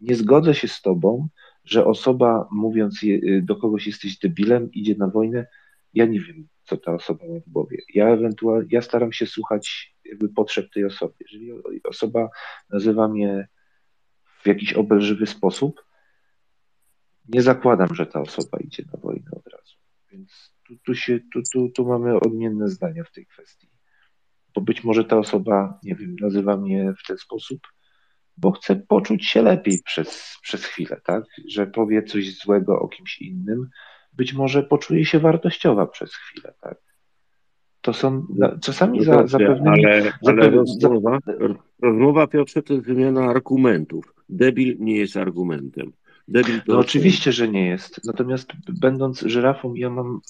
[0.00, 1.28] Nie zgodzę się z tobą,
[1.64, 3.00] że osoba mówiąc
[3.42, 5.46] do kogoś jesteś debilem, idzie na wojnę.
[5.94, 7.78] Ja nie wiem, co ta osoba ma w głowie.
[7.94, 11.14] Ja ewentualnie, ja staram się słuchać jakby potrzeb tej osoby.
[11.20, 11.52] Jeżeli
[11.84, 12.28] osoba
[12.70, 13.48] nazywa mnie
[14.42, 15.84] w jakiś obelżywy sposób,
[17.28, 19.76] nie zakładam, że ta osoba idzie na wojnę od razu.
[20.12, 23.68] Więc tu, tu, się, tu, tu, tu mamy odmienne zdania w tej kwestii.
[24.54, 27.60] Bo być może ta osoba, nie wiem, nazywa mnie w ten sposób,
[28.36, 31.24] bo chce poczuć się lepiej przez, przez chwilę, tak?
[31.48, 33.68] Że powie coś złego o kimś innym,
[34.12, 36.78] być może poczuje się wartościowa przez chwilę, tak?
[37.80, 38.26] To są
[38.62, 39.86] czasami za, za pewnymi...
[39.86, 41.18] Ale, ale rozmowa,
[41.82, 44.14] rozmowa, Piotrze, to jest wymiana argumentów.
[44.28, 45.92] Debil nie jest argumentem.
[46.28, 48.04] Debil to no oczywiście, że nie jest.
[48.04, 50.20] Natomiast będąc żyrafą, ja mam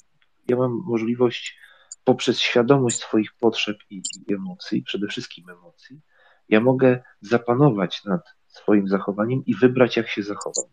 [0.48, 1.58] ja mam możliwość
[2.04, 6.00] poprzez świadomość swoich potrzeb i, i emocji, przede wszystkim emocji,
[6.48, 10.64] ja mogę zapanować nad swoim zachowaniem i wybrać, jak się zachowam.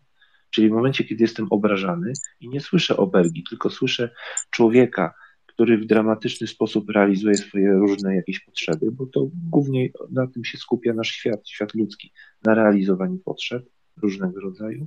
[0.50, 4.10] Czyli w momencie, kiedy jestem obrażany i nie słyszę obelgi, tylko słyszę
[4.50, 5.14] człowieka,
[5.46, 10.58] który w dramatyczny sposób realizuje swoje różne jakieś potrzeby, bo to głównie na tym się
[10.58, 12.12] skupia nasz świat, świat ludzki,
[12.44, 13.62] na realizowaniu potrzeb
[14.02, 14.86] różnego rodzaju.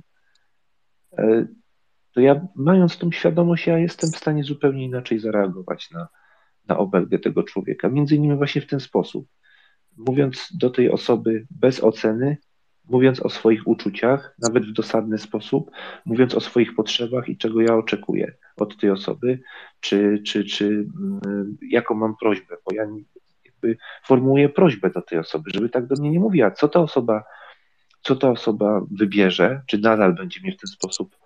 [2.14, 6.08] To ja mając tą świadomość, ja jestem w stanie zupełnie inaczej zareagować na,
[6.68, 7.88] na obelgę tego człowieka.
[7.88, 9.28] Między innymi właśnie w ten sposób.
[9.96, 12.36] Mówiąc do tej osoby bez oceny,
[12.88, 15.70] mówiąc o swoich uczuciach, nawet w dosadny sposób,
[16.04, 19.40] mówiąc o swoich potrzebach i czego ja oczekuję od tej osoby,
[19.80, 22.86] czy, czy, czy mm, jaką mam prośbę, bo ja
[23.44, 23.76] jakby
[24.06, 27.24] formułuję prośbę do tej osoby, żeby tak do mnie nie mówiła, co ta osoba,
[28.02, 31.16] co ta osoba wybierze, czy nadal będzie mnie w ten sposób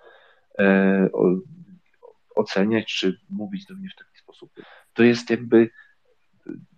[2.34, 4.50] oceniać czy mówić do mnie w taki sposób.
[4.92, 5.70] To jest jakby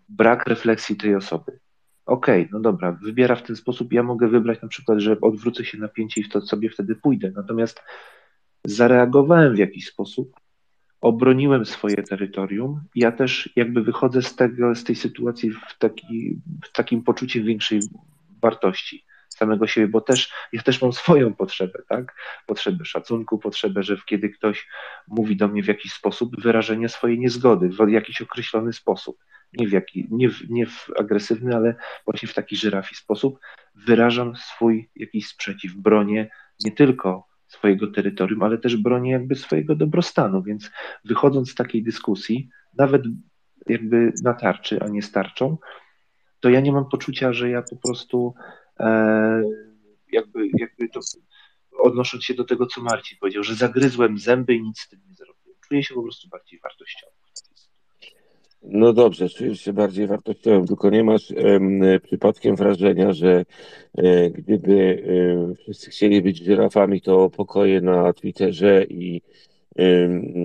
[0.08, 1.58] brak refleksji tej osoby.
[2.06, 3.92] Okej, okay, no dobra, wybiera w ten sposób.
[3.92, 7.32] Ja mogę wybrać na przykład, że odwrócę się napięcie i w to sobie wtedy pójdę.
[7.36, 7.82] Natomiast
[8.64, 10.40] zareagowałem w jakiś sposób,
[11.00, 12.80] obroniłem swoje terytorium.
[12.94, 17.80] Ja też jakby wychodzę z, tego, z tej sytuacji w, taki, w takim poczuciem większej
[18.42, 19.04] wartości
[19.36, 22.14] samego siebie, bo też ja też mam swoją potrzebę, tak?
[22.46, 24.68] Potrzebę szacunku, potrzebę, że kiedy ktoś
[25.08, 29.18] mówi do mnie w jakiś sposób, wyrażenie swojej niezgody w jakiś określony sposób.
[29.52, 33.38] Nie w, jaki, nie w, nie w agresywny, ale właśnie w taki żyrafi sposób
[33.74, 36.30] wyrażam swój jakiś sprzeciw, bronię
[36.64, 40.70] nie tylko swojego terytorium, ale też bronię jakby swojego dobrostanu, więc
[41.04, 42.48] wychodząc z takiej dyskusji,
[42.78, 43.02] nawet
[43.66, 45.58] jakby na tarczy, a nie starczą,
[46.40, 48.34] to ja nie mam poczucia, że ja po prostu
[50.12, 51.00] jakby, jakby to,
[51.78, 55.14] odnosząc się do tego, co Marcin powiedział, że zagryzłem zęby i nic z tym nie
[55.14, 55.58] zrobiłem.
[55.68, 57.12] Czuję się po prostu bardziej wartościowy.
[58.62, 61.32] No dobrze, czujesz się bardziej wartościowym, tylko nie masz
[62.02, 63.44] przypadkiem wrażenia, że
[63.98, 65.02] e, gdyby
[65.52, 69.22] e, wszyscy chcieli być żyrafami, to pokoje na Twitterze i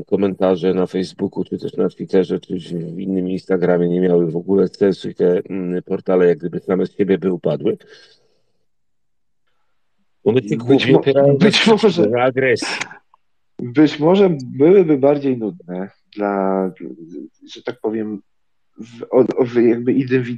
[0.07, 4.67] komentarze na Facebooku, czy też na Twitterze, czy w innym Instagramie nie miały w ogóle
[4.67, 5.41] sensu i te
[5.85, 7.77] portale jak gdyby same z siebie by upadły.
[10.23, 10.41] One
[10.91, 12.77] mo być może agresji.
[13.59, 16.71] Być może byłyby bardziej nudne dla,
[17.53, 18.21] że tak powiem,
[18.77, 19.05] w,
[19.45, 19.93] w jakby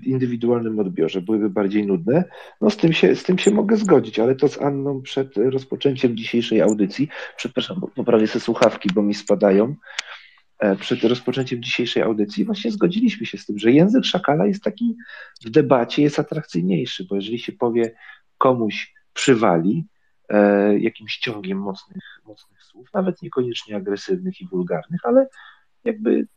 [0.05, 2.23] indywidualnym odbiorze byłyby bardziej nudne.
[2.61, 6.17] No z tym, się, z tym się mogę zgodzić, ale to z Anną przed rozpoczęciem
[6.17, 7.07] dzisiejszej audycji,
[7.37, 9.75] przepraszam, poprawię sobie słuchawki, bo mi spadają,
[10.59, 14.95] e, przed rozpoczęciem dzisiejszej audycji właśnie zgodziliśmy się z tym, że język szakala jest taki
[15.45, 17.95] w debacie jest atrakcyjniejszy, bo jeżeli się powie
[18.37, 19.85] komuś przywali
[20.29, 25.27] e, jakimś ciągiem mocnych, mocnych słów, nawet niekoniecznie agresywnych i wulgarnych, ale
[25.83, 26.27] jakby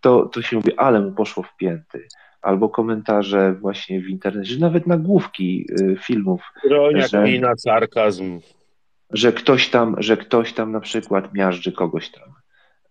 [0.00, 2.08] to, to się mówi, ale mu poszło w pięty.
[2.42, 6.42] Albo komentarze właśnie w internecie, nawet nagłówki y, filmów.
[6.64, 8.40] Ironia, że, na sarkazm.
[9.10, 12.34] Że ktoś tam, że ktoś tam na przykład miażdży kogoś tam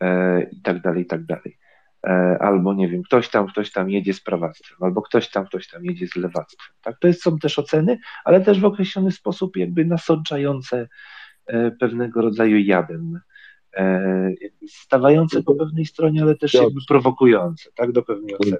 [0.01, 1.57] e, i tak dalej, i tak dalej.
[2.05, 5.67] E, albo nie wiem, ktoś tam, ktoś tam jedzie z prawactwem, albo ktoś tam, ktoś
[5.67, 6.75] tam jedzie z lewactwem.
[6.81, 6.99] Tak?
[6.99, 10.87] To jest, są też oceny, ale też w określony sposób jakby nasączające
[11.45, 13.19] e, pewnego rodzaju jadem
[13.77, 14.31] e,
[14.67, 18.57] stawające po pewnej stronie, ale też jakby prowokujące, tak, do pewnej oceny.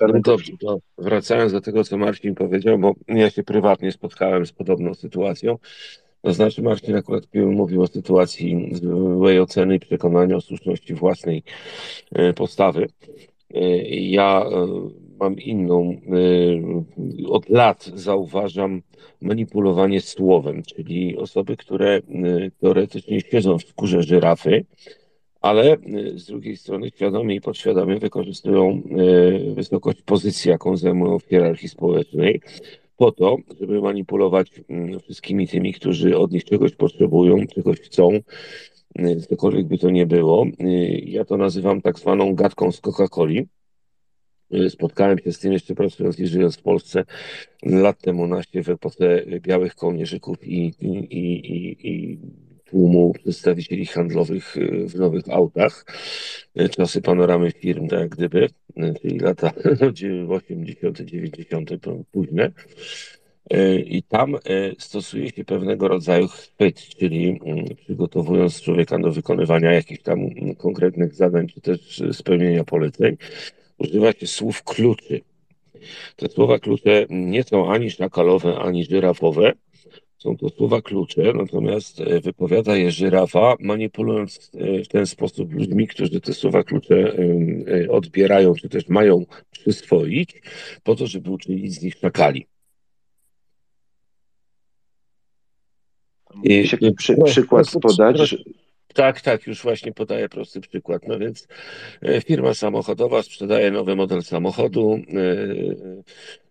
[0.00, 0.52] No dobrze,
[0.98, 5.58] wracając do tego, co Marcin powiedział, bo ja się prywatnie spotkałem z podobną sytuacją,
[6.24, 11.42] to znaczy Marcin akurat mówił o sytuacji złej oceny i przekonania o słuszności własnej
[12.12, 12.88] e, postawy.
[13.54, 14.46] E, ja
[15.20, 15.96] mam inną.
[17.28, 18.82] Od lat zauważam
[19.20, 22.00] manipulowanie słowem, czyli osoby, które
[22.60, 24.64] teoretycznie siedzą w skórze żyrafy,
[25.40, 25.76] ale
[26.14, 28.82] z drugiej strony świadomie i podświadomie wykorzystują
[29.54, 32.40] wysokość pozycji, jaką zajmują w hierarchii społecznej,
[32.96, 34.50] po to, żeby manipulować
[35.02, 38.10] wszystkimi tymi, którzy od nich czegoś potrzebują, czegoś chcą,
[39.28, 40.46] cokolwiek by to nie było.
[41.02, 43.46] Ja to nazywam tak zwaną gadką z Coca-Coli
[44.68, 47.04] Spotkałem się z tym jeszcze pracując i żyjąc w Polsce
[47.62, 50.88] lat temu na w epoce białych kołnierzyków i, i,
[51.18, 52.18] i, i
[52.64, 55.84] tłumu przedstawicieli handlowych y, w nowych autach.
[56.70, 58.48] Czasy panoramy firm, tak jak gdyby,
[59.02, 59.52] czyli lata
[60.28, 61.70] 80., 90.,
[62.12, 62.52] późne.
[63.52, 64.40] Y, I tam y,
[64.78, 70.18] stosuje się pewnego rodzaju chwyt, czyli mm, przygotowując człowieka do wykonywania jakichś tam
[70.58, 73.16] konkretnych zadań, czy też spełnienia poleceń,
[73.78, 75.20] używa się słów kluczy.
[76.16, 79.52] Te słowa klucze nie są ani szakalowe, ani żyrafowe.
[80.24, 85.88] Są to słowa klucze, natomiast e, wypowiada je żyrafa, manipulując e, w ten sposób ludźmi,
[85.88, 87.16] którzy te słowa klucze
[87.84, 90.42] e, odbierają, czy też mają przyswoić,
[90.82, 92.46] po to, żeby uczynić z nich szakali.
[96.42, 96.64] I,
[96.96, 98.36] przy, przykład podać,
[98.94, 101.08] tak, tak, już właśnie podaję prosty przykład.
[101.08, 101.48] No więc
[102.02, 104.98] e, firma samochodowa sprzedaje nowy model samochodu.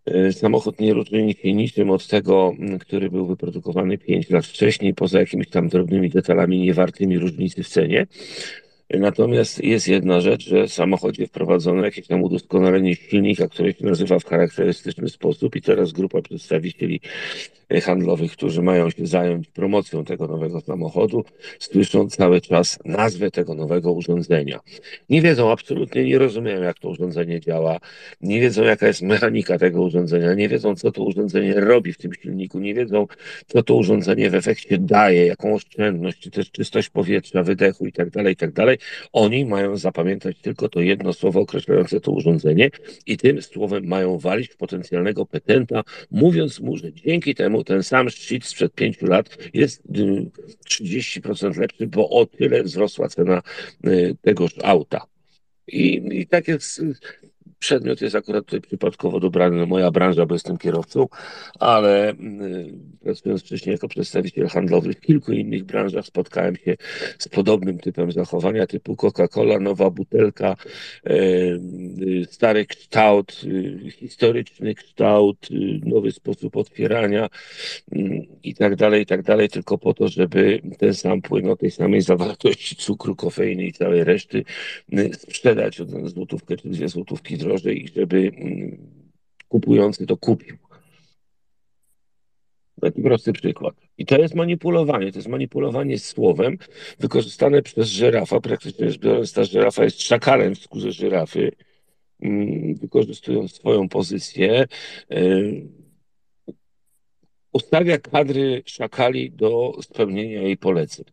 [0.06, 4.94] E, e, samochód nie różni się niczym od tego, który był wyprodukowany 5 lat wcześniej,
[4.94, 8.08] poza jakimiś tam drobnymi detalami niewartymi różnicy w cenie.
[8.90, 14.20] Natomiast jest jedna rzecz, że w samochodzie wprowadzono jakieś tam udoskonalenie silnika, które się nazywa
[14.20, 17.02] w charakterystyczny sposób i teraz grupa przedstawicieli
[17.82, 21.24] handlowych, którzy mają się zająć promocją tego nowego samochodu,
[21.60, 24.60] słyszą cały czas nazwę tego nowego urządzenia.
[25.10, 27.80] Nie wiedzą, absolutnie nie rozumieją, jak to urządzenie działa,
[28.22, 32.14] nie wiedzą, jaka jest mechanika tego urządzenia, nie wiedzą, co to urządzenie robi w tym
[32.14, 33.08] silniku, nie wiedzą,
[33.48, 38.28] co to urządzenie w efekcie daje, jaką oszczędność, czy też czystość powietrza, wydechu itd., tak
[38.28, 38.66] itd.
[38.66, 38.80] Tak
[39.14, 42.70] Oni mają zapamiętać tylko to jedno słowo określające to urządzenie
[43.08, 48.10] i tym słowem mają walić w potencjalnego petenta, mówiąc mu, że dzięki temu ten sam
[48.10, 49.84] szczyt sprzed pięciu lat jest
[50.70, 53.42] 30% y, lepszy, bo o tyle wzrosła cena
[53.88, 55.06] y, tegoż auta.
[55.68, 56.82] I, i tak jest
[57.64, 61.08] Przedmiot jest akurat tutaj przypadkowo dobrany na moja branża, bo jestem kierowcą,
[61.60, 62.50] ale mm,
[63.04, 66.76] pracując wcześniej jako przedstawiciel handlowy w kilku innych branżach spotkałem się
[67.20, 70.56] z podobnym typem zachowania, typu Coca-Cola, nowa butelka,
[71.06, 71.16] e,
[72.26, 77.30] stary kształt, y, historyczny kształt, y, nowy sposób otwierania
[78.44, 81.72] i tak dalej, i tak dalej, tylko po to, żeby ten sam płyn o tej
[81.72, 84.44] samej zawartości cukru, kofeiny i całej reszty
[84.94, 88.78] y, sprzedać od złotówkę czy dwie złotówki drożej drożej, żeby mm,
[89.48, 90.58] kupujący to kupił.
[92.82, 93.76] Taki prosty przykład.
[93.98, 95.12] I to jest manipulowanie.
[95.12, 96.58] To jest manipulowanie słowem
[97.00, 98.40] wykorzystane przez żyrafa.
[98.40, 101.52] Praktycznie rzecz biorąc, ta żyrafa jest szakalem w skórze żyrafy,
[102.20, 104.66] mm, wykorzystując swoją pozycję.
[105.12, 105.68] Y,
[107.54, 111.06] ustawia kadry szakali do spełnienia jej poleceń.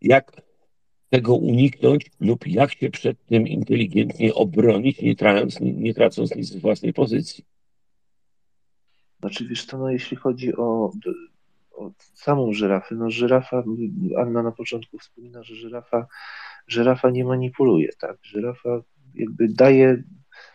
[0.00, 0.42] Jak
[1.12, 6.56] tego uniknąć lub jak się przed tym inteligentnie obronić, nie, tracąc, nie tracąc nic z
[6.56, 7.44] własnej pozycji.
[9.20, 10.92] Znaczy wiesz to, no jeśli chodzi o,
[11.72, 13.62] o samą żyrafę, no żyrafa,
[14.18, 16.06] Anna na początku wspomina, że żyrafa,
[16.66, 18.16] żyrafa nie manipuluje, tak?
[18.22, 18.82] Żyrafa
[19.14, 20.02] jakby daje,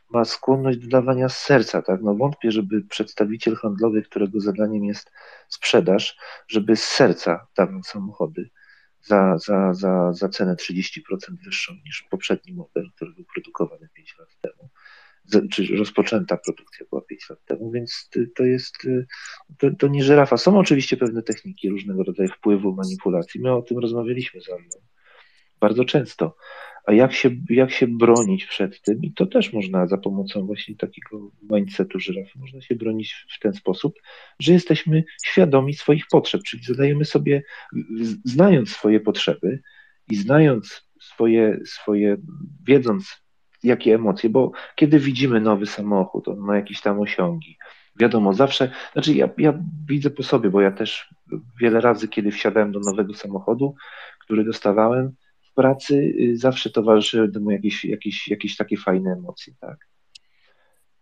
[0.09, 2.01] ma skłonność do dawania z serca, tak?
[2.01, 5.11] No wątpię, żeby przedstawiciel handlowy, którego zadaniem jest
[5.49, 6.17] sprzedaż,
[6.47, 8.49] żeby z serca dawał samochody
[9.01, 10.99] za, za, za, za cenę 30%
[11.45, 14.69] wyższą niż poprzedni model, który był produkowany 5 lat temu,
[15.51, 18.75] czy rozpoczęta produkcja była 5 lat temu, więc to jest,
[19.57, 20.37] to, to nie żyrafa.
[20.37, 23.41] Są oczywiście pewne techniki różnego rodzaju wpływu, manipulacji.
[23.41, 24.87] My o tym rozmawialiśmy z Anną
[25.59, 26.35] bardzo często,
[26.87, 29.01] a jak się, jak się bronić przed tym?
[29.01, 33.53] I to też można za pomocą właśnie takiego mindsetu żyrafy, można się bronić w ten
[33.53, 33.93] sposób,
[34.39, 37.43] że jesteśmy świadomi swoich potrzeb, czyli zadajemy sobie,
[38.25, 39.61] znając swoje potrzeby
[40.09, 42.17] i znając swoje, swoje
[42.67, 43.23] wiedząc
[43.63, 47.57] jakie emocje, bo kiedy widzimy nowy samochód, on ma jakieś tam osiągi,
[47.99, 51.13] Wiadomo, zawsze, znaczy ja, ja widzę po sobie, bo ja też
[51.61, 53.75] wiele razy, kiedy wsiadałem do nowego samochodu,
[54.19, 55.15] który dostawałem
[55.57, 59.77] pracy, y, zawsze towarzyszyły mu jakieś, jakieś, jakieś takie fajne emocje, tak.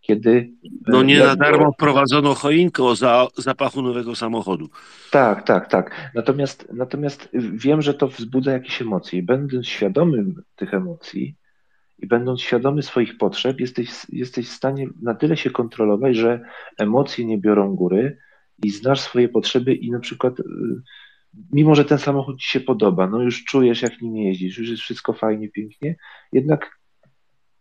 [0.00, 0.52] Kiedy.
[0.86, 4.68] No nie na darmo wprowadzono choinkę o za, zapachu nowego samochodu.
[5.10, 6.10] Tak, tak, tak.
[6.14, 11.36] Natomiast, natomiast wiem, że to wzbudza jakieś emocje i będąc świadomym tych emocji
[11.98, 16.40] i będąc świadomy swoich potrzeb, jesteś, jesteś w stanie na tyle się kontrolować, że
[16.78, 18.18] emocje nie biorą góry
[18.64, 20.44] i znasz swoje potrzeby i na przykład y,
[21.52, 24.82] mimo, że ten samochód ci się podoba, no już czujesz jak nim jeździsz, już jest
[24.82, 25.96] wszystko fajnie, pięknie,
[26.32, 26.76] jednak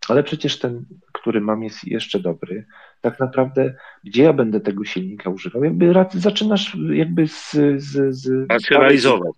[0.09, 2.65] ale przecież ten, który mam, jest jeszcze dobry.
[3.01, 3.73] Tak naprawdę,
[4.03, 5.63] gdzie ja będę tego silnika używał?
[5.63, 9.35] Jakby zaczynasz jakby z, z, z Racjonalizować.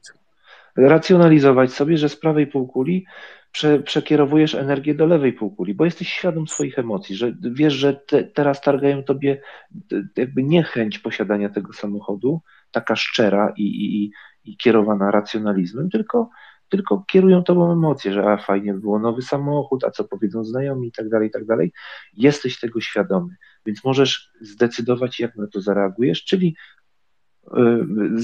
[0.77, 3.05] racjonalizować sobie, że z prawej półkuli
[3.51, 8.23] prze, przekierowujesz energię do lewej półkuli, bo jesteś świadom swoich emocji, że wiesz, że te,
[8.23, 9.41] teraz targają tobie
[10.17, 14.11] jakby niechęć posiadania tego samochodu, taka szczera i, i,
[14.43, 16.29] i- kierowana racjonalizmem, tylko,
[16.69, 20.87] tylko kierują tobą emocje, że a fajnie by było nowy samochód, a co powiedzą znajomi
[20.87, 21.73] i tak dalej, i tak dalej.
[22.13, 23.35] Jesteś tego świadomy,
[23.65, 26.55] więc możesz zdecydować, jak na to zareagujesz, czyli
[27.57, 28.19] y,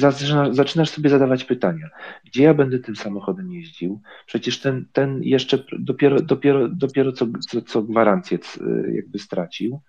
[0.51, 1.89] zaczynasz, sobie zadawać pytania,
[2.25, 4.01] gdzie ja będę tym samochodem jeździł?
[4.25, 8.59] Przecież ten, ten jeszcze dopiero, dopiero, dopiero co, co, co gwarancję c-
[8.93, 9.81] jakby stracił,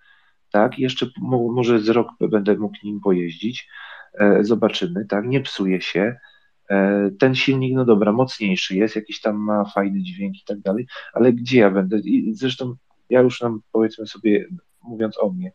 [0.51, 0.79] tak?
[0.79, 3.67] Jeszcze mo, może z rok będę mógł nim pojeździć,
[4.41, 5.25] zobaczymy, tak?
[5.27, 6.15] Nie psuje się.
[6.69, 10.87] E, ten silnik, no dobra, mocniejszy jest, jakiś tam ma fajny dźwięk i tak dalej,
[11.13, 11.99] ale gdzie ja będę?
[11.99, 12.75] I zresztą
[13.09, 14.47] ja już nam powiedzmy sobie,
[14.83, 15.51] mówiąc o mnie,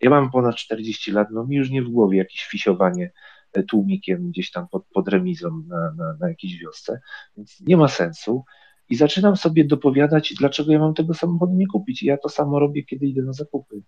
[0.00, 3.12] ja mam ponad 40 lat, no mi już nie w głowie jakieś fisiowanie
[3.52, 7.00] e, tłumikiem gdzieś tam pod, pod remizą na, na, na jakiejś wiosce,
[7.36, 8.44] więc nie ma sensu.
[8.88, 12.02] I zaczynam sobie dopowiadać, dlaczego ja mam tego samochodu nie kupić.
[12.02, 13.82] I ja to samo robię, kiedy idę na zakupy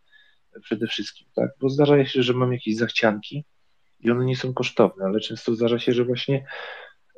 [0.56, 1.51] e, przede wszystkim, tak?
[1.60, 3.44] Bo zdarza się, że mam jakieś zachcianki
[4.00, 6.46] i one nie są kosztowne, ale często zdarza się, że właśnie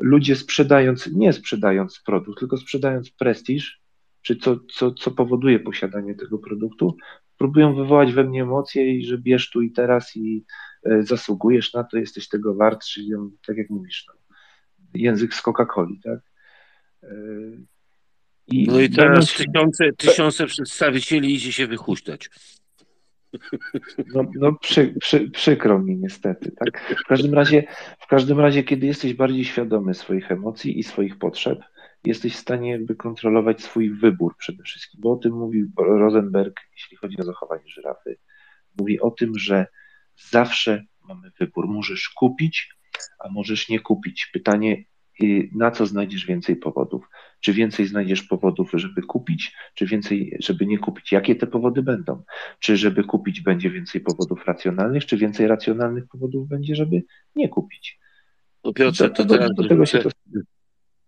[0.01, 3.81] ludzie sprzedając, nie sprzedając produkt, tylko sprzedając prestiż,
[4.23, 6.97] czy co, co, co powoduje posiadanie tego produktu,
[7.39, 10.45] próbują wywołać we mnie emocje i że bierz tu i teraz i
[10.85, 13.11] e, zasługujesz na to, jesteś tego wart, czyli
[13.47, 14.15] tak jak mówisz, no,
[14.95, 16.21] język z Coca-Coli, tak?
[17.03, 17.09] E,
[18.49, 22.31] No i teraz tysiące, tysiące przedstawicieli idzie się wychuśtać.
[24.15, 26.97] No, no przy, przy, przykro mi niestety, tak?
[27.05, 27.65] W każdym razie,
[28.01, 31.59] w każdym razie, kiedy jesteś bardziej świadomy swoich emocji i swoich potrzeb,
[32.05, 36.97] jesteś w stanie jakby kontrolować swój wybór przede wszystkim, bo o tym mówił Rosenberg, jeśli
[36.97, 38.19] chodzi o zachowanie żyrafy.
[38.79, 39.67] Mówi o tym, że
[40.31, 41.69] zawsze mamy wybór.
[41.69, 42.69] Możesz kupić,
[43.19, 44.31] a możesz nie kupić.
[44.33, 44.85] Pytanie,
[45.23, 47.09] y, na co znajdziesz więcej powodów?
[47.41, 51.13] Czy więcej znajdziesz powodów, żeby kupić, czy więcej, żeby nie kupić?
[51.13, 52.23] Jakie te powody będą?
[52.59, 57.03] Czy żeby kupić będzie więcej powodów racjonalnych, czy więcej racjonalnych powodów będzie, żeby
[57.37, 57.99] nie kupić?
[58.65, 60.47] No Piotrze, Do to teraz do tego się dorzucę,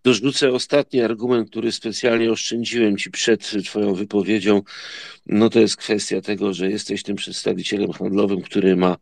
[0.03, 4.61] dorzucę ostatni argument, który specjalnie oszczędziłem Ci przed Twoją wypowiedzią.
[5.25, 8.97] No to jest kwestia tego, że jesteś tym przedstawicielem handlowym, który ma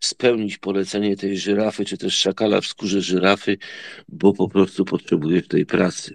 [0.00, 3.58] spełnić polecenie tej żyrafy, czy też szakala w skórze żyrafy,
[4.08, 6.14] bo po prostu potrzebujesz tej pracy.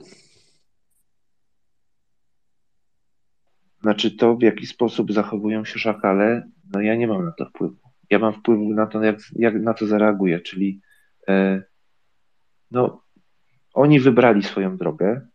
[3.85, 7.75] Znaczy to, w jaki sposób zachowują się szakale, no ja nie mam na to wpływu.
[8.09, 10.81] Ja mam wpływ na to, jak, jak na to zareaguję, czyli
[11.27, 11.63] e,
[12.71, 13.03] no,
[13.73, 15.27] oni wybrali swoją drogę,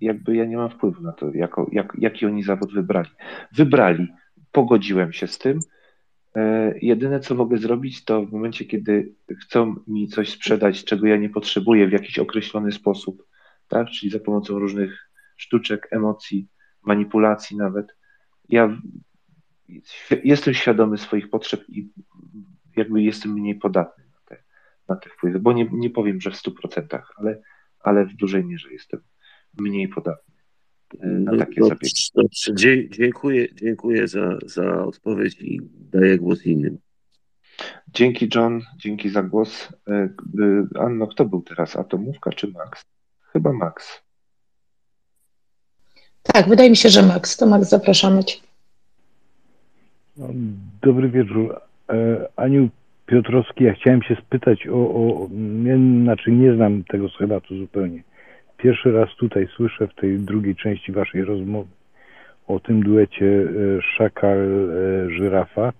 [0.00, 3.10] jakby ja nie mam wpływu na to, jako, jak, jaki oni zawód wybrali.
[3.52, 4.08] Wybrali,
[4.52, 5.60] pogodziłem się z tym.
[6.36, 11.16] E, jedyne, co mogę zrobić, to w momencie, kiedy chcą mi coś sprzedać, czego ja
[11.16, 13.26] nie potrzebuję w jakiś określony sposób,
[13.68, 16.48] tak, czyli za pomocą różnych sztuczek, emocji,
[16.86, 17.96] manipulacji nawet,
[18.48, 18.78] ja
[20.24, 21.90] jestem świadomy swoich potrzeb i
[22.76, 24.42] jakby jestem mniej podatny na te,
[24.88, 27.42] na te wpływy, bo nie, nie powiem, że w 100%, ale,
[27.80, 29.00] ale w dużej mierze jestem
[29.58, 30.34] mniej podatny
[31.00, 32.08] e, na No, takie dobrze, zabiegi.
[32.14, 32.54] dobrze.
[32.90, 36.78] Dziękuję, dziękuję za, za odpowiedź i daję głos innym.
[37.88, 39.68] Dzięki John, dzięki za głos.
[39.88, 40.08] E, e,
[40.80, 41.76] Anno, kto był teraz?
[41.76, 42.84] Atomówka czy Max?
[43.32, 44.03] Chyba Max.
[46.32, 47.36] Tak, wydaje mi się, że Max.
[47.36, 48.36] To Max, zapraszamy Cię.
[50.16, 50.26] No,
[50.82, 51.60] Dobry wieczór.
[51.90, 52.68] E, Aniu
[53.06, 55.28] Piotrowski, ja chciałem się spytać o, o
[56.02, 58.02] znaczy nie znam tego schematu zupełnie.
[58.56, 61.68] Pierwszy raz tutaj słyszę w tej drugiej części waszej rozmowy
[62.48, 65.72] o tym duecie e, szakal-żyrafa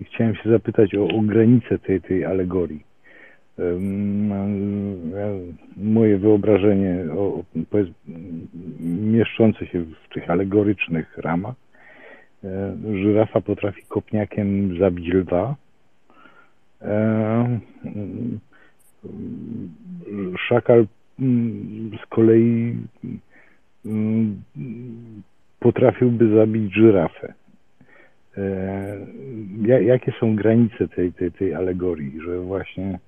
[0.00, 2.84] i chciałem się zapytać o, o granicę tej, tej alegorii.
[5.76, 7.42] Moje wyobrażenie o,
[8.80, 11.54] mieszczące się w tych alegorycznych ramach
[12.44, 15.54] E, Żyrafa potrafi kopniakiem zabić lwa,
[16.82, 17.58] E,
[20.48, 20.86] szakal
[22.02, 22.76] z kolei
[25.60, 27.34] potrafiłby zabić żyrafę.
[28.36, 28.98] E,
[29.62, 32.98] jakie są granice tej, tej, tej alegorii, że właśnie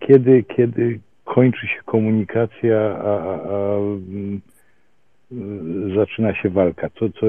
[0.00, 3.78] kiedy, kiedy kończy się komunikacja, a, a, a
[5.96, 6.90] zaczyna się walka?
[6.90, 7.26] Co, co,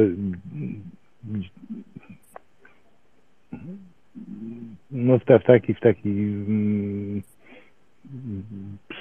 [4.92, 7.22] no w, taki, w taki mm,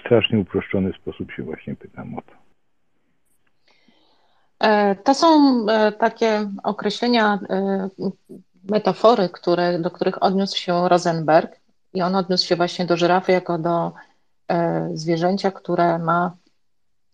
[0.01, 2.33] strasznie uproszczony sposób się właśnie pytam o to.
[4.61, 7.89] E, to są e, takie określenia, e,
[8.65, 11.61] metafory, które, do których odniósł się Rosenberg
[11.95, 13.93] i on odniósł się właśnie do żyrafy jako do
[14.95, 16.37] zwierzęcia, które ma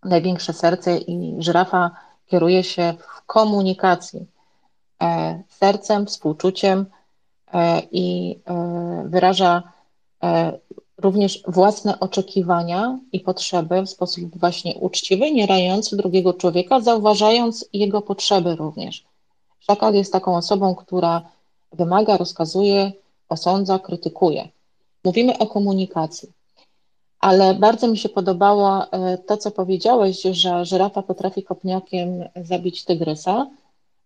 [0.05, 1.91] największe serce i żyrafa
[2.27, 4.27] kieruje się w komunikacji
[5.49, 6.87] sercem, współczuciem
[7.91, 8.39] i
[9.05, 9.62] wyraża
[11.02, 18.02] również własne oczekiwania i potrzeby w sposób właśnie uczciwy, nie rający drugiego człowieka, zauważając jego
[18.02, 19.05] potrzeby również.
[19.60, 21.22] Szakal jest taką osobą, która
[21.72, 22.93] wymaga, rozkazuje,
[23.28, 24.48] osądza, krytykuje.
[25.05, 26.28] Mówimy o komunikacji.
[27.20, 33.47] Ale bardzo mi się podobało e, to, co powiedziałeś, że żyrafa potrafi kopniakiem zabić tygrysa.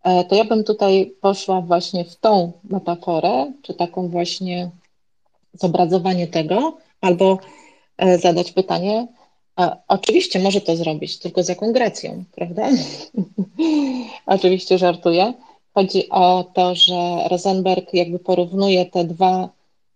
[0.03, 4.71] E, to ja bym tutaj poszła właśnie w tą metaforę, czy taką właśnie
[5.53, 7.39] zobrazowanie tego, albo
[7.99, 9.07] e, zadać pytanie,
[9.89, 12.69] oczywiście może to zrobić, tylko z jaką gracją, prawda?
[14.37, 15.33] oczywiście żartuję.
[15.75, 19.49] Chodzi o to, że Rosenberg jakby porównuje te dwa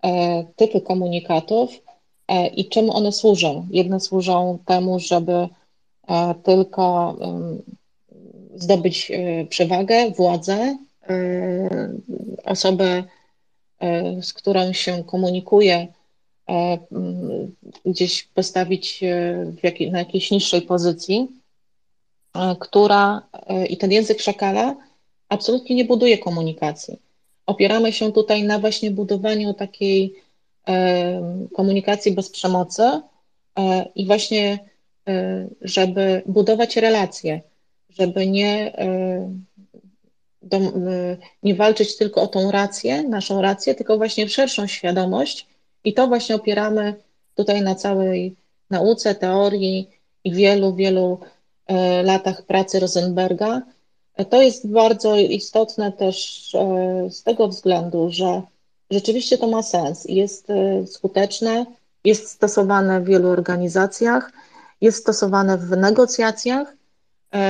[0.03, 1.71] e, typy komunikatów
[2.29, 3.67] e, i czym one służą.
[3.71, 5.49] Jedne służą temu, żeby
[6.45, 7.17] tylko
[8.55, 9.13] zdobyć
[9.49, 10.79] przewagę, władzę,
[12.45, 13.05] osobę,
[14.23, 15.89] z którą się komunikuje,
[17.85, 19.01] gdzieś postawić
[19.63, 21.29] jak, na jakiejś niższej pozycji,
[22.35, 24.77] e, która e, i ten język szakala
[25.29, 26.99] absolutnie nie buduje komunikacji.
[27.47, 30.15] Opieramy się tutaj na właśnie budowaniu takiej
[31.57, 32.83] komunikacji bez przemocy
[33.95, 34.59] i właśnie,
[35.61, 37.41] żeby budować relacje,
[37.91, 38.73] żeby nie,
[41.43, 45.47] nie walczyć tylko o tą rację, naszą rację, tylko właśnie w szerszą świadomość
[45.89, 46.95] i to właśnie opieramy
[47.35, 48.37] tutaj na całej
[48.71, 49.91] nauce, teorii
[50.25, 51.21] i wielu, wielu
[51.67, 53.63] e, latach pracy Rosenberga.
[54.15, 58.43] E, to jest bardzo istotne też e, z tego względu, że
[58.91, 60.49] rzeczywiście to ma sens jest
[60.87, 61.67] skuteczne,
[62.05, 64.33] jest stosowane w wielu organizacjach,
[64.81, 66.77] jest stosowane w negocjacjach.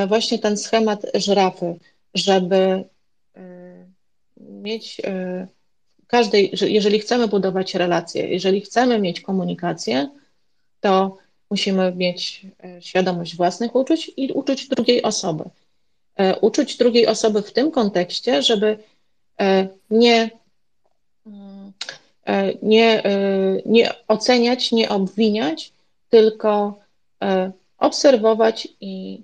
[0.08, 1.78] Właśnie ten schemat żyrafy,
[2.14, 2.84] żeby
[4.36, 5.00] mieć
[6.08, 10.08] każdej, jeżeli chcemy budować relacje, jeżeli chcemy mieć komunikację,
[10.80, 11.16] to
[11.50, 15.44] musimy mieć e, świadomość własnych uczuć i uczuć drugiej osoby.
[16.16, 18.78] E, uczuć drugiej osoby w tym kontekście, żeby
[19.40, 20.30] e, nie,
[22.62, 23.02] nie,
[23.66, 25.72] nie oceniać, nie obwiniać,
[26.08, 26.78] tylko
[27.78, 29.22] obserwować i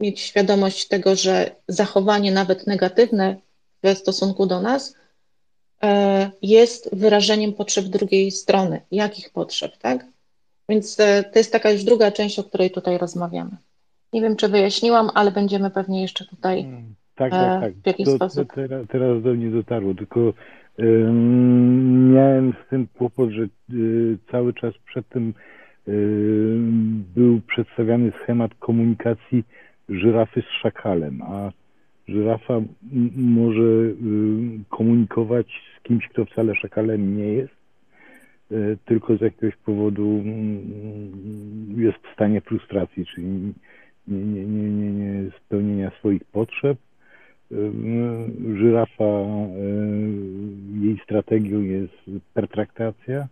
[0.00, 3.36] mieć świadomość tego, że zachowanie nawet negatywne
[3.84, 4.96] w stosunku do nas
[5.82, 8.80] e, jest wyrażeniem potrzeb drugiej strony.
[8.90, 10.06] Jakich potrzeb, tak?
[10.68, 13.56] Więc e, to jest taka już druga część, o której tutaj rozmawiamy.
[14.12, 17.74] Nie wiem, czy wyjaśniłam, ale będziemy pewnie jeszcze tutaj hmm, tak, tak, tak.
[17.74, 18.48] w jakiś to, sposób.
[18.48, 20.20] To teraz, teraz, do mnie dotarło, tylko
[20.78, 23.42] um, miałem z tym kłopot, że
[23.74, 25.34] y, cały czas przed tym
[25.88, 25.92] y,
[27.14, 29.44] był przedstawiany schemat komunikacji
[29.88, 31.50] żyrafy z szakalem, a
[32.08, 32.60] żyrafa
[33.16, 33.94] może y,
[34.68, 35.46] komunikować
[35.78, 37.54] z kimś, kto wcale szakalem nie jest,
[38.52, 40.24] y, tylko z jakiegoś powodu
[41.76, 43.26] jest w stanie frustracji, czyli
[44.08, 46.78] nie, nie, nie, nie, nie spełnienia swoich potrzeb.
[47.52, 47.56] Y,
[48.56, 49.04] żyrafa,
[50.80, 51.94] jej strategią jest
[52.34, 53.28] pertraktacja,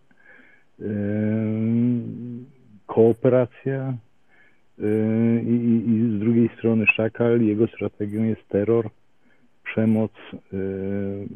[2.87, 3.93] kooperacja,
[4.79, 8.89] Y, I, I, z drugiej strony Szakal, jego strategią jest terror,
[9.63, 10.11] przemoc.
[10.53, 11.27] Y,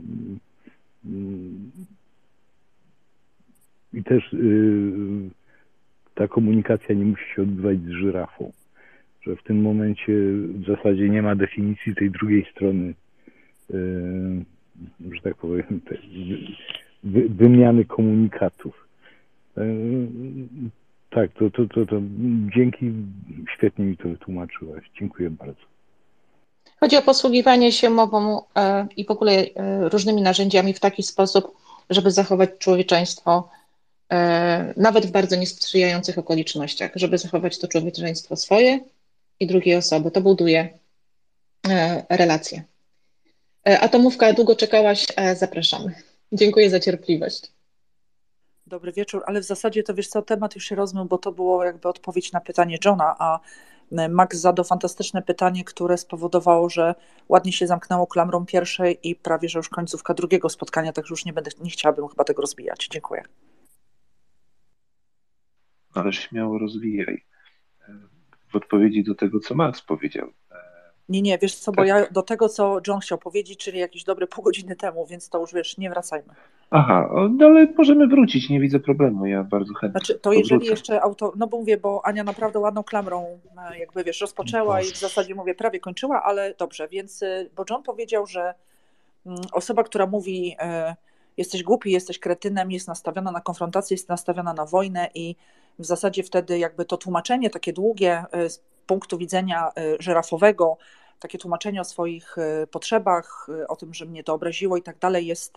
[3.93, 5.30] I też y,
[6.15, 8.51] ta komunikacja nie musi się odbywać z żyrafą.
[9.22, 10.14] Że w tym momencie
[10.53, 12.93] w zasadzie nie ma definicji tej drugiej strony,
[15.11, 15.81] że tak powiem,
[17.30, 18.88] wymiany komunikatów.
[21.18, 21.95] Tak, to, to, to, to
[22.56, 22.91] dzięki,
[23.57, 24.84] świetnie mi to wytłumaczyłaś.
[24.99, 25.61] Dziękuję bardzo.
[26.80, 31.57] Chodzi o posługiwanie się mową e, i w ogóle e, różnymi narzędziami w taki sposób,
[31.89, 33.49] żeby zachować człowieczeństwo,
[34.11, 38.80] e, nawet w bardzo niesprzyjających okolicznościach, żeby zachować to człowieczeństwo swoje
[39.39, 40.11] i drugiej osoby.
[40.11, 40.69] To buduje
[42.10, 42.64] relacje.
[43.64, 45.94] Atomówka, długo czekałaś, zapraszamy.
[46.31, 47.56] Dziękuję za cierpliwość.
[48.68, 51.64] Dobry wieczór, ale w zasadzie to wiesz co, temat już się rozmył, bo to było
[51.64, 53.39] jakby odpowiedź na pytanie Johna, a
[54.10, 56.95] Max zadał fantastyczne pytanie, które spowodowało, że
[57.30, 61.34] ładnie się zamknęło klamrą pierwszej i prawie, że już końcówka drugiego spotkania, także już nie
[61.34, 62.88] będę, nie chciałabym chyba tego rozwijać.
[62.91, 63.23] Dziękuję.
[65.94, 67.26] Ale śmiało rozwijaj.
[68.48, 70.34] W odpowiedzi do tego, co Max powiedział.
[71.09, 71.88] Nie, nie, wiesz co, bo tak.
[71.88, 75.39] ja do tego, co John chciał powiedzieć, czyli jakieś dobre pół godziny temu, więc to
[75.39, 76.34] już wiesz, nie wracajmy.
[76.71, 79.99] Aha, no ale możemy wrócić, nie widzę problemu, ja bardzo chętnie.
[79.99, 80.71] Znaczy, to jeżeli wrócę.
[80.71, 83.39] jeszcze auto, no bo mówię, bo Ania naprawdę ładną klamrą,
[83.71, 87.63] e, jakby wiesz, rozpoczęła i w zasadzie mówię, prawie kończyła, ale dobrze, więc, e, bo
[87.69, 88.53] John powiedział, że
[89.25, 90.95] mm, osoba, która mówi, e,
[91.38, 95.35] jesteś głupi, jesteś kretynem, jest nastawiona na konfrontację, jest nastawiona na wojnę i
[95.79, 98.23] w zasadzie wtedy jakby to tłumaczenie takie długie
[98.88, 100.77] punktu widzenia żyrafowego,
[101.19, 102.35] takie tłumaczenie o swoich
[102.72, 105.55] potrzebach, o tym, że mnie to obraziło i tak dalej jest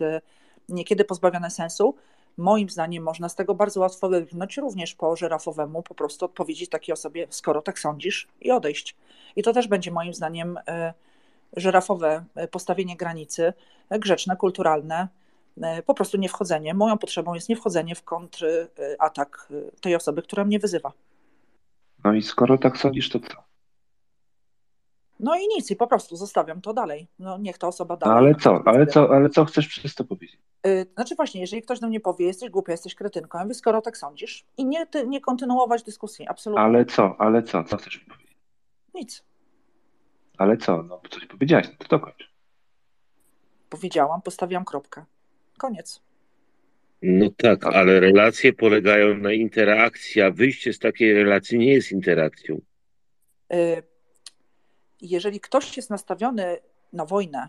[0.69, 1.94] niekiedy pozbawione sensu.
[2.36, 6.93] Moim zdaniem można z tego bardzo łatwo wybrnąć również po żyrafowemu, po prostu odpowiedzieć takiej
[6.93, 8.97] osobie, skoro tak sądzisz, i odejść.
[9.36, 10.94] I to też będzie moim zdaniem e,
[11.57, 13.52] żyrafowe e, postawienie granicy,
[13.90, 15.09] e, grzeczne, kulturalne,
[15.86, 16.74] po prostu nie wchodzenie.
[16.74, 19.48] Moją potrzebą jest nie wchodzenie w kontratak
[19.81, 20.93] tej osoby, która mnie wyzywa.
[22.05, 23.51] No i skoro tak sądzisz, to co?
[25.20, 27.09] No i nic, i po prostu zostawiam to dalej.
[27.18, 28.18] No niech ta osoba dalej.
[28.18, 30.40] ale co, ale co, ale co chcesz przez to powiedzieć?
[30.64, 33.82] Yy, znaczy właśnie, jeżeli ktoś do mnie powie, jesteś głupia, jesteś kretynką, ja mówię, skoro
[33.82, 36.64] tak sądzisz i nie, ty, nie kontynuować dyskusji, absolutnie.
[36.64, 38.36] Ale co, ale co, co chcesz powiedzieć?
[38.94, 39.24] Nic.
[40.39, 42.31] Ale co, no coś powiedziałaś, no to dokończ.
[43.70, 45.05] Powiedziałam, postawiłam kropkę.
[45.59, 46.02] Koniec.
[47.02, 52.60] No tak, ale relacje polegają na interakcji, a wyjście z takiej relacji nie jest interakcją.
[53.51, 53.82] Yy,
[55.01, 56.59] jeżeli ktoś jest nastawiony
[56.93, 57.48] na wojnę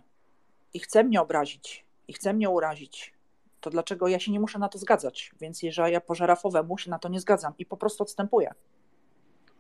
[0.74, 3.14] i chce mnie obrazić, i chce mnie urazić,
[3.62, 5.32] to dlaczego ja się nie muszę na to zgadzać?
[5.42, 8.54] Więc jeżeli ja po żarafowemu się na to nie zgadzam i po prostu odstępuję.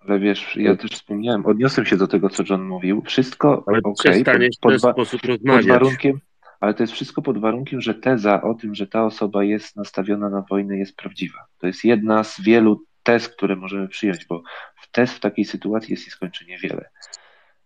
[0.07, 3.01] Ale wiesz, ja też wspomniałem, odniosłem się do tego, co John mówił.
[3.01, 5.65] Wszystko ale okay, pod, pod, w ten sposób rozmawiać.
[5.65, 6.19] Pod warunkiem,
[6.61, 10.29] ale to jest wszystko pod warunkiem, że teza o tym, że ta osoba jest nastawiona
[10.29, 11.45] na wojnę, jest prawdziwa.
[11.57, 14.43] To jest jedna z wielu tez, które możemy przyjąć, bo
[14.91, 16.89] tez w takiej sytuacji jest nieskończenie wiele.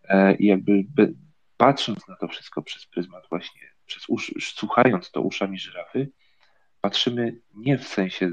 [0.04, 0.86] E, I jakby
[1.58, 6.12] patrząc na to wszystko przez pryzmat właśnie, przez usz, słuchając to uszami żyrafy,
[6.82, 8.32] patrzymy nie w sensie,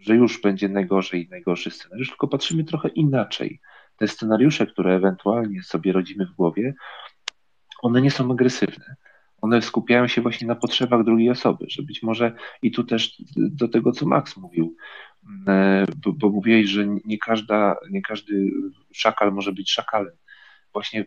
[0.00, 3.60] że już będzie najgorzej, najgorszy scenariusz, tylko patrzymy trochę inaczej.
[3.96, 6.74] Te scenariusze, które ewentualnie sobie rodzimy w głowie,
[7.82, 8.96] one nie są agresywne.
[9.42, 12.32] One skupiają się właśnie na potrzebach drugiej osoby, że być może
[12.62, 14.76] i tu też do tego, co Max mówił,
[15.48, 18.50] e, bo, bo mówiłeś, że nie, każda, nie każdy
[18.92, 20.12] szakal może być szakalem
[20.72, 21.04] właśnie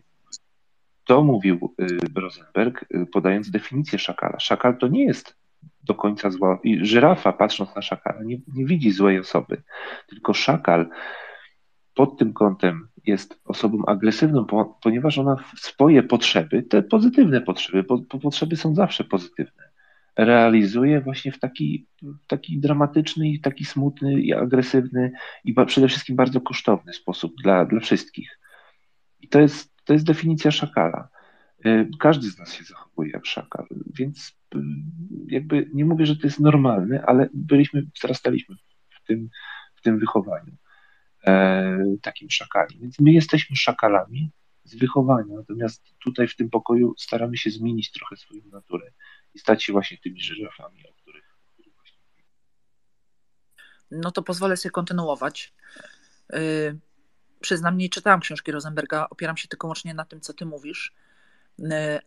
[1.04, 4.40] to mówił y, Rosenberg, y, podając definicję szakala.
[4.40, 5.36] Szakal to nie jest
[5.84, 6.58] do końca zła.
[6.64, 9.62] I żyrafa, patrząc na szakala, nie, nie widzi złej osoby,
[10.08, 10.88] tylko szakal
[11.94, 14.46] pod tym kątem jest osobą agresywną,
[14.82, 19.70] ponieważ ona swoje potrzeby, te pozytywne potrzeby, bo potrzeby są zawsze pozytywne,
[20.16, 21.86] realizuje właśnie w taki,
[22.26, 25.12] taki dramatyczny, taki smutny i agresywny
[25.44, 28.38] i przede wszystkim bardzo kosztowny sposób dla, dla wszystkich.
[29.20, 31.08] I to jest, to jest definicja szakala.
[31.66, 34.58] Y, każdy z nas się zachowuje jak szakal, więc y,
[35.28, 38.56] jakby nie mówię, że to jest normalne, ale byliśmy, wzrastaliśmy
[38.90, 39.28] w tym,
[39.74, 40.56] w tym wychowaniu
[42.02, 42.78] takim szakali.
[42.78, 44.30] Więc my jesteśmy szakalami
[44.64, 48.92] z wychowania, natomiast tutaj w tym pokoju staramy się zmienić trochę swoją naturę
[49.34, 51.98] i stać się właśnie tymi żyrafami, o których, o których właśnie.
[53.90, 55.54] No to pozwolę sobie kontynuować.
[56.34, 56.78] Y,
[57.40, 60.94] przyznam, nie czytałam książki Rosenberga, opieram się tylko łącznie na tym, co ty mówisz,
[61.58, 61.64] y,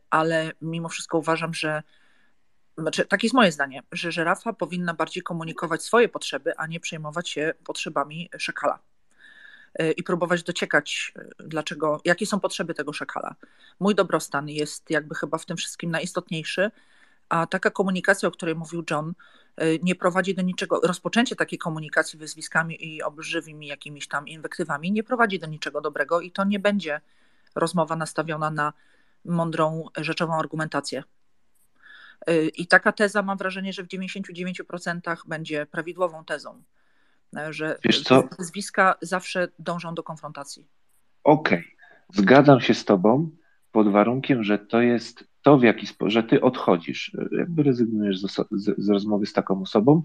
[0.10, 1.84] ale mimo wszystko uważam, że
[2.78, 7.30] znaczy, takie jest moje zdanie, że żerafa powinna bardziej komunikować swoje potrzeby, a nie przejmować
[7.30, 8.80] się potrzebami szakala.
[9.82, 13.36] Y, I próbować dociekać, y, dlaczego, jakie są potrzeby tego szakala.
[13.80, 16.72] Mój dobrostan jest jakby chyba w tym wszystkim najistotniejszy,
[17.30, 19.14] a taka komunikacja, o której mówił John,
[19.62, 20.80] y, nie prowadzi do niczego.
[20.84, 26.32] Rozpoczęcie takiej komunikacji wyzwiskami i obrzywimi jakimiś tam inwektywami nie prowadzi do niczego dobrego i
[26.32, 27.02] to nie będzie
[27.56, 28.74] rozmowa nastawiona na
[29.26, 31.04] mądrą, rzeczową argumentację.
[32.58, 36.64] I taka teza mam wrażenie, że w 99% będzie prawidłową tezą,
[37.38, 37.78] y, że
[38.38, 40.68] wyzwiska zawsze dążą do konfrontacji.
[41.24, 42.24] Okej, okay.
[42.24, 43.30] zgadzam się z Tobą,
[43.72, 48.36] pod warunkiem, że to jest to, w jaki sposób, że ty odchodzisz, jakby rezygnujesz z,
[48.52, 50.04] z, z rozmowy z taką osobą,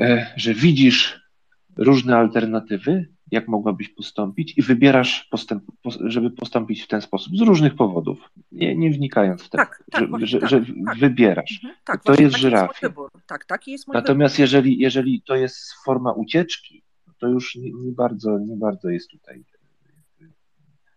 [0.00, 1.28] e, że widzisz
[1.76, 5.64] różne alternatywy, jak mogłabyś postąpić i wybierasz, postęp,
[6.00, 8.18] żeby postąpić w ten sposób z różnych powodów,
[8.52, 10.98] nie, nie wnikając w to, tak, tak, że, właśnie, że, tak, że tak.
[10.98, 11.60] wybierasz.
[11.64, 12.86] Mhm, tak, to jest żyrafie.
[12.86, 13.26] Jest.
[13.26, 14.40] Tak, taki jest mój Natomiast wybór.
[14.40, 16.82] jeżeli, jeżeli to jest forma ucieczki,
[17.18, 19.44] to już nie, nie, bardzo, nie bardzo jest tutaj.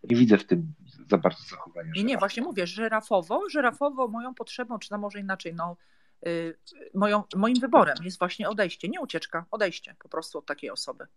[0.04, 0.74] Nie widzę w tym
[1.10, 1.92] za bardzo zachowania.
[1.96, 5.78] Nie, nie, właśnie mówię, żyrafowo, żyrafowo moją potrzebą, czy na może inaczej, no,
[6.22, 6.58] yy,
[6.94, 11.08] moją, moim wyborem jest właśnie odejście, nie ucieczka, odejście po prostu od takiej osoby.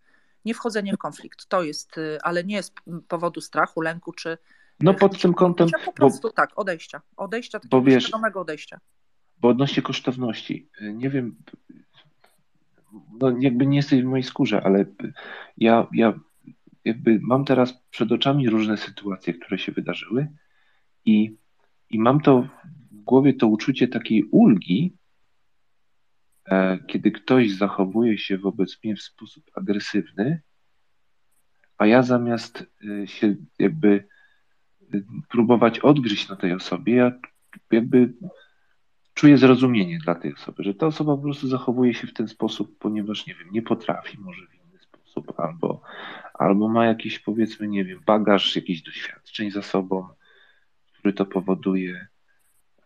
[0.44, 1.46] Nie wchodzenie w konflikt.
[1.46, 2.72] To jest, yy, ale nie z
[3.08, 4.38] powodu strachu, lęku, czy.
[4.80, 5.68] No pod tym kątem.
[5.84, 7.02] Po prostu bo, tak, odejścia.
[7.16, 8.80] Odejścia, takiego bo wiesz, świadomego odejścia.
[9.40, 11.36] Bo odnośnie kosztowności, nie wiem,
[13.20, 14.84] no jakby nie jesteś w mojej skórze, ale
[15.56, 16.14] ja, ja
[16.84, 20.28] jakby mam teraz przed oczami różne sytuacje, które się wydarzyły
[21.04, 21.36] i,
[21.90, 22.48] i mam to
[22.92, 24.96] w głowie to uczucie takiej ulgi,
[26.86, 30.40] kiedy ktoś zachowuje się wobec mnie w sposób agresywny,
[31.78, 32.66] a ja zamiast
[33.02, 34.04] e, się jakby
[34.94, 37.12] e, próbować odgryźć na tej osobie, ja
[37.70, 38.12] jakby
[39.14, 42.78] czuję zrozumienie dla tej osoby, że ta osoba po prostu zachowuje się w ten sposób,
[42.78, 45.82] ponieważ nie wiem, nie potrafi może w inny sposób, albo,
[46.34, 50.08] albo ma jakiś powiedzmy, nie wiem, bagaż jakichś doświadczeń za sobą,
[50.92, 52.06] który to powoduje,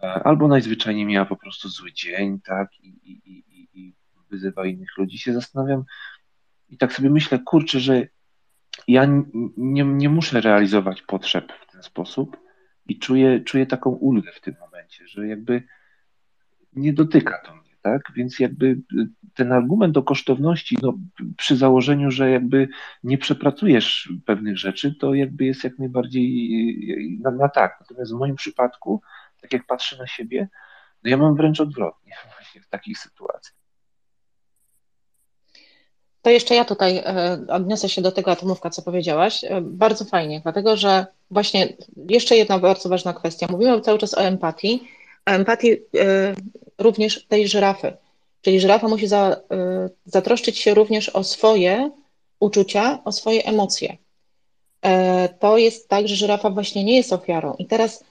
[0.00, 3.44] albo najzwyczajniej miała po prostu zły dzień, tak, i, i
[4.30, 5.18] wyzywa innych ludzi.
[5.18, 5.84] Się zastanawiam
[6.68, 8.06] i tak sobie myślę, kurczę, że
[8.88, 9.06] ja
[9.56, 12.36] nie, nie muszę realizować potrzeb w ten sposób
[12.88, 15.62] i czuję, czuję taką ulgę w tym momencie, że jakby
[16.72, 18.02] nie dotyka to mnie, tak?
[18.16, 18.80] Więc jakby
[19.34, 20.98] ten argument o kosztowności, no,
[21.36, 22.68] przy założeniu, że jakby
[23.02, 27.76] nie przepracujesz pewnych rzeczy, to jakby jest jak najbardziej na, na tak.
[27.80, 29.02] Natomiast w moim przypadku,
[29.40, 30.48] tak jak patrzę na siebie,
[31.04, 33.57] no ja mam wręcz odwrotnie właśnie w takich sytuacjach.
[36.28, 37.02] To jeszcze ja tutaj
[37.48, 39.44] odniosę się do tego atomówka, co powiedziałaś.
[39.62, 41.68] Bardzo fajnie, dlatego że właśnie
[42.08, 43.46] jeszcze jedna bardzo ważna kwestia.
[43.50, 44.82] Mówimy cały czas o empatii,
[45.26, 45.76] empatii
[46.78, 47.96] również tej żyrafy.
[48.42, 49.36] Czyli żyrafa musi za,
[50.04, 51.90] zatroszczyć się również o swoje
[52.40, 53.96] uczucia, o swoje emocje.
[55.40, 57.54] To jest tak, że żyrafa właśnie nie jest ofiarą.
[57.58, 58.04] I teraz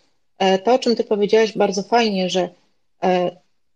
[0.64, 2.50] to, o czym ty powiedziałaś bardzo fajnie, że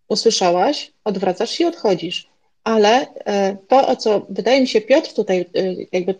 [0.08, 2.31] usłyszałaś, odwracasz się i odchodzisz.
[2.64, 3.08] Ale
[3.68, 5.46] to, o co wydaje mi się Piotr tutaj
[5.92, 6.16] jakby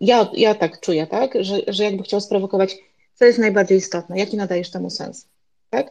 [0.00, 2.76] ja, ja tak czuję, tak, że, że jakby chciał sprowokować,
[3.14, 5.26] co jest najbardziej istotne, jaki nadajesz temu sens,
[5.70, 5.90] tak?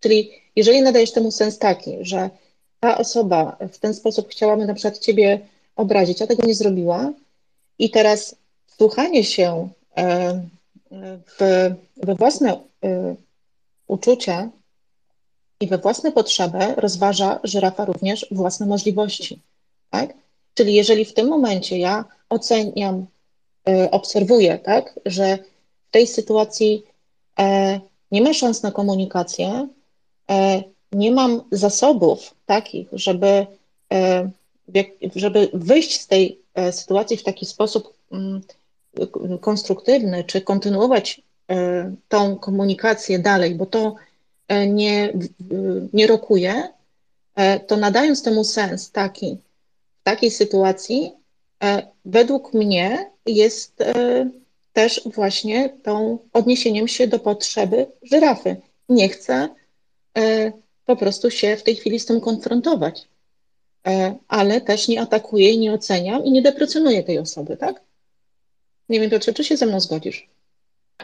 [0.00, 2.30] Czyli jeżeli nadajesz temu sens taki, że
[2.80, 5.40] ta osoba w ten sposób chciałaby na przykład ciebie
[5.76, 7.12] obrazić, a tego nie zrobiła
[7.78, 8.36] i teraz
[8.66, 9.68] wsłuchanie się
[11.38, 12.60] w, we własne
[13.86, 14.50] uczucia
[15.64, 19.40] i we własne potrzeby rozważa żyrafa również własne możliwości,
[19.90, 20.14] tak?
[20.54, 23.06] Czyli jeżeli w tym momencie ja oceniam,
[23.90, 25.38] obserwuję, tak, że
[25.88, 26.82] w tej sytuacji
[28.12, 29.68] nie ma szans na komunikację,
[30.92, 33.46] nie mam zasobów takich, żeby,
[35.16, 36.38] żeby wyjść z tej
[36.70, 37.94] sytuacji w taki sposób
[39.40, 41.22] konstruktywny, czy kontynuować
[42.08, 43.94] tą komunikację dalej, bo to
[44.66, 45.12] nie,
[45.92, 46.68] nie rokuje,
[47.66, 49.38] to nadając temu sens taki,
[50.00, 51.12] w takiej sytuacji,
[52.04, 53.84] według mnie jest
[54.72, 58.56] też właśnie tą odniesieniem się do potrzeby żyrafy.
[58.88, 59.48] Nie chcę
[60.84, 63.08] po prostu się w tej chwili z tym konfrontować,
[64.28, 67.80] ale też nie atakuję nie oceniam i nie deprecjonuję tej osoby, tak?
[68.88, 70.28] Nie wiem, Piotrze, czy się ze mną zgodzisz?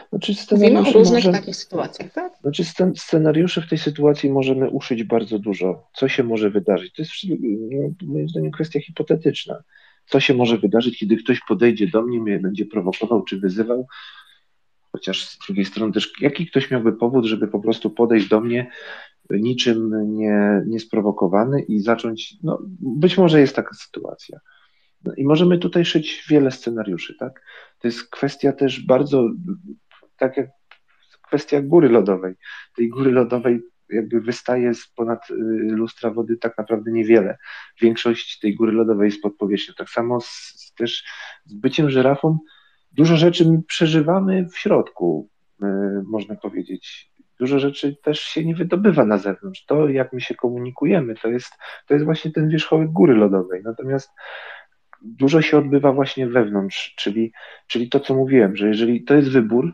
[0.09, 2.33] Znaczy Mówimy o różnych możemy, takich sytuacjach, tak?
[2.41, 2.63] Znaczy
[2.95, 5.87] scenariuszy w tej sytuacji możemy uszyć bardzo dużo.
[5.93, 6.93] Co się może wydarzyć?
[6.93, 7.11] To jest
[7.71, 9.63] no, moim zdaniem kwestia hipotetyczna.
[10.05, 13.87] Co się może wydarzyć, kiedy ktoś podejdzie do mnie, mnie będzie prowokował czy wyzywał?
[14.91, 18.71] Chociaż z drugiej strony też, jaki ktoś miałby powód, żeby po prostu podejść do mnie
[19.29, 24.39] niczym nie, niesprowokowany i zacząć, no być może jest taka sytuacja.
[25.03, 27.41] No I możemy tutaj szyć wiele scenariuszy, tak?
[27.79, 29.29] To jest kwestia też bardzo,
[30.17, 30.47] tak jak
[31.27, 32.33] kwestia góry lodowej.
[32.75, 35.27] Tej góry lodowej jakby wystaje z ponad
[35.69, 37.37] lustra wody tak naprawdę niewiele.
[37.81, 39.73] Większość tej góry lodowej jest pod powierzchnią.
[39.77, 41.03] Tak samo z, z też
[41.45, 42.39] z byciem żyrafą
[42.91, 45.29] dużo rzeczy przeżywamy w środku,
[45.61, 45.67] yy,
[46.05, 47.11] można powiedzieć.
[47.39, 49.65] Dużo rzeczy też się nie wydobywa na zewnątrz.
[49.65, 51.53] To, jak my się komunikujemy, to jest,
[51.87, 53.61] to jest właśnie ten wierzchołek góry lodowej.
[53.63, 54.09] Natomiast
[55.01, 57.31] dużo się odbywa właśnie wewnątrz, czyli,
[57.67, 59.73] czyli to, co mówiłem, że jeżeli to jest wybór,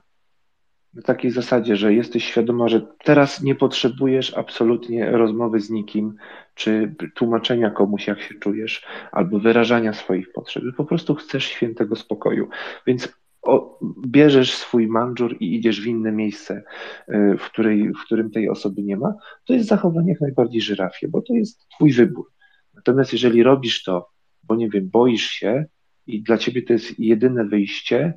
[0.94, 6.16] na takiej zasadzie, że jesteś świadoma, że teraz nie potrzebujesz absolutnie rozmowy z nikim,
[6.56, 10.64] czy tłumaczenia komuś, jak się czujesz, albo wyrażania swoich potrzeb.
[10.78, 12.50] Po prostu chcesz świętego spokoju.
[12.88, 16.64] Więc o, bierzesz swój mandżur i idziesz w inne miejsce,
[17.10, 19.14] y, w, której, w którym tej osoby nie ma,
[19.46, 22.32] to jest zachowanie jak najbardziej żyrafie, bo to jest twój wybór.
[22.74, 24.10] Natomiast jeżeli robisz to,
[24.48, 25.66] bo nie wiem, boisz się
[26.08, 28.14] i dla ciebie to jest jedyne wyjście,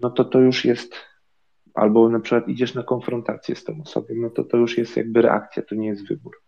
[0.00, 0.94] no to to już jest,
[1.74, 5.22] albo na przykład idziesz na konfrontację z tą osobą, no to to już jest jakby
[5.22, 6.42] reakcja, to nie jest wybór.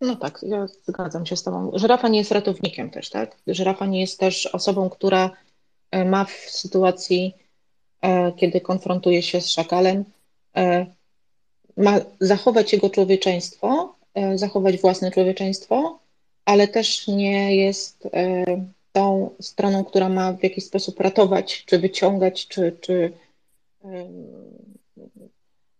[0.00, 1.70] No tak, ja zgadzam się z Tobą.
[1.74, 3.36] Żyrafa nie jest ratownikiem też, tak?
[3.46, 5.30] Żyrafa nie jest też osobą, która
[5.90, 7.34] e, ma w sytuacji,
[8.00, 10.04] e, kiedy konfrontuje się z szakalem,
[10.56, 10.86] e,
[11.76, 13.83] ma zachować jego człowieczeństwo,
[14.34, 15.98] zachować własne człowieczeństwo,
[16.44, 18.08] ale też nie jest
[18.92, 23.12] tą stroną, która ma w jakiś sposób ratować, czy wyciągać, czy, czy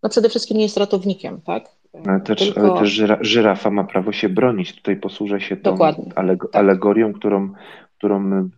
[0.03, 1.69] no przede wszystkim nie jest ratownikiem, tak?
[2.07, 2.61] Ale też, Tylko...
[2.61, 4.77] ale też żyra, żyrafa ma prawo się bronić.
[4.77, 5.79] Tutaj posłużę się tą
[6.15, 6.57] aleg tak.
[6.57, 7.53] alegorią, którą,
[7.99, 8.49] którą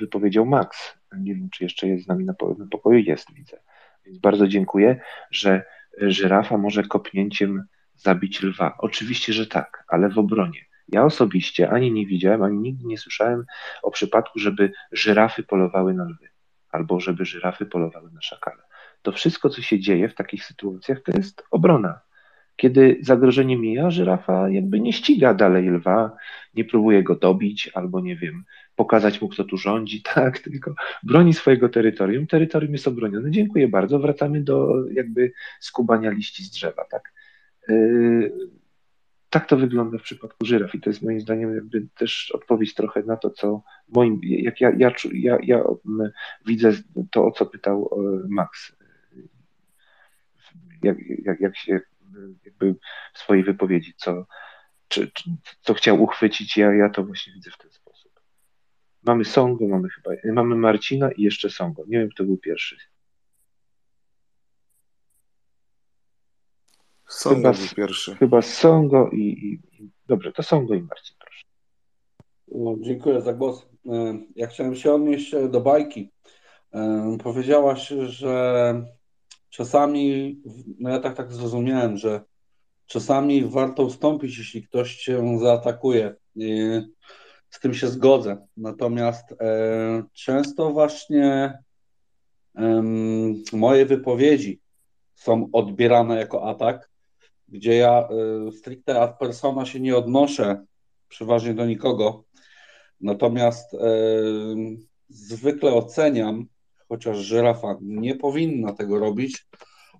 [0.00, 0.94] wypowiedział Max.
[1.18, 2.34] Nie wiem, czy jeszcze jest z nami na
[2.70, 2.98] pokoju.
[2.98, 3.56] Jest, widzę.
[4.06, 5.00] Więc bardzo dziękuję,
[5.30, 5.62] że
[6.00, 7.64] żyrafa może kopnięciem
[8.04, 8.74] zabić lwa.
[8.78, 10.60] Oczywiście, że tak, ale w obronie.
[10.88, 13.44] Ja osobiście ani nie widziałem, ani nigdy nie słyszałem
[13.82, 16.28] o przypadku, żeby żyrafy polowały na lwy,
[16.70, 18.62] albo żeby żyrafy polowały na szakale.
[19.02, 22.00] To wszystko, co się dzieje w takich sytuacjach, to jest obrona.
[22.56, 26.16] Kiedy zagrożenie mija, żyrafa jakby nie ściga dalej lwa,
[26.54, 28.44] nie próbuje go dobić albo nie wiem,
[28.76, 32.26] pokazać mu, kto tu rządzi, tak, tylko broni swojego terytorium.
[32.26, 33.30] Terytorium jest obronione.
[33.30, 33.98] Dziękuję bardzo.
[33.98, 37.12] Wracamy do jakby skubania liści z drzewa, tak.
[37.68, 38.32] Yy,
[39.34, 43.02] tak to wygląda w przypadku żyraf i to jest moim zdaniem jakby też odpowiedź trochę
[43.02, 45.64] na to, co moim, jak ja, ja, ja, ja
[46.46, 46.72] widzę
[47.10, 48.76] to, o co pytał e, Max.
[50.82, 51.80] Jak, jak, jak się
[52.44, 52.74] jakby
[53.14, 54.26] w swojej wypowiedzi, co,
[54.88, 55.30] czy, czy,
[55.60, 58.20] co chciał uchwycić, ja, ja to właśnie widzę w ten sposób.
[59.02, 61.84] Mamy Songo, mamy chyba, mamy Marcina i jeszcze Songo.
[61.86, 62.76] Nie wiem, kto był pierwszy.
[67.14, 68.14] Songo chyba, był pierwszy.
[68.14, 71.44] Chyba Songo i, i, i, Dobrze, to Songo i Marcin, proszę.
[72.48, 73.66] No, dziękuję za głos.
[73.86, 76.10] E, ja chciałem się odnieść do bajki.
[76.74, 78.74] E, powiedziałaś, że
[79.50, 80.36] czasami,
[80.78, 82.20] no ja tak tak zrozumiałem, że
[82.86, 86.14] czasami warto ustąpić, jeśli ktoś cię zaatakuje.
[87.50, 88.46] Z tym się zgodzę.
[88.56, 91.58] Natomiast e, często właśnie
[92.56, 92.82] e,
[93.52, 94.60] moje wypowiedzi
[95.14, 96.90] są odbierane jako atak,
[97.54, 100.64] gdzie ja e, stricte ad persona się nie odnoszę
[101.08, 102.24] przeważnie do nikogo.
[103.00, 103.78] Natomiast e,
[105.08, 106.46] zwykle oceniam
[106.88, 109.46] chociaż żyrafa nie powinna tego robić,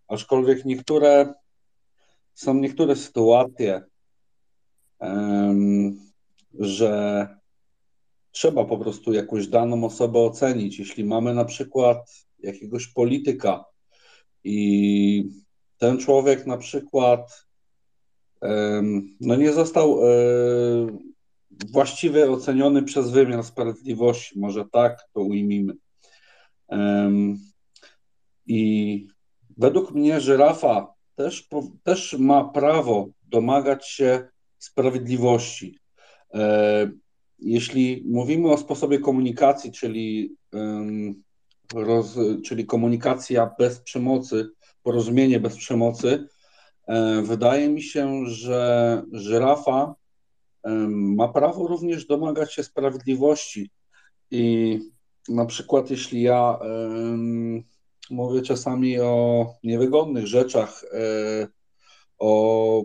[0.09, 1.35] aczkolwiek niektóre
[2.35, 3.83] są niektóre sytuacje,
[6.59, 7.29] że
[8.31, 10.79] trzeba po prostu jakąś daną osobę ocenić.
[10.79, 13.65] Jeśli mamy na przykład jakiegoś polityka
[14.45, 15.44] i
[15.79, 17.47] ten człowiek na przykład
[19.21, 20.07] no nie został e,
[21.71, 25.75] właściwie oceniony przez wymiar sprawiedliwości, może tak to ujmijmy.
[28.47, 29.07] I
[29.57, 31.49] według mnie żyrafa też,
[31.83, 34.29] też ma prawo domagać się
[34.59, 35.79] sprawiedliwości.
[37.39, 40.37] Jeśli mówimy o sposobie komunikacji, czyli,
[42.45, 44.51] czyli komunikacja bez przemocy,
[44.85, 46.29] porozumienie bez przemocy,
[47.23, 49.95] wydaje mi się, że żyrafa
[50.89, 53.71] ma prawo również domagać się sprawiedliwości.
[54.31, 54.79] I
[55.29, 56.59] na przykład jeśli ja
[58.11, 61.49] mówię czasami o niewygodnych rzeczach, e,
[62.19, 62.83] o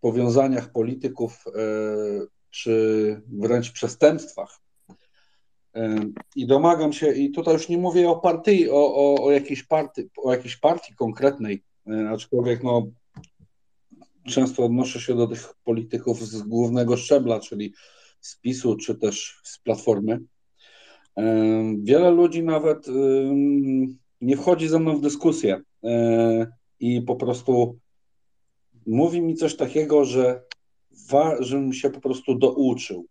[0.00, 1.50] powiązaniach polityków, e,
[2.50, 4.63] czy wręcz przestępstwach.
[6.36, 10.02] I domagam się, i tutaj już nie mówię o partii, o, o, o, jakiejś, partii,
[10.16, 11.62] o jakiejś partii konkretnej,
[12.10, 12.86] aczkolwiek no,
[14.26, 17.74] często odnoszę się do tych polityków z głównego szczebla, czyli
[18.20, 20.20] z PiSu, czy też z Platformy.
[21.82, 22.86] Wiele ludzi nawet
[24.20, 26.46] nie wchodzi ze mną w dyskusję e,
[26.80, 27.78] i po prostu
[28.86, 30.42] mówi mi coś takiego, że
[31.40, 33.06] żebym się po prostu douczył.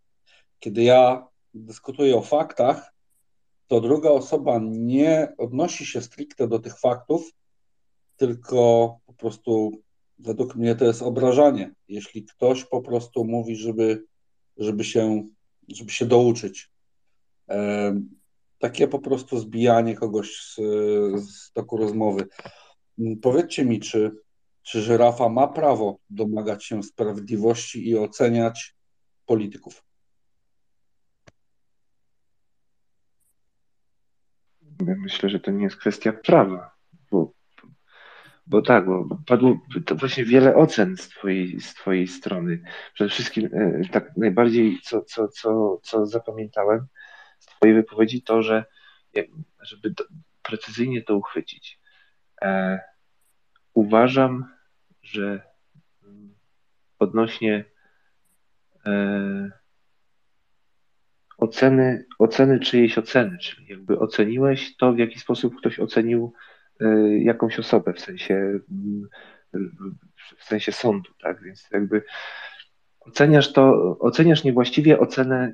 [0.59, 2.93] Kiedy ja dyskutuję o faktach,
[3.67, 7.31] to druga osoba nie odnosi się stricte do tych faktów,
[8.15, 9.71] tylko po prostu
[10.19, 11.73] według mnie to jest obrażanie.
[11.87, 14.03] Jeśli ktoś po prostu mówi, żeby,
[14.57, 15.23] żeby, się,
[15.67, 16.71] żeby się douczyć
[18.59, 20.55] takie po prostu zbijanie kogoś z,
[21.29, 22.27] z toku rozmowy.
[23.21, 24.11] Powiedzcie mi, czy,
[24.63, 28.75] czy żyrafa ma prawo domagać się sprawiedliwości i oceniać
[29.25, 29.83] polityków?
[34.85, 36.75] Myślę, że to nie jest kwestia prawa,
[37.11, 37.33] bo,
[38.47, 42.63] bo tak, bo padło to właśnie wiele ocen z twojej, z twojej strony.
[42.93, 46.87] Przede wszystkim e, tak najbardziej, co, co, co, co zapamiętałem
[47.39, 48.65] z twojej wypowiedzi, to, że
[49.61, 49.93] żeby
[50.43, 51.79] precyzyjnie to uchwycić,
[52.41, 52.79] e,
[53.73, 54.45] uważam,
[55.01, 55.41] że
[56.99, 57.65] odnośnie
[58.85, 59.62] e,
[61.43, 66.33] oceny, oceny czyjejś oceny, czyli jakby oceniłeś to, w jaki sposób ktoś ocenił
[66.81, 68.59] y, jakąś osobę, w sensie
[70.37, 71.43] w sensie sądu, tak?
[71.43, 72.03] Więc jakby
[72.99, 75.53] oceniasz to, oceniasz niewłaściwie ocenę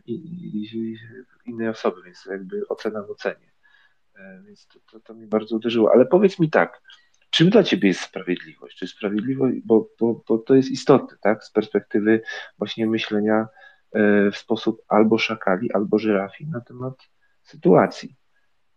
[1.45, 3.52] innej osoby, więc jakby ocena w ocenie.
[4.16, 5.91] E, więc to, to, to mnie bardzo uderzyło.
[5.94, 6.82] Ale powiedz mi tak,
[7.30, 8.78] czym dla ciebie jest sprawiedliwość?
[8.78, 11.44] Czy sprawiedliwość, bo, bo, bo to jest istotne, tak?
[11.44, 12.22] Z perspektywy
[12.57, 13.59] właśnie myślenia E,
[14.32, 16.94] w sposób albo szakali, albo żyrafi na temat
[17.44, 18.16] sytuacji.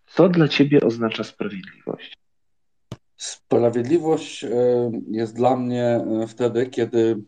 [0.07, 2.17] Co dla ciebie oznacza sprawiedliwość?
[3.17, 4.49] Sprawiedliwość e,
[5.11, 7.23] jest dla mnie e, wtedy, kiedy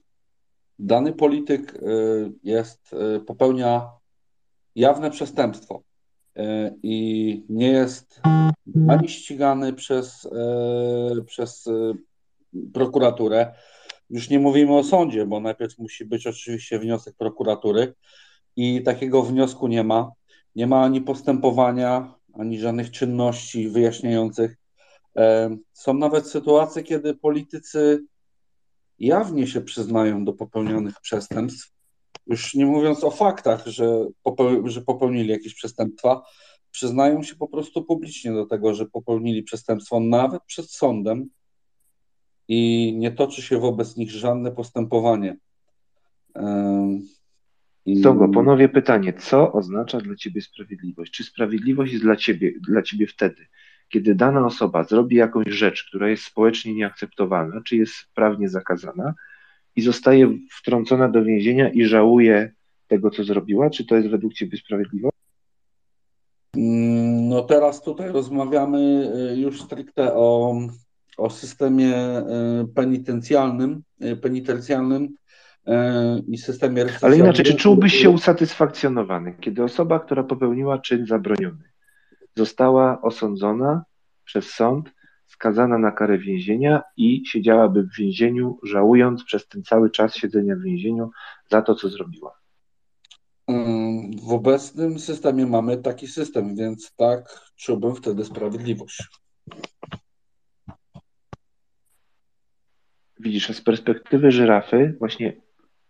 [0.79, 1.79] dany polityk
[2.43, 2.97] jest,
[3.27, 3.91] popełnia
[4.75, 5.83] jawne przestępstwo
[6.83, 8.21] i nie jest
[8.89, 10.29] ani ścigany przez,
[11.27, 11.69] przez
[12.73, 13.55] prokuraturę,
[14.11, 17.95] już nie mówimy o sądzie, bo najpierw musi być oczywiście wniosek prokuratury
[18.57, 20.13] i takiego wniosku nie ma.
[20.57, 24.57] Nie ma ani postępowania, ani żadnych czynności wyjaśniających.
[25.17, 28.05] E, są nawet sytuacje, kiedy politycy
[28.99, 31.75] jawnie się przyznają do popełnionych przestępstw,
[32.27, 34.07] już nie mówiąc o faktach, że,
[34.65, 36.23] że popełnili jakieś przestępstwa,
[36.71, 41.29] przyznają się po prostu publicznie do tego, że popełnili przestępstwo, nawet przed sądem,
[42.49, 45.37] i nie toczy się wobec nich żadne postępowanie.
[47.87, 48.01] I...
[48.01, 51.13] Togo, ponowię pytanie, co oznacza dla ciebie sprawiedliwość?
[51.13, 53.47] Czy sprawiedliwość jest dla ciebie, dla ciebie wtedy,
[53.89, 59.15] kiedy dana osoba zrobi jakąś rzecz, która jest społecznie nieakceptowalna, czy jest prawnie zakazana
[59.77, 62.53] i zostaje wtrącona do więzienia i żałuje
[62.87, 63.71] tego, co zrobiła?
[63.71, 65.17] Czy to jest według ciebie sprawiedliwość?
[66.57, 70.55] Mm, no teraz tutaj rozmawiamy y, już stricte o
[71.17, 72.25] o systemie e,
[72.75, 75.09] penitencjalnym, e, penitencjalnym
[75.67, 81.65] e, i systemie Ale inaczej, czy czułbyś się usatysfakcjonowany, kiedy osoba, która popełniła czyn zabroniony,
[82.37, 83.85] została osądzona
[84.25, 84.91] przez sąd,
[85.27, 90.63] skazana na karę więzienia i siedziałaby w więzieniu, żałując przez ten cały czas siedzenia w
[90.63, 91.11] więzieniu
[91.51, 92.39] za to, co zrobiła?
[94.23, 99.03] W obecnym systemie mamy taki system, więc tak, czułbym wtedy sprawiedliwość.
[103.25, 105.33] Widzisz, z perspektywy żyrafy, właśnie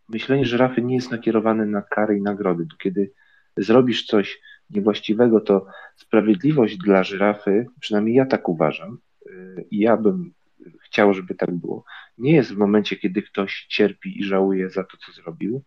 [0.09, 2.67] myślenie żyrafy nie jest nakierowane na kary i nagrody.
[2.79, 3.13] Kiedy
[3.57, 4.41] zrobisz coś
[4.71, 5.67] niewłaściwego, to
[5.97, 10.33] sprawiedliwość dla żyrafy, przynajmniej ja tak uważam, y, i ja bym
[10.83, 11.85] chciał, żeby tak było,
[12.19, 15.63] nie jest w momencie, kiedy ktoś cierpi i żałuje za to, co zrobił,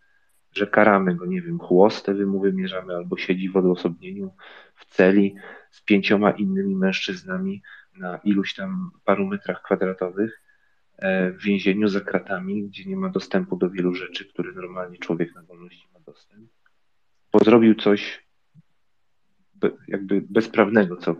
[0.51, 4.33] że karamy go, nie wiem, chłosty mu wymierzamy, albo siedzi w odosobnieniu
[4.75, 5.35] w celi
[5.71, 7.61] z pięcioma innymi mężczyznami
[7.97, 10.46] na iluś tam paru metrach kwadratowych,
[11.01, 15.43] w więzieniu za kratami, gdzie nie ma dostępu do wielu rzeczy, które normalnie człowiek na
[15.43, 16.49] wolności ma dostęp,
[17.33, 18.27] bo zrobił coś
[19.87, 21.13] jakby bezprawnego, co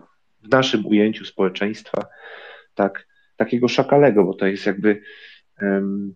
[0.43, 2.05] w naszym ujęciu społeczeństwa,
[2.75, 5.01] tak, takiego szakalego, bo to jest jakby
[5.61, 6.15] um,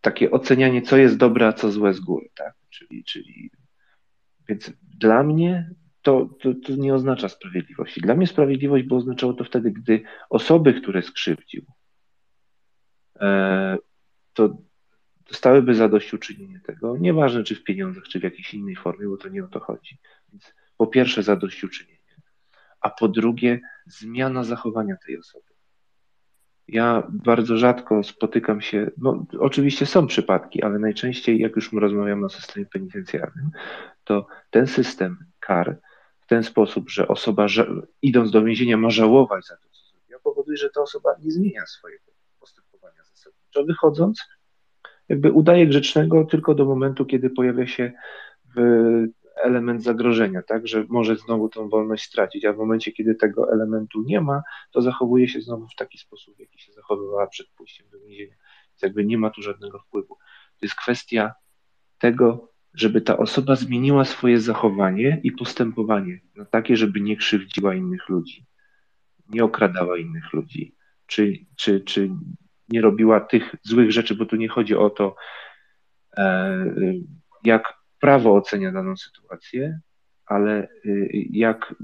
[0.00, 2.54] takie ocenianie, co jest dobre, a co złe z góry, tak?
[2.70, 3.50] Czyli, czyli
[4.48, 5.70] więc dla mnie
[6.02, 8.00] to, to, to nie oznacza sprawiedliwości.
[8.00, 11.79] Dla mnie sprawiedliwość by oznaczało to wtedy, gdy osoby, które skrzywdził, E,
[14.32, 14.56] to
[15.28, 19.44] dostałyby zadośćuczynienie tego, nieważne czy w pieniądzach, czy w jakiejś innej formie, bo to nie
[19.44, 19.98] o to chodzi.
[20.32, 21.98] Więc po pierwsze zadośćuczynienie,
[22.80, 25.44] a po drugie zmiana zachowania tej osoby.
[26.68, 32.28] Ja bardzo rzadko spotykam się, no oczywiście są przypadki, ale najczęściej jak już rozmawiamy o
[32.28, 33.50] systemie penitencjarnym,
[34.04, 35.78] to ten system kar
[36.20, 37.46] w ten sposób, że osoba
[38.02, 41.66] idąc do więzienia ma żałować za to, co zrobiła, powoduje, że ta osoba nie zmienia
[41.66, 42.09] swojego
[43.50, 44.28] to wychodząc,
[45.08, 47.92] jakby udaje grzecznego tylko do momentu, kiedy pojawia się
[49.36, 54.02] element zagrożenia, tak, że może znowu tą wolność stracić, a w momencie, kiedy tego elementu
[54.06, 57.86] nie ma, to zachowuje się znowu w taki sposób, w jaki się zachowywała przed pójściem
[57.92, 58.36] do więzienia.
[58.70, 60.16] Więc jakby nie ma tu żadnego wpływu.
[60.58, 61.32] To jest kwestia
[61.98, 68.08] tego, żeby ta osoba zmieniła swoje zachowanie i postępowanie na takie, żeby nie krzywdziła innych
[68.08, 68.46] ludzi,
[69.28, 70.74] nie okradała innych ludzi,
[71.06, 72.10] czy, czy, czy
[72.70, 75.16] nie robiła tych złych rzeczy, bo tu nie chodzi o to,
[76.16, 76.64] e,
[77.44, 79.80] jak prawo ocenia daną sytuację,
[80.26, 81.74] ale y, jak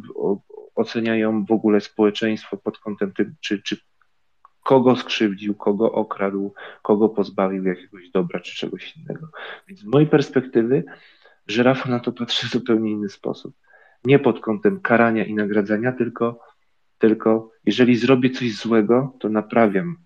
[0.74, 3.76] oceniają w ogóle społeczeństwo pod kątem tym, czy, czy
[4.64, 9.28] kogo skrzywdził, kogo okradł, kogo pozbawił jakiegoś dobra czy czegoś innego.
[9.68, 10.84] Więc z mojej perspektywy
[11.46, 13.54] żyrafa na to patrzy w zupełnie inny sposób.
[14.04, 16.40] Nie pod kątem karania i nagradzania, tylko,
[16.98, 19.96] tylko jeżeli zrobię coś złego, to naprawiam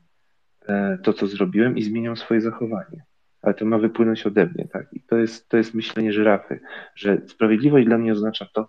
[1.02, 3.04] to, co zrobiłem i zmieniam swoje zachowanie.
[3.42, 4.86] Ale to ma wypłynąć ode mnie, tak?
[4.92, 6.60] I to jest, to jest myślenie żyrafy,
[6.94, 8.68] że sprawiedliwość dla mnie oznacza to,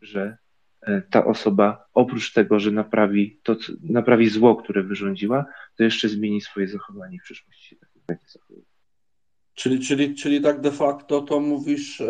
[0.00, 0.36] że
[0.82, 5.44] E, ta osoba oprócz tego, że naprawi, to, naprawi zło, które wyrządziła,
[5.76, 8.18] to jeszcze zmieni swoje zachowanie w przyszłości tak.
[9.54, 12.02] Czyli, czyli, czyli tak de facto to mówisz,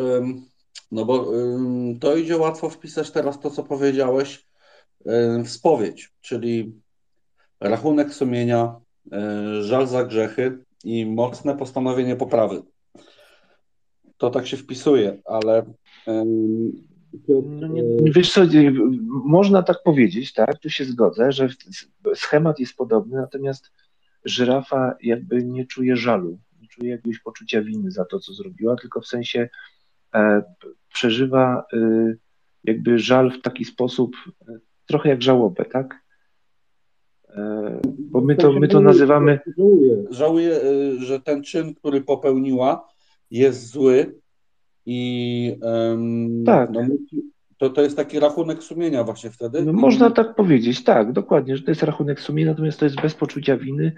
[0.92, 1.32] no bo
[2.00, 4.46] to idzie łatwo wpisać teraz to, co powiedziałeś
[5.44, 6.80] w spowiedź, czyli
[7.60, 8.81] rachunek sumienia, e,
[9.60, 12.62] żal za grzechy i mocne postanowienie poprawy.
[14.16, 15.66] To tak się wpisuje, ale
[17.28, 18.40] no nie, wiesz co,
[19.24, 21.48] można tak powiedzieć, tak, tu się zgodzę, że
[22.14, 23.70] schemat jest podobny, natomiast
[24.24, 29.00] żyrafa jakby nie czuje żalu, nie czuje jakiegoś poczucia winy za to, co zrobiła, tylko
[29.00, 29.48] w sensie
[30.14, 30.42] e,
[30.92, 32.14] przeżywa e,
[32.64, 34.16] jakby żal w taki sposób,
[34.48, 36.01] e, trochę jak żałobę, tak?
[37.98, 39.40] Bo my to, my to nazywamy...
[40.10, 42.88] Żałuję, e, że ten czyn, który popełniła
[43.30, 44.22] jest zły,
[44.86, 46.70] i um, tak.
[46.72, 46.80] No,
[47.58, 49.64] to, to jest taki rachunek sumienia właśnie wtedy.
[49.64, 53.14] No, można tak powiedzieć, tak, dokładnie, że to jest rachunek sumienia, natomiast to jest bez
[53.14, 53.92] poczucia winy,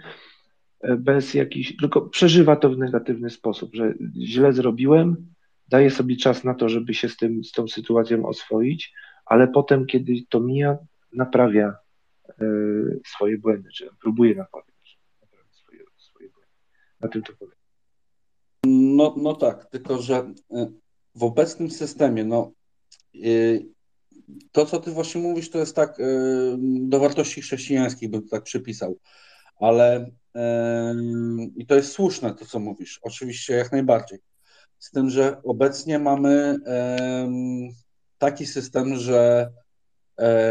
[0.80, 5.26] e, bez jakiś, tylko przeżywa to w negatywny sposób, że źle zrobiłem,
[5.68, 8.92] daje sobie czas na to, żeby się z, tym, z tą sytuacją oswoić,
[9.26, 10.78] ale potem, kiedy to mija,
[11.12, 11.74] naprawia
[13.06, 14.74] swoje błędy, czy próbuje naprawiać
[15.50, 16.52] swoje, swoje błędy.
[17.00, 17.56] Na tym to polega.
[18.66, 20.72] No, no tak, tylko że y,
[21.14, 22.52] w obecnym systemie, no
[23.14, 23.66] y,
[24.52, 25.98] to, co ty właśnie mówisz, to jest tak
[26.80, 28.98] do wartości chrześcijańskich bym tak przypisał,
[29.56, 30.10] ale
[31.56, 34.18] i to jest słuszne to, co mówisz, oczywiście jak najbardziej.
[34.78, 36.58] Z tym, że obecnie mamy
[38.18, 39.63] taki system, że e,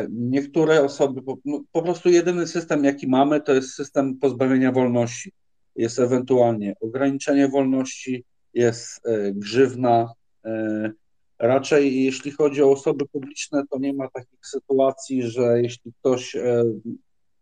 [0.09, 5.31] niektóre osoby, po, no, po prostu jedyny system, jaki mamy, to jest system pozbawienia wolności
[5.75, 8.23] jest ewentualnie ograniczenie wolności,
[8.53, 10.13] jest e, grzywna.
[10.45, 10.91] E,
[11.39, 16.63] raczej jeśli chodzi o osoby publiczne, to nie ma takich sytuacji, że jeśli ktoś, e,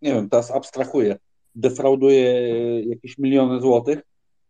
[0.02, 1.18] nie wiem, teraz abstrahuje,
[1.56, 2.34] defrauduje
[2.82, 4.02] jakieś miliony złotych,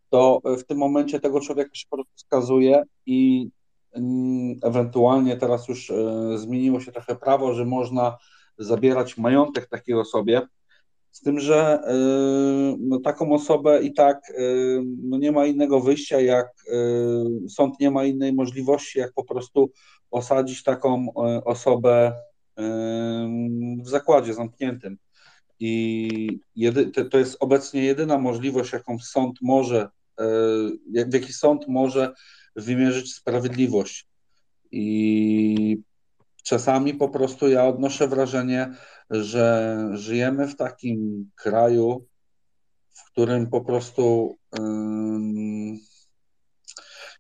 [0.10, 3.49] to w tym momencie tego człowieka się po prostu skazuje i
[4.63, 5.91] ewentualnie teraz już
[6.35, 8.18] zmieniło się trochę prawo, że można
[8.57, 10.41] zabierać majątek takiej osobie,
[11.11, 16.19] z tym, że y, no, taką osobę i tak y, no, nie ma innego wyjścia,
[16.19, 16.47] jak
[17.49, 19.72] sąd nie ma innej możliwości, jak po prostu
[20.11, 21.13] osadzić taką
[21.45, 22.13] osobę
[23.84, 24.97] w zakładzie zamkniętym.
[25.59, 29.89] I jedy, to jest obecnie jedyna możliwość, jaką sąd może,
[31.07, 32.13] w jaki sąd może
[32.56, 34.07] wymierzyć sprawiedliwość.
[34.72, 35.78] I
[36.44, 38.73] czasami po prostu ja odnoszę wrażenie,
[39.10, 42.07] że żyjemy w takim kraju,
[42.91, 44.36] w którym po prostu,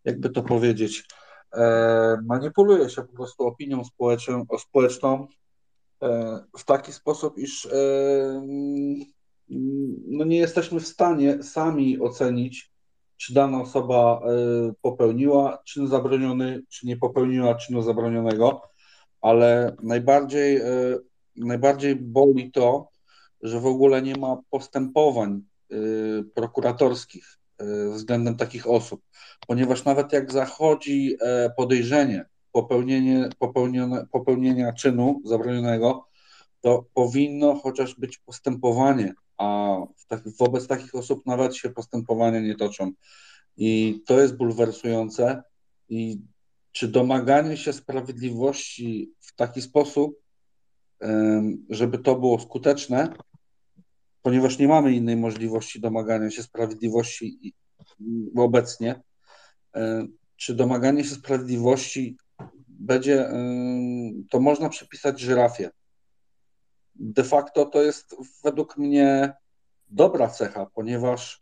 [0.03, 1.07] jakby to powiedzieć,
[1.53, 3.81] e, manipuluje się po prostu opinią
[4.59, 5.27] społeczną,
[6.03, 7.67] e, w taki sposób, iż
[10.07, 12.70] no nie jesteśmy w stanie sami ocenić,
[13.21, 18.61] czy dana osoba e, popełniła czyn zabroniony, czy nie popełniła czynu zabronionego,
[19.21, 20.61] ale najbardziej
[21.35, 22.89] najbardziej boli to,
[23.41, 25.41] że w ogóle nie ma postępowań
[25.71, 29.01] y, prokuratorskich y, względem takich osób,
[29.47, 33.29] ponieważ nawet jak zachodzi e, podejrzenie popełnienie,
[34.11, 36.07] popełnienia czynu zabronionego,
[36.61, 39.77] to powinno chociaż być postępowanie, a
[40.39, 42.91] wobec takich osób nawet się postępowania nie toczą.
[43.57, 45.43] I to jest bulwersujące.
[45.89, 46.21] I
[46.71, 50.21] czy domaganie się sprawiedliwości w taki sposób
[51.69, 53.13] żeby to było skuteczne,
[54.21, 57.53] ponieważ nie mamy innej możliwości domagania się sprawiedliwości
[58.35, 59.01] obecnie,
[60.35, 62.17] czy domaganie się sprawiedliwości
[62.67, 63.29] będzie,
[64.29, 65.69] to można przypisać żyrafie.
[66.95, 69.33] De facto to jest według mnie
[69.89, 71.41] dobra cecha, ponieważ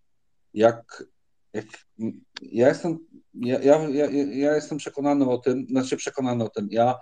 [0.54, 1.04] jak
[1.54, 1.66] jak,
[2.42, 3.00] ja jestem
[3.34, 3.80] ja, ja,
[4.32, 6.96] ja, jestem przekonany o tym, znaczy przekonany o tym, ja,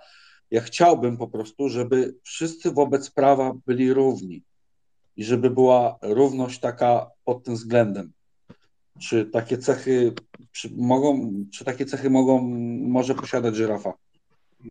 [0.50, 4.42] ja chciałbym po prostu, żeby wszyscy wobec prawa byli równi
[5.16, 8.12] i żeby była równość taka pod tym względem.
[9.00, 10.12] Czy takie cechy
[10.52, 12.40] czy mogą, czy takie cechy mogą,
[12.88, 13.92] może posiadać żyrafa?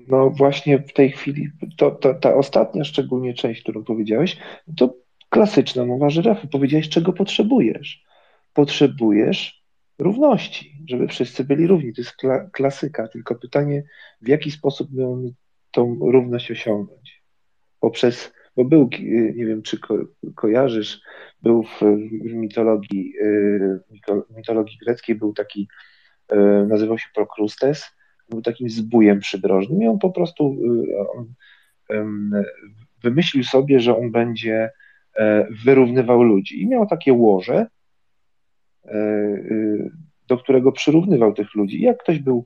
[0.07, 4.38] No właśnie w tej chwili, to, to, ta ostatnia szczególnie część, którą powiedziałeś,
[4.77, 4.93] to
[5.30, 6.47] klasyczna mowa żyrafy.
[6.47, 8.03] Powiedziałeś, czego potrzebujesz.
[8.53, 9.64] Potrzebujesz
[9.99, 11.93] równości, żeby wszyscy byli równi.
[11.93, 13.84] To jest kla klasyka, tylko pytanie,
[14.22, 15.34] w jaki sposób my
[15.72, 17.23] tą równość osiągnąć?
[17.80, 18.89] Poprzez, bo był,
[19.35, 19.97] nie wiem, czy ko
[20.35, 21.01] kojarzysz,
[21.41, 21.80] był w,
[22.26, 23.80] w mitologii, y,
[24.35, 25.68] mitologii greckiej był taki,
[26.31, 26.35] y,
[26.68, 27.96] nazywał się Prokrustes,
[28.29, 30.57] był takim zbójem przydrożnym i on po prostu
[31.91, 31.97] y,
[33.03, 34.69] wymyślił sobie, że on będzie
[35.17, 37.67] e, wyrównywał ludzi i miał takie łoże,
[38.85, 38.99] e,
[40.27, 41.81] do którego przyrównywał tych ludzi.
[41.81, 42.45] Jak ktoś był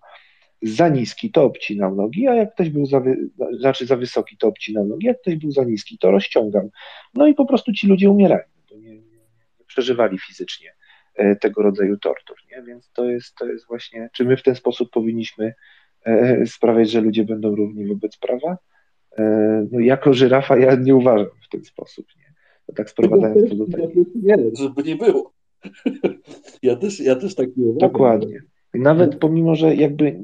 [0.61, 3.01] za niski, to obcinał nogi, a jak ktoś był za,
[3.59, 6.71] znaczy za wysoki, to obcinał nogi, jak ktoś był za niski, to rozciągał.
[7.13, 9.21] No i po prostu ci ludzie umierali, bo nie, nie,
[9.67, 10.73] przeżywali fizycznie
[11.41, 12.63] tego rodzaju tortur, nie?
[12.63, 15.53] Więc to jest, to jest właśnie, czy my w ten sposób powinniśmy
[16.05, 18.57] e, sprawiać, że ludzie będą równi wobec prawa?
[19.17, 22.33] E, no jako żyrafa ja nie uważam w ten sposób, nie?
[22.65, 23.87] To tak sprowadzając to do tego.
[24.15, 25.33] Nie, żeby nie było.
[26.61, 27.91] Ja też, ja też tak nie uważam.
[27.91, 28.41] Dokładnie.
[28.73, 30.19] Nawet pomimo, że jakby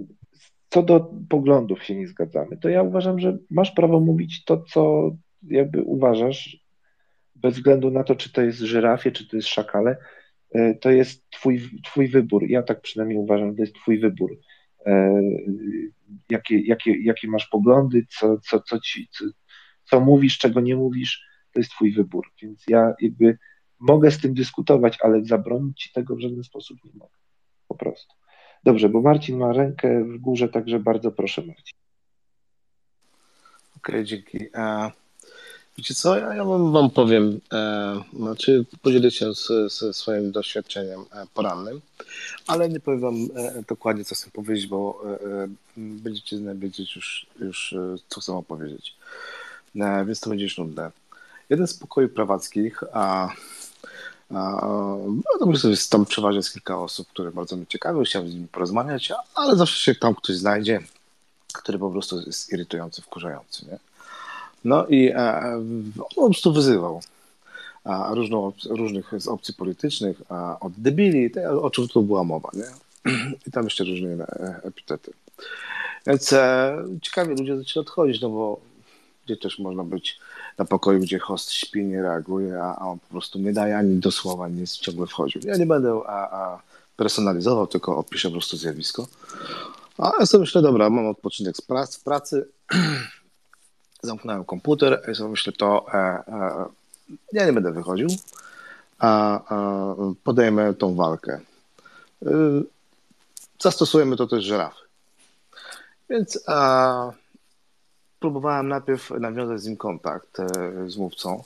[0.69, 5.11] co do poglądów się nie zgadzamy, to ja uważam, że masz prawo mówić to, co
[5.43, 6.67] jakby uważasz,
[7.35, 9.97] bez względu na to, czy to jest żyrafie, czy to jest szakale, e,
[10.81, 12.43] to jest twój, twój wybór.
[12.49, 14.39] Ja tak przynajmniej uważam, to jest twój wybór.
[14.85, 15.21] E,
[16.29, 19.25] jakie, jakie, jakie masz poglądy, co, co, co, ci, co,
[19.83, 22.31] co mówisz, czego nie mówisz, to jest twój wybór.
[22.41, 23.37] Więc ja jakby
[23.79, 27.17] mogę z tym dyskutować, ale zabronić ci tego w żaden sposób nie mogę.
[27.67, 28.15] Po prostu.
[28.63, 31.77] Dobrze, bo Marcin ma rękę w górze, także bardzo proszę Marcin.
[33.77, 34.37] Okej, okay, dzięki.
[34.55, 34.91] E,
[35.77, 39.31] wiecie co, ja, ja wam powiem, e, znaczy podzielę się
[39.67, 41.81] ze swoim doświadczeniem e, porannym,
[42.47, 45.47] ale nie powiem wam e, dokładnie, co chcę powiedzieć, bo e, e,
[45.77, 47.75] będziecie wiedzieć już, już
[48.09, 48.95] co chcę opowiedzieć.
[50.05, 50.91] więc to będzie już nudne.
[51.49, 53.29] Jeden z pokoi prawackich, a
[54.29, 58.47] no to jest tam przeważnie jest kilka osób, które bardzo mnie ciekawią, chciałbym z nimi
[58.47, 60.79] porozmawiać, ale zawsze się tam ktoś znajdzie,
[61.53, 63.65] który po prostu jest irytujący, wkurzający.
[63.65, 63.79] Nie?
[64.67, 65.41] No i e,
[65.97, 67.01] on po prostu wyzywał
[68.09, 70.21] różną, różnych z opcji politycznych,
[70.59, 71.31] od debili,
[71.61, 72.65] o czym tu była mowa, nie?
[73.47, 75.11] I tam jeszcze różne e, epitety.
[76.07, 78.59] Więc e, ciekawie ludzie zaczęli odchodzić, no bo
[79.25, 80.19] gdzie też można być
[80.57, 84.11] na pokoju, gdzie host śpi, nie reaguje, a, on po prostu nie daje ani do
[84.11, 85.41] słowa, nic, ciągle wchodził.
[85.45, 86.61] Ja nie będę a, a
[86.97, 89.07] personalizował, tylko opiszę po prostu zjawisko.
[89.97, 91.61] A ja sobie myślę, dobra, mam odpoczynek z
[92.03, 92.47] pracy
[94.01, 96.65] zamknąłem komputer i sobie myślę, to e, e,
[97.33, 98.07] ja nie będę wychodził,
[98.99, 101.39] a, a podejmę tą walkę.
[102.25, 102.29] E,
[103.59, 104.81] zastosujemy to też żyrafy.
[106.09, 107.11] Więc a,
[108.19, 110.47] próbowałem najpierw nawiązać z nim kontakt e,
[110.87, 111.43] z mówcą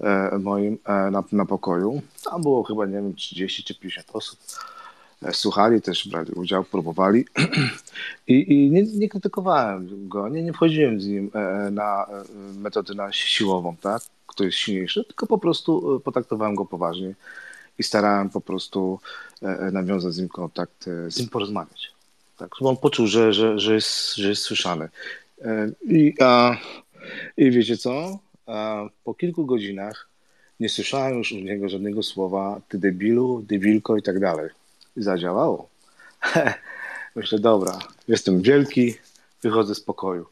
[0.00, 2.02] e, moim na, na pokoju.
[2.24, 4.38] Tam było chyba, nie wiem, 30 czy 50 osób.
[5.32, 7.24] Słuchali też, brali udział, próbowali
[8.26, 11.30] i, i nie, nie, krytykowałem go, nie, nie wchodziłem z nim
[11.70, 12.06] na
[12.58, 17.14] metodę na siłową, tak, kto jest silniejszy, tylko po prostu potraktowałem go poważnie
[17.78, 19.00] i starałem po prostu
[19.72, 21.96] nawiązać z nim kontakt, z nim porozmawiać.
[22.36, 24.88] Tak, żeby on poczuł, że, że, że, jest, że jest słyszany.
[25.42, 26.56] E, I, a,
[27.36, 28.18] I wiecie co?
[29.04, 30.08] Po kilku godzinach
[30.60, 34.50] nie słyszałem już u niego żadnego słowa ty debilu, debilko i tak dalej.
[34.96, 35.68] I zadziałało.
[37.16, 37.78] Myślę, dobra,
[38.08, 38.94] jestem wielki,
[39.42, 40.26] wychodzę z pokoju.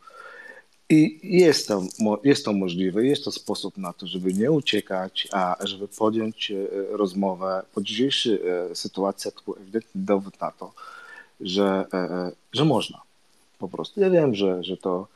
[0.88, 1.82] I jest to,
[2.24, 6.66] jest to możliwe, jest to sposób na to, żeby nie uciekać, a żeby podjąć e,
[6.90, 7.62] rozmowę.
[7.74, 10.72] Po dzisiejszej e, sytuacji to był ewidentny dowód na to,
[11.40, 11.86] że,
[12.52, 13.00] że można
[13.58, 14.00] po prostu.
[14.00, 15.08] Ja wiem, że, że to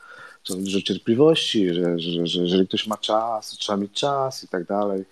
[0.48, 4.64] to dużo cierpliwości, że, że, że jeżeli ktoś ma czas, trzeba mieć czas i tak
[4.64, 5.04] dalej.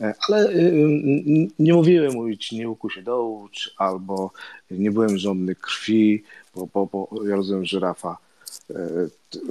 [0.00, 4.30] E, ale y, y, nie mówiłem mówić, nie łuku się doucz, albo
[4.70, 6.22] nie byłem żądny krwi,
[6.54, 8.18] bo, bo, bo ja rozumiem, że Rafa
[8.70, 8.76] e,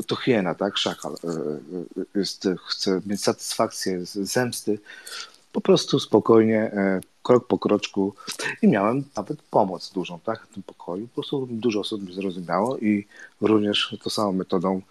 [0.08, 4.80] to hiena, tak, szakal, e, jest, chce mieć satysfakcję z zemsty,
[5.52, 6.72] po prostu spokojnie,
[7.24, 8.14] krok po kroczku
[8.62, 11.08] i miałem nawet pomoc dużą, tak, w tym pokoju.
[11.08, 13.08] Po prostu dużo osób mnie zrozumiało i
[13.42, 14.82] również tą samą metodą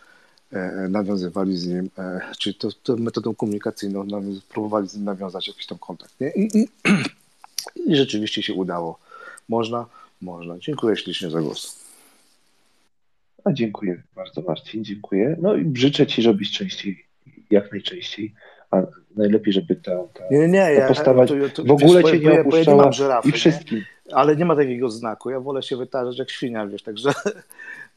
[0.89, 4.07] nawiązywali z nim, e, czyli to, to metodą komunikacyjną
[4.49, 6.21] próbowali z nim nawiązać jakiś tam kontakt.
[6.21, 6.31] Nie?
[6.31, 6.69] I, i,
[7.93, 8.99] I rzeczywiście się udało
[9.49, 9.87] Można?
[10.21, 10.59] Można.
[10.59, 11.83] Dziękuję ślicznie za głos.
[13.45, 15.37] A dziękuję bardzo Marcin, dziękuję.
[15.41, 17.05] No i życzę Ci, żebyś częściej,
[17.51, 18.35] jak najczęściej,
[18.71, 18.83] a
[19.17, 22.17] najlepiej, żeby ta, ta, Nie, nie, ta ja, postawa to, to, w ogóle wiesz, Cię
[22.17, 23.39] ja- nie ja nie opuszczała mam żyrafy, i nie?
[23.39, 23.85] wszystkim.
[24.13, 25.31] Ale nie ma takiego znaku.
[25.31, 27.13] Ja wolę się wytarzać jak świnia, wiesz, także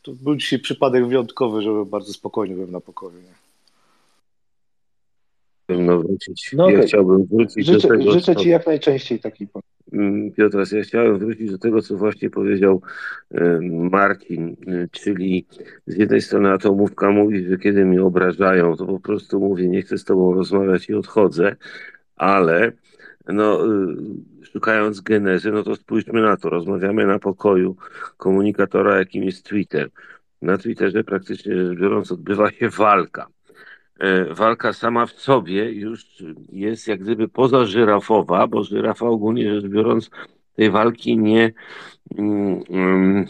[0.06, 3.16] to był dzisiaj przypadek wyjątkowy, żeby bardzo spokojnie byłem na pokoju.
[3.22, 3.36] Nie?
[5.78, 6.54] No, wrócić.
[6.54, 6.88] No ja okej.
[6.88, 9.48] chciałbym wrócić Życzę, do tego, życzę co- Ci jak najczęściej takiej
[9.94, 12.82] Mm, Piotras, ja chciałem wrócić do tego, co właśnie powiedział
[13.32, 15.46] e, Marcin, e, czyli
[15.88, 19.98] z jednej strony atomówka mówi, że kiedy mnie obrażają, to po prostu mówię, nie chcę
[19.98, 21.56] z tobą rozmawiać i odchodzę,
[22.16, 22.72] ale
[23.28, 23.96] no, e,
[24.56, 27.76] szukając genezy, no to spójrzmy na to, rozmawiamy na pokoju
[28.18, 29.90] komunikatora, jakim jest Twitter.
[30.42, 33.28] Na Twitterze praktycznie rzecz biorąc odbywa się walka
[34.00, 36.06] e, walka sama w sobie już
[36.52, 40.10] jest jak gdyby pozażyrafowa, bo żyrafa ogólnie rzecz biorąc
[40.56, 41.54] tej walki nie
[42.18, 43.26] mm,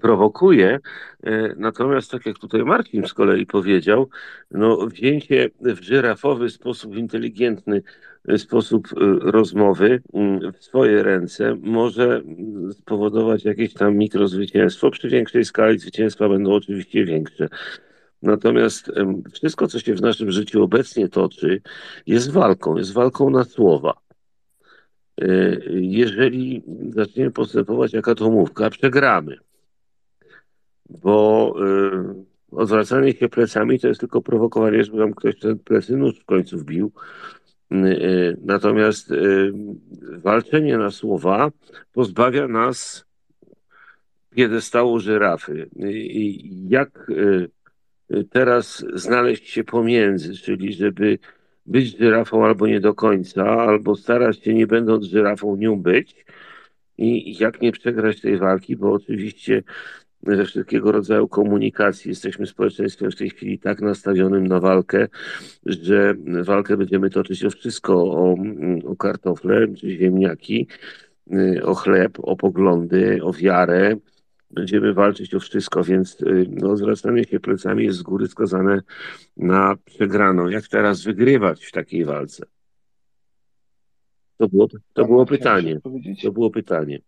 [0.00, 0.78] prowokuje.
[1.22, 4.08] E, Natomiast tak jak tutaj Marcin z kolei powiedział,
[4.50, 7.82] no wzięcie w żyrafowy sposób inteligentny
[8.36, 8.96] sposób e,
[9.30, 14.90] rozmowy mm, w swoje ręce może mm, spowodować jakieś tam mikrozwycięstwo.
[14.90, 17.48] Przy większej skali zwycięstwa będą oczywiście większe.
[18.22, 18.92] Natomiast
[19.32, 21.60] wszystko, co się w naszym życiu obecnie toczy,
[22.06, 23.94] jest walką, jest walką na słowa.
[25.20, 25.26] E,
[25.70, 29.36] Jeżeli zaczniemy postępować jak atomówka, przegramy.
[30.88, 36.20] Bo e, odwracanie się plecami to jest tylko prowokowanie, żeby nam ktoś ten plecy nóż
[36.20, 36.92] w końcu wbił.
[37.72, 39.16] E, Natomiast e,
[40.18, 41.50] walczenie na słowa
[41.92, 43.06] pozbawia nas
[44.30, 45.70] piedestału żyrafy.
[46.68, 47.10] Jak
[48.30, 51.18] teraz znaleźć się pomiędzy, czyli żeby
[51.66, 56.24] być żyrafą albo nie do końca, albo starać się nie będąc żyrafą nią być
[56.98, 59.62] i jak nie przegrać tej walki, bo oczywiście
[60.22, 65.08] we wszelkiego rodzaju komunikacji jesteśmy społeczeństwem w tej chwili tak nastawionym na walkę,
[65.66, 68.36] że walkę będziemy toczyć o wszystko, o,
[68.84, 70.66] o kartofle czy ziemniaki,
[71.62, 73.96] o chleb, o poglądy, o wiarę.
[74.50, 76.18] Będziemy walczyć o wszystko, więc
[76.50, 78.82] no, zwracanie się plecami jest z góry skazane
[79.36, 80.48] na przegraną.
[80.48, 82.46] Jak teraz wygrywać w takiej walce?
[84.38, 85.80] To było, to było chciałeś pytanie.
[86.22, 86.98] To było pytanie.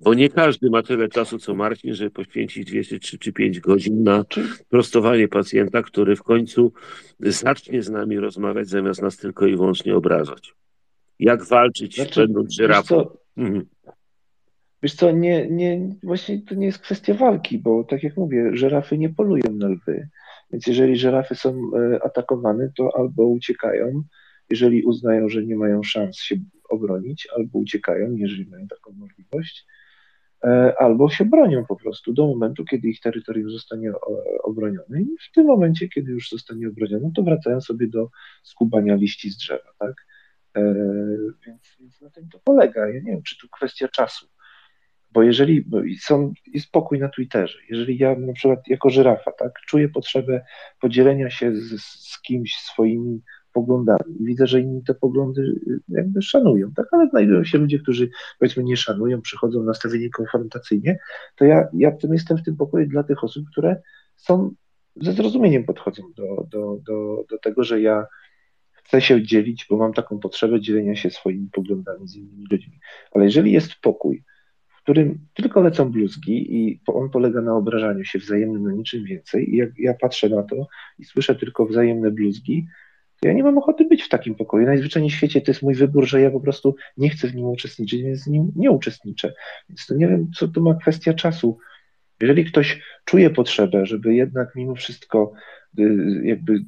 [0.00, 4.02] Bo nie każdy ma tyle czasu co Marcin, żeby poświęcić 200, 3 czy 5 godzin
[4.02, 4.24] na
[4.68, 6.72] prostowanie pacjenta, który w końcu
[7.20, 10.54] zacznie z nami rozmawiać, zamiast nas tylko i wyłącznie obrażać.
[11.18, 12.84] Jak walczyć, Znaczy, będąc wiesz żyrafą?
[13.04, 13.66] co, Mhm.
[14.82, 18.98] Wiesz co, nie, nie, właśnie to nie jest kwestia walki, bo tak jak mówię, żyrafy
[18.98, 20.08] nie polują na lwy.
[20.52, 24.02] Więc jeżeli żyrafy są e, atakowane, to albo uciekają,
[24.50, 26.36] jeżeli uznają, że nie mają szans się
[26.68, 29.66] obronić, albo uciekają, jeżeli mają taką możliwość,
[30.78, 35.00] albo się bronią po prostu do momentu, kiedy ich terytorium zostanie o- obronione.
[35.00, 38.10] I w tym momencie, kiedy już zostanie obronione, to wracają sobie do
[38.42, 40.06] skubania liści z drzewa, tak?
[40.56, 40.74] E,
[41.46, 42.88] Więc, więc na tym to polega.
[42.88, 44.26] Ja nie wiem, czy tu kwestia czasu.
[45.12, 45.64] Bo jeżeli
[46.00, 50.44] są, jest spokój na Twitterze, jeżeli ja na przykład jako żyrafa tak, czuję potrzebę
[50.80, 53.20] podzielenia się z, z kimś swoimi
[53.56, 58.08] poglądami widzę, że inni te poglądy y, jakby szanują, tak, ale znajdują się ludzie, którzy
[58.38, 60.98] powiedzmy nie szanują, przychodzą nastawieni konfrontacyjnie,
[61.36, 63.82] to ja, ja tym jestem w tym pokoju dla tych osób, które
[64.16, 64.50] są
[64.96, 68.06] ze zrozumieniem podchodzą do, do, do, do tego, że ja
[68.72, 72.78] chcę się dzielić, bo mam taką potrzebę dzielenia się swoimi poglądami z innymi ludźmi.
[73.12, 74.24] Ale jeżeli jest pokój,
[74.68, 79.54] w którym tylko lecą bluzgi i on polega na obrażaniu się wzajemnym na niczym więcej
[79.54, 80.66] i jak ja patrzę na to
[80.98, 82.85] i słyszę tylko wzajemne bluzgi, to
[83.26, 84.66] ja nie mam ochoty być w takim pokoju.
[84.66, 87.46] Najzwyczajniej w świecie to jest mój wybór, że ja po prostu nie chcę w nim
[87.46, 89.34] uczestniczyć, więc w nim nie uczestniczę.
[89.68, 91.58] Więc to nie wiem, co to ma kwestia czasu.
[92.20, 95.32] Jeżeli ktoś czuje potrzebę, żeby jednak mimo wszystko
[95.78, 96.58] y, jakby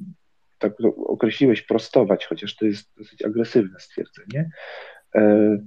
[0.59, 0.73] tak
[1.07, 4.49] określiłeś, prostować, chociaż to jest dosyć agresywne stwierdzenie,
[5.15, 5.57] e,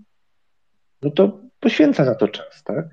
[1.03, 2.89] no to poświęca na to czas, tak?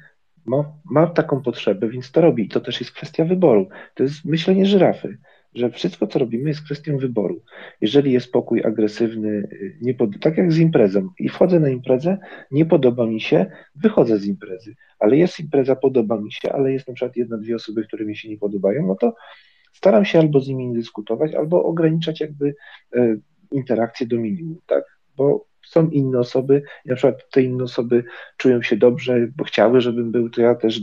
[0.45, 2.44] Ma, ma taką potrzebę, więc to robi.
[2.44, 3.69] I to też jest kwestia wyboru.
[3.95, 5.18] To jest myślenie żyrafy,
[5.53, 7.42] że wszystko, co robimy, jest kwestią wyboru.
[7.82, 12.18] Jeżeli jest pokój agresywny, y, nie pod, tak jak z imprezą, i wchodzę na imprezę,
[12.52, 13.45] nie podoba mi się,
[13.76, 17.56] wychodzę z imprezy, ale jest impreza, podoba mi się, ale jest na przykład jedna, dwie
[17.56, 19.16] osoby, które mi się nie podobają, no to
[19.74, 22.56] staram się albo z nimi nie dyskutować, albo ograniczać jakby
[22.95, 23.18] e,
[23.52, 24.84] interakcje do minimum, tak?
[25.18, 28.03] Bo są inne osoby, na przykład te inne osoby
[28.38, 30.82] czują się dobrze, bo chciały, żebym był, to ja też,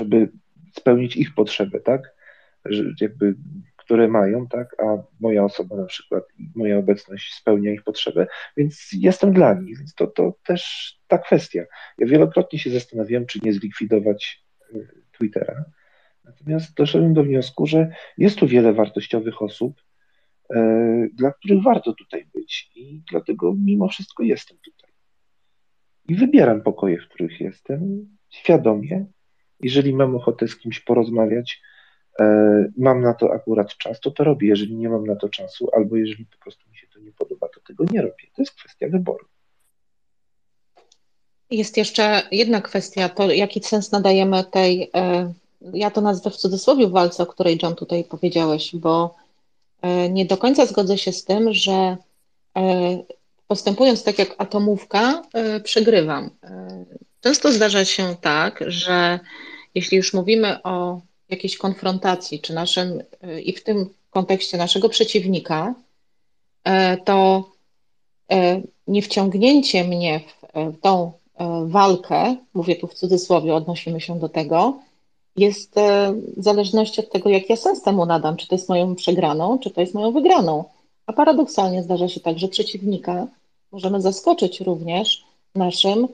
[0.00, 0.28] żeby
[0.72, 2.19] spełnić ich potrzebę, tak?
[3.00, 3.34] Jakby
[3.90, 6.24] które mają, tak, a moja osoba na przykład,
[6.54, 11.62] moja obecność spełnia ich potrzebę, więc jestem dla nich, więc to, to też ta kwestia.
[11.98, 15.64] Ja wielokrotnie się zastanawiałem, czy nie zlikwidować y, Twittera,
[16.24, 19.82] natomiast doszedłem do wniosku, że jest tu wiele wartościowych osób,
[20.54, 24.90] y, dla których warto tutaj być i dlatego mimo wszystko jestem tutaj.
[26.08, 29.06] I wybieram pokoje, w których jestem, świadomie.
[29.60, 31.62] Jeżeli mam ochotę z kimś porozmawiać,
[32.76, 34.48] mam na to akurat czas, to to robię.
[34.48, 37.48] Jeżeli nie mam na to czasu, albo jeżeli po prostu mi się to nie podoba,
[37.48, 38.24] to tego nie robię.
[38.36, 39.26] To jest kwestia wyboru.
[41.50, 45.32] Jest jeszcze jedna kwestia, to jaki sens nadajemy tej, e,
[45.72, 49.14] ja to nazwę w cudzysłowie walce, o której John tutaj powiedziałeś, bo
[49.82, 51.96] e, nie do końca zgodzę się z tym, że
[53.48, 55.22] postępując tak jak atomówka,
[55.64, 56.30] przegrywam.
[57.20, 59.20] Często zdarza się tak, że
[59.74, 65.74] jeśli już mówimy o jakiejś konfrontacji, czy naszym, y, i w tym kontekście naszego przeciwnika,
[66.64, 67.44] e, to
[68.32, 71.12] e, nie wciągnięcie mnie w e, tą
[71.66, 74.78] walkę, mówię tu w cudzysłowie, odnosimy się do tego,
[75.36, 75.74] jest
[76.36, 79.70] w zależności od tego, jak ja sens temu nadam, czy to jest moją przegraną, czy
[79.70, 80.64] to jest moją wygraną.
[81.06, 83.26] A paradoksalnie zdarza się tak, że przeciwnika
[83.72, 86.08] możemy zaskoczyć również naszym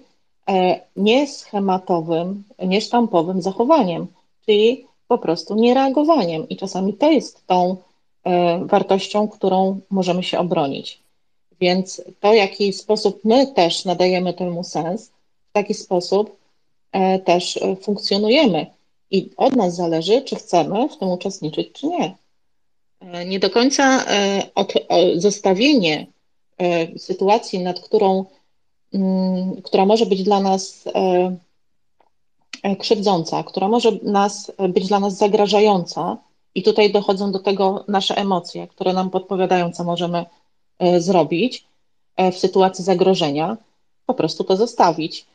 [0.96, 4.06] nieschematowym, niesztampowym zachowaniem,
[4.46, 6.48] czyli po prostu niereagowaniem.
[6.48, 7.76] I czasami to jest tą
[8.24, 11.00] e, wartością, którą możemy się obronić.
[11.60, 15.08] Więc to, w jaki sposób my też nadajemy temu sens,
[15.50, 16.36] w taki sposób
[16.92, 18.66] e, też e, funkcjonujemy.
[19.10, 22.14] I od nas zależy, czy chcemy w tym uczestniczyć, czy nie.
[23.26, 24.04] Nie do końca
[24.54, 24.72] od,
[25.14, 26.06] zostawienie
[26.96, 28.24] sytuacji, nad którą,
[28.94, 30.84] mm, która może być dla nas
[32.74, 36.16] krzywdząca, która może nas, e, być dla nas zagrażająca,
[36.56, 40.24] i tutaj dochodzą do tego nasze emocje, które nam podpowiadają, co możemy
[40.78, 41.66] e, zrobić
[42.32, 43.56] w sytuacji zagrożenia,
[44.06, 45.26] po prostu to zostawić.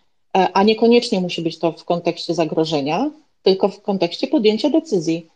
[0.54, 3.12] A niekoniecznie musi być to w kontekście zagrożenia,
[3.44, 5.28] tylko w kontekście podjęcia decyzji.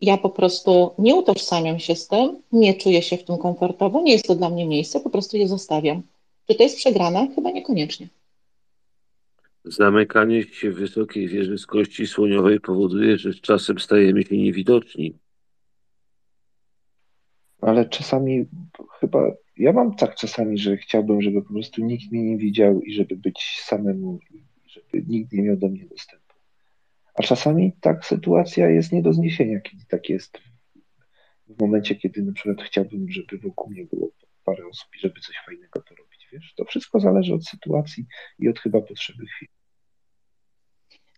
[0.00, 4.12] Ja po prostu nie utożsamiam się z tym, nie czuję się w tym komfortowo, nie
[4.12, 6.02] jest to dla mnie miejsce, po prostu je zostawiam.
[6.46, 7.26] Czy to jest przegrana?
[7.34, 8.08] Chyba niekoniecznie.
[9.64, 15.18] Zamykanie się w wysokiej wieży z kości słoniowej powoduje, że z czasem stajemy się niewidoczni.
[17.60, 18.46] Ale czasami
[19.00, 22.94] chyba, ja mam tak czasami, że chciałbym, żeby po prostu nikt mnie nie widział i
[22.94, 24.18] żeby być samemu,
[24.66, 26.34] żeby nikt nie miał do mnie dostępu.
[27.14, 30.38] A czasami tak sytuacja jest nie do zniesienia, kiedy tak jest
[31.48, 34.10] w momencie, kiedy na przykład chciałbym, żeby wokół mnie było
[34.44, 36.07] parę osób i żeby coś fajnego to robić.
[36.32, 38.06] Wiesz, to wszystko zależy od sytuacji
[38.38, 39.50] i od chyba potrzeby chwili.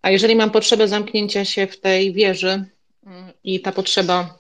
[0.03, 2.65] A jeżeli mam potrzebę zamknięcia się w tej wieży
[3.07, 4.39] mm, i ta potrzeba,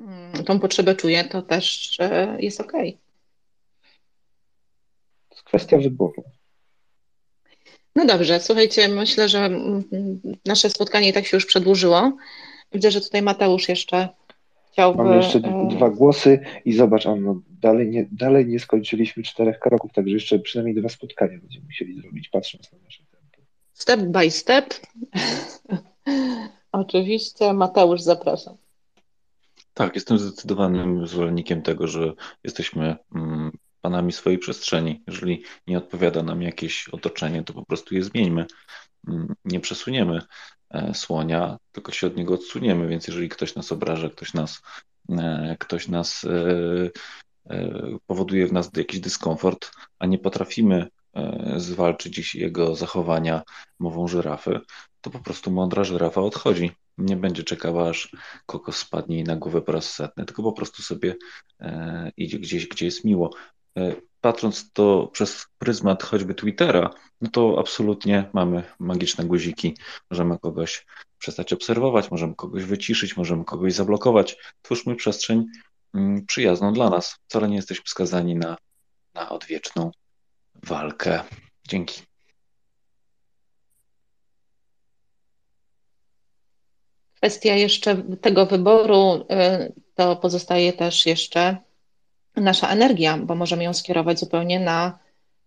[0.00, 2.72] mm, tą potrzebę czuję, to też e, jest ok.
[2.72, 2.78] To
[5.30, 6.24] jest kwestia wyboru.
[7.96, 9.82] No dobrze, słuchajcie, myślę, że mm,
[10.46, 12.16] nasze spotkanie i tak się już przedłużyło.
[12.72, 14.08] Widzę, że tutaj Mateusz jeszcze
[14.72, 15.02] chciałby...
[15.02, 19.92] Mamy jeszcze e, dwa głosy i zobacz, Anno, dalej nie, dalej nie skończyliśmy czterech kroków,
[19.92, 23.02] także jeszcze przynajmniej dwa spotkania będziemy musieli zrobić, patrząc na nasze
[23.72, 24.74] Step by step.
[26.72, 27.52] Oczywiście.
[27.52, 28.56] Mateusz, zapraszam.
[29.74, 32.12] Tak, jestem zdecydowanym zwolennikiem tego, że
[32.44, 35.02] jesteśmy mm, panami swojej przestrzeni.
[35.06, 38.46] Jeżeli nie odpowiada nam jakieś otoczenie, to po prostu je zmieńmy.
[39.08, 40.20] Mm, nie przesuniemy
[40.94, 44.62] słonia, tylko się od niego odsuniemy, więc jeżeli ktoś nas obraża, ktoś nas,
[45.10, 47.60] e, ktoś nas e,
[48.06, 53.42] powoduje w nas jakiś dyskomfort, a nie potrafimy E, zwalczy dziś jego zachowania
[53.78, 54.60] mową żyrafy,
[55.00, 56.70] to po prostu mądra żyrafa odchodzi.
[56.98, 60.82] Nie będzie czekała, aż kokos spadnie jej na głowę po raz setny, tylko po prostu
[60.82, 61.14] sobie
[61.60, 63.30] e, idzie gdzieś, gdzie jest miło.
[63.78, 69.76] E, patrząc to przez pryzmat choćby Twittera, no to absolutnie mamy magiczne guziki.
[70.10, 70.86] Możemy kogoś
[71.18, 74.36] przestać obserwować, możemy kogoś wyciszyć, możemy kogoś zablokować.
[74.62, 75.44] Twórzmy przestrzeń
[75.94, 77.16] mm, przyjazną dla nas.
[77.28, 78.56] Wcale nie jesteśmy skazani na,
[79.14, 79.90] na odwieczną
[80.54, 81.22] walkę.
[81.68, 82.02] Dzięki.
[87.14, 91.56] Kwestia jeszcze tego wyboru y, to pozostaje też jeszcze
[92.36, 94.98] nasza energia, bo możemy ją skierować zupełnie na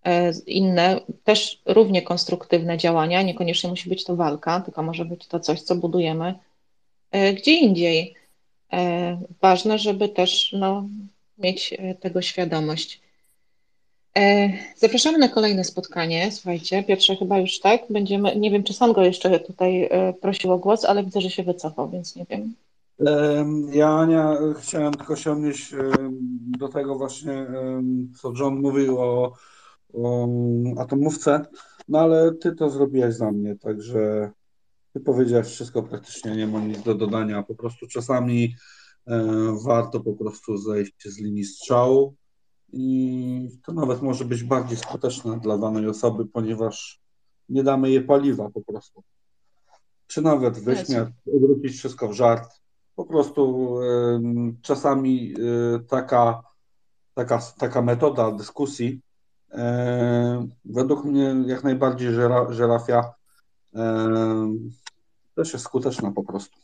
[0.08, 0.12] y,
[0.48, 3.22] inne, też równie konstruktywne działania.
[3.22, 6.34] Niekoniecznie musi być to walka, tylko może być to coś, co budujemy
[7.16, 8.16] y, gdzie indziej.
[9.42, 10.88] Ważne, żeby też no,
[11.38, 13.02] mieć tego świadomość.
[14.18, 16.32] E, zapraszamy na kolejne spotkanie.
[16.32, 17.82] Słuchajcie, pierwsze chyba już tak.
[17.90, 21.30] Będziemy, nie wiem, czy sam go jeszcze tutaj e, prosił o głos, ale widzę, że
[21.30, 22.54] się wycofał, więc nie wiem.
[23.72, 25.76] Ja, Ania, chciałem tylko się odnieść
[26.58, 27.48] do tego właśnie,
[28.22, 29.34] co John mówił o,
[29.94, 30.28] o
[30.78, 31.46] atomówce,
[31.88, 34.32] no ale ty to zrobiłeś za mnie, także
[34.94, 38.56] ty powiedziałeś wszystko praktycznie, nie mam nic do dodania, po prostu czasami
[39.66, 42.16] warto po prostu zejść z linii strzału
[42.74, 47.02] i to nawet może być bardziej skuteczne dla danej osoby, ponieważ
[47.50, 49.04] nie damy jej paliwa po prostu.
[50.08, 52.65] Czy nawet wyśmiać, odwrócić wszystko w żart.
[52.96, 53.76] Po prostu
[54.62, 56.42] czasami y, taka,
[57.14, 59.02] taka, taka metoda dyskusji
[60.66, 62.14] według mnie jak najbardziej
[62.50, 63.14] żerafia
[65.36, 66.60] też jest skuteczna po prostu.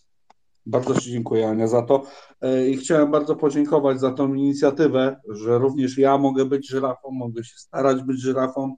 [0.66, 2.04] Bardzo Ci dziękuję, Ania, za to.
[2.42, 7.44] E, I chciałem bardzo podziękować za tą inicjatywę, że również ja mogę być żyrafą, mogę
[7.44, 8.76] się starać być żyrafą.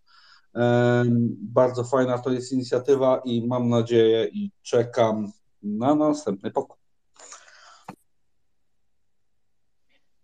[0.55, 1.03] E,
[1.41, 5.31] bardzo fajna to jest inicjatywa i mam nadzieję i czekam
[5.63, 6.82] na następny pokój.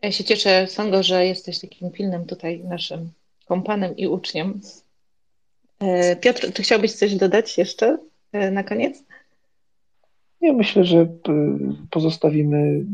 [0.02, 3.12] Ja się cieszę, Sango, że jesteś takim pilnym tutaj naszym
[3.46, 4.62] kompanem i uczniem.
[5.80, 7.98] E, Piotr, czy chciałbyś coś dodać jeszcze
[8.52, 9.04] na koniec?
[10.42, 11.08] Ja myślę, że y,
[11.92, 12.86] pozostawimy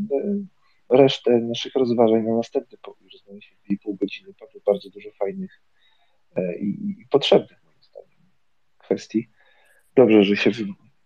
[0.90, 4.34] resztę naszych rozważań na następny pokój, znajdzie się 2,5 godziny.
[4.40, 5.60] Padło bardzo dużo fajnych
[6.36, 8.18] e, i, i potrzebnych moim zdaniem
[8.78, 9.28] kwestii.
[9.96, 10.50] Dobrze, że się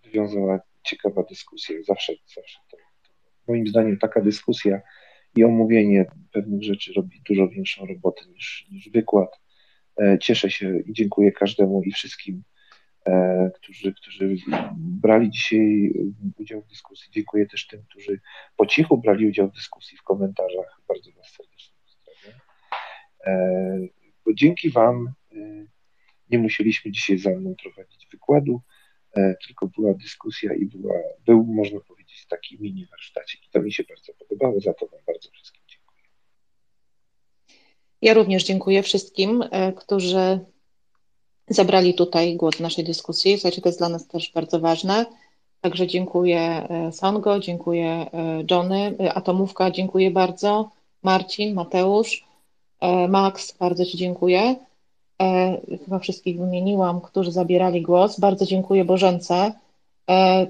[0.04, 1.76] wywiązała ciekawa dyskusja.
[1.82, 2.76] Zawsze, zawsze to,
[3.48, 4.80] moim zdaniem taka dyskusja
[5.36, 9.40] i omówienie pewnych rzeczy robi dużo większą robotę niż, niż wykład.
[10.00, 12.42] E, cieszę się i dziękuję każdemu i wszystkim
[13.06, 14.36] E, którzy, którzy
[14.76, 15.92] brali dzisiaj
[16.38, 17.10] udział w dyskusji.
[17.12, 18.20] Dziękuję też tym, którzy
[18.56, 20.80] po cichu brali udział w dyskusji w komentarzach.
[20.88, 22.40] Bardzo Was serdecznie pozdrawiam.
[23.26, 23.78] E,
[24.26, 25.12] bo dzięki Wam
[26.30, 28.60] nie musieliśmy dzisiaj za mną prowadzić wykładu,
[29.46, 30.94] tylko była dyskusja i była,
[31.26, 33.40] był, można powiedzieć, taki mini warsztacik.
[33.52, 36.02] To mi się bardzo podobało, za to Wam bardzo wszystkim dziękuję.
[38.02, 39.44] Ja również dziękuję wszystkim,
[39.76, 40.40] którzy
[41.48, 43.34] zabrali tutaj głos naszej dyskusji.
[43.34, 45.06] Słuchajcie, to jest dla nas też bardzo ważne.
[45.60, 50.70] Także dziękuję e, Sango, dziękuję e, Johnny, e, Atomówka, dziękuję bardzo.
[51.02, 52.24] Marcin, Mateusz,
[53.08, 54.56] Max, bardzo Ci dziękuję.
[55.84, 58.20] Chyba wszystkich wymieniłam, którzy zabierali głos.
[58.20, 59.52] Bardzo dziękuję Bożence.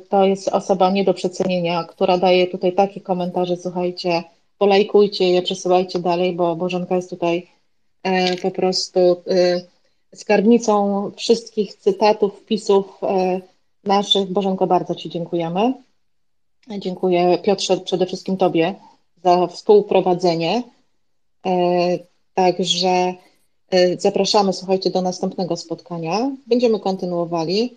[0.08, 3.56] To jest osoba nie do przecenienia, która daje tutaj takie komentarze.
[3.56, 4.22] Słuchajcie,
[4.58, 7.46] polajkujcie je, przesyłajcie dalej, bo Bożenka jest tutaj
[8.42, 9.00] po prostu
[10.14, 13.40] skarbnicą wszystkich cytatów, wpisów e,
[13.84, 14.32] naszych.
[14.32, 15.74] Bożenko, bardzo Ci dziękujemy.
[16.78, 18.74] Dziękuję Piotrze, przede wszystkim Tobie
[19.24, 20.62] za współprowadzenie.
[21.46, 21.52] E,
[22.34, 23.14] także
[23.70, 26.30] e, zapraszamy, słuchajcie, do następnego spotkania.
[26.46, 27.76] Będziemy kontynuowali.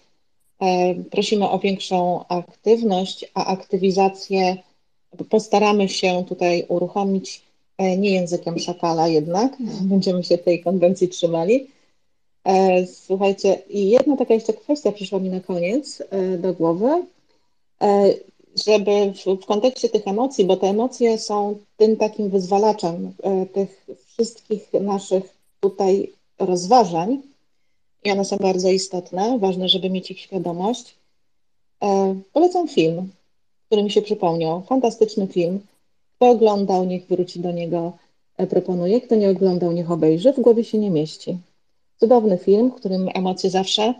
[1.11, 4.57] Prosimy o większą aktywność, a aktywizację
[5.29, 7.41] postaramy się tutaj uruchomić
[7.97, 9.57] nie językiem szakala jednak,
[9.91, 11.67] będziemy się tej konwencji trzymali,
[12.43, 17.05] E, słuchajcie, i jedna taka jeszcze kwestia przyszła mi na koniec e, do głowy,
[17.81, 18.13] e,
[18.65, 23.13] żeby w, w kontekście tych emocji, bo te emocje są tym takim wyzwalaczem
[23.53, 25.23] tych wszystkich naszych
[25.59, 27.21] tutaj rozważań
[28.03, 30.95] i one są bardzo istotne, ważne, żeby mieć ich świadomość.
[32.33, 33.11] Polecam film,
[33.65, 34.61] który mi się przypomniał.
[34.61, 35.59] Fantastyczny film.
[36.15, 37.91] Kto oglądał, niech wróci do niego,
[38.49, 39.01] proponuję.
[39.01, 40.33] Kto nie oglądał, niech obejrzy.
[40.33, 41.37] W głowie się nie mieści.
[41.99, 43.93] Cudowny film, w którym emocje zawsze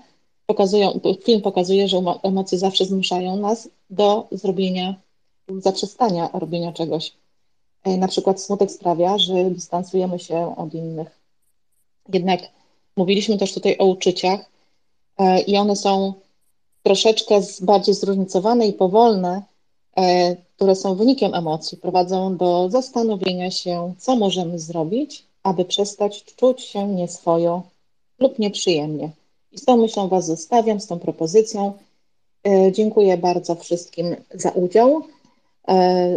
[0.46, 4.96] pokazują, film pokazuje, że emocje zawsze zmuszają nas do zrobienia,
[5.48, 7.14] zaprzestania robienia czegoś.
[7.84, 11.20] E, na przykład smutek sprawia, że dystansujemy się od innych.
[12.14, 12.42] Jednak
[12.98, 14.40] mówiliśmy też tutaj o uczuciach
[15.18, 16.14] e, i one są
[16.84, 19.42] troszeczkę bardziej zróżnicowane i powolne,
[19.98, 26.62] e, które są wynikiem emocji, prowadzą do zastanowienia się, co możemy zrobić, aby przestać czuć
[26.62, 27.64] się nieswojo
[28.20, 29.10] lub nieprzyjemnie.
[29.52, 31.74] I z tą myślą Was zostawiam, z tą propozycją.
[32.48, 35.04] E, dziękuję bardzo wszystkim za udział,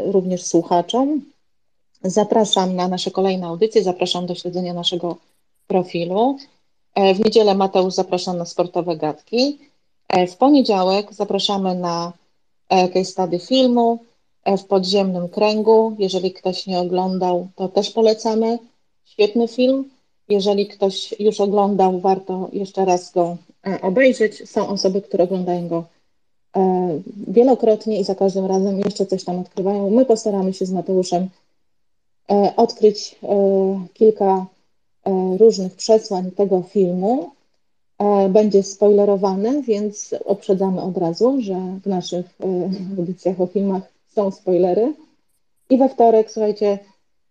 [0.05, 1.23] również słuchaczom.
[2.03, 5.17] Zapraszam na nasze kolejne audycje, zapraszam do śledzenia naszego
[5.67, 6.39] profilu.
[6.97, 9.59] E, w niedzielę Mateusz zapraszam na sportowe gadki.
[10.29, 12.13] W poniedziałek zapraszamy na
[12.69, 13.99] case study filmu
[14.59, 15.97] w podziemnym kręgu.
[15.99, 18.59] Jeżeli ktoś nie oglądał, to też polecamy.
[19.05, 19.91] Świetny film.
[20.29, 24.51] Jeżeli ktoś już oglądał, warto jeszcze raz go e, obejrzeć.
[24.51, 25.85] Są osoby, które oglądają go
[26.57, 29.91] e, wielokrotnie i za każdym razem jeszcze coś tam odkrywają.
[29.91, 31.29] My postaramy się z Mateuszem
[32.31, 33.17] e, odkryć
[33.95, 34.47] kilka
[35.39, 37.31] różnych przesłań tego filmu.
[38.29, 42.27] Będzie spoilerowane, więc uprzedzamy od razu, że w naszych
[42.99, 43.83] audycjach o filmach
[44.15, 44.95] są spoilery.
[45.71, 46.79] I we wtorek, słuchajcie,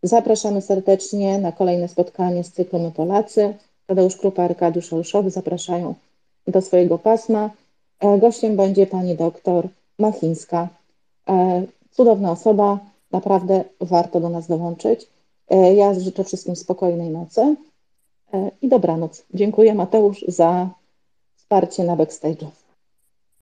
[0.04, 3.54] zapraszamy serdecznie na kolejne spotkanie z cyklu My Polacy.
[3.88, 5.94] Tadeusz Krupa, Arkadiusz Olszowy zapraszają
[6.48, 7.50] do swojego pasma.
[8.00, 9.68] E, gościem będzie pani doktor
[10.00, 10.68] Machińska.
[11.30, 12.80] E, cudowna osoba,
[13.12, 15.08] naprawdę warto do nas dołączyć.
[15.50, 17.56] E, ja życzę wszystkim spokojnej nocy
[18.62, 19.24] i dobranoc.
[19.34, 20.70] Dziękuję Mateusz za
[21.36, 22.46] wsparcie na backstage'u.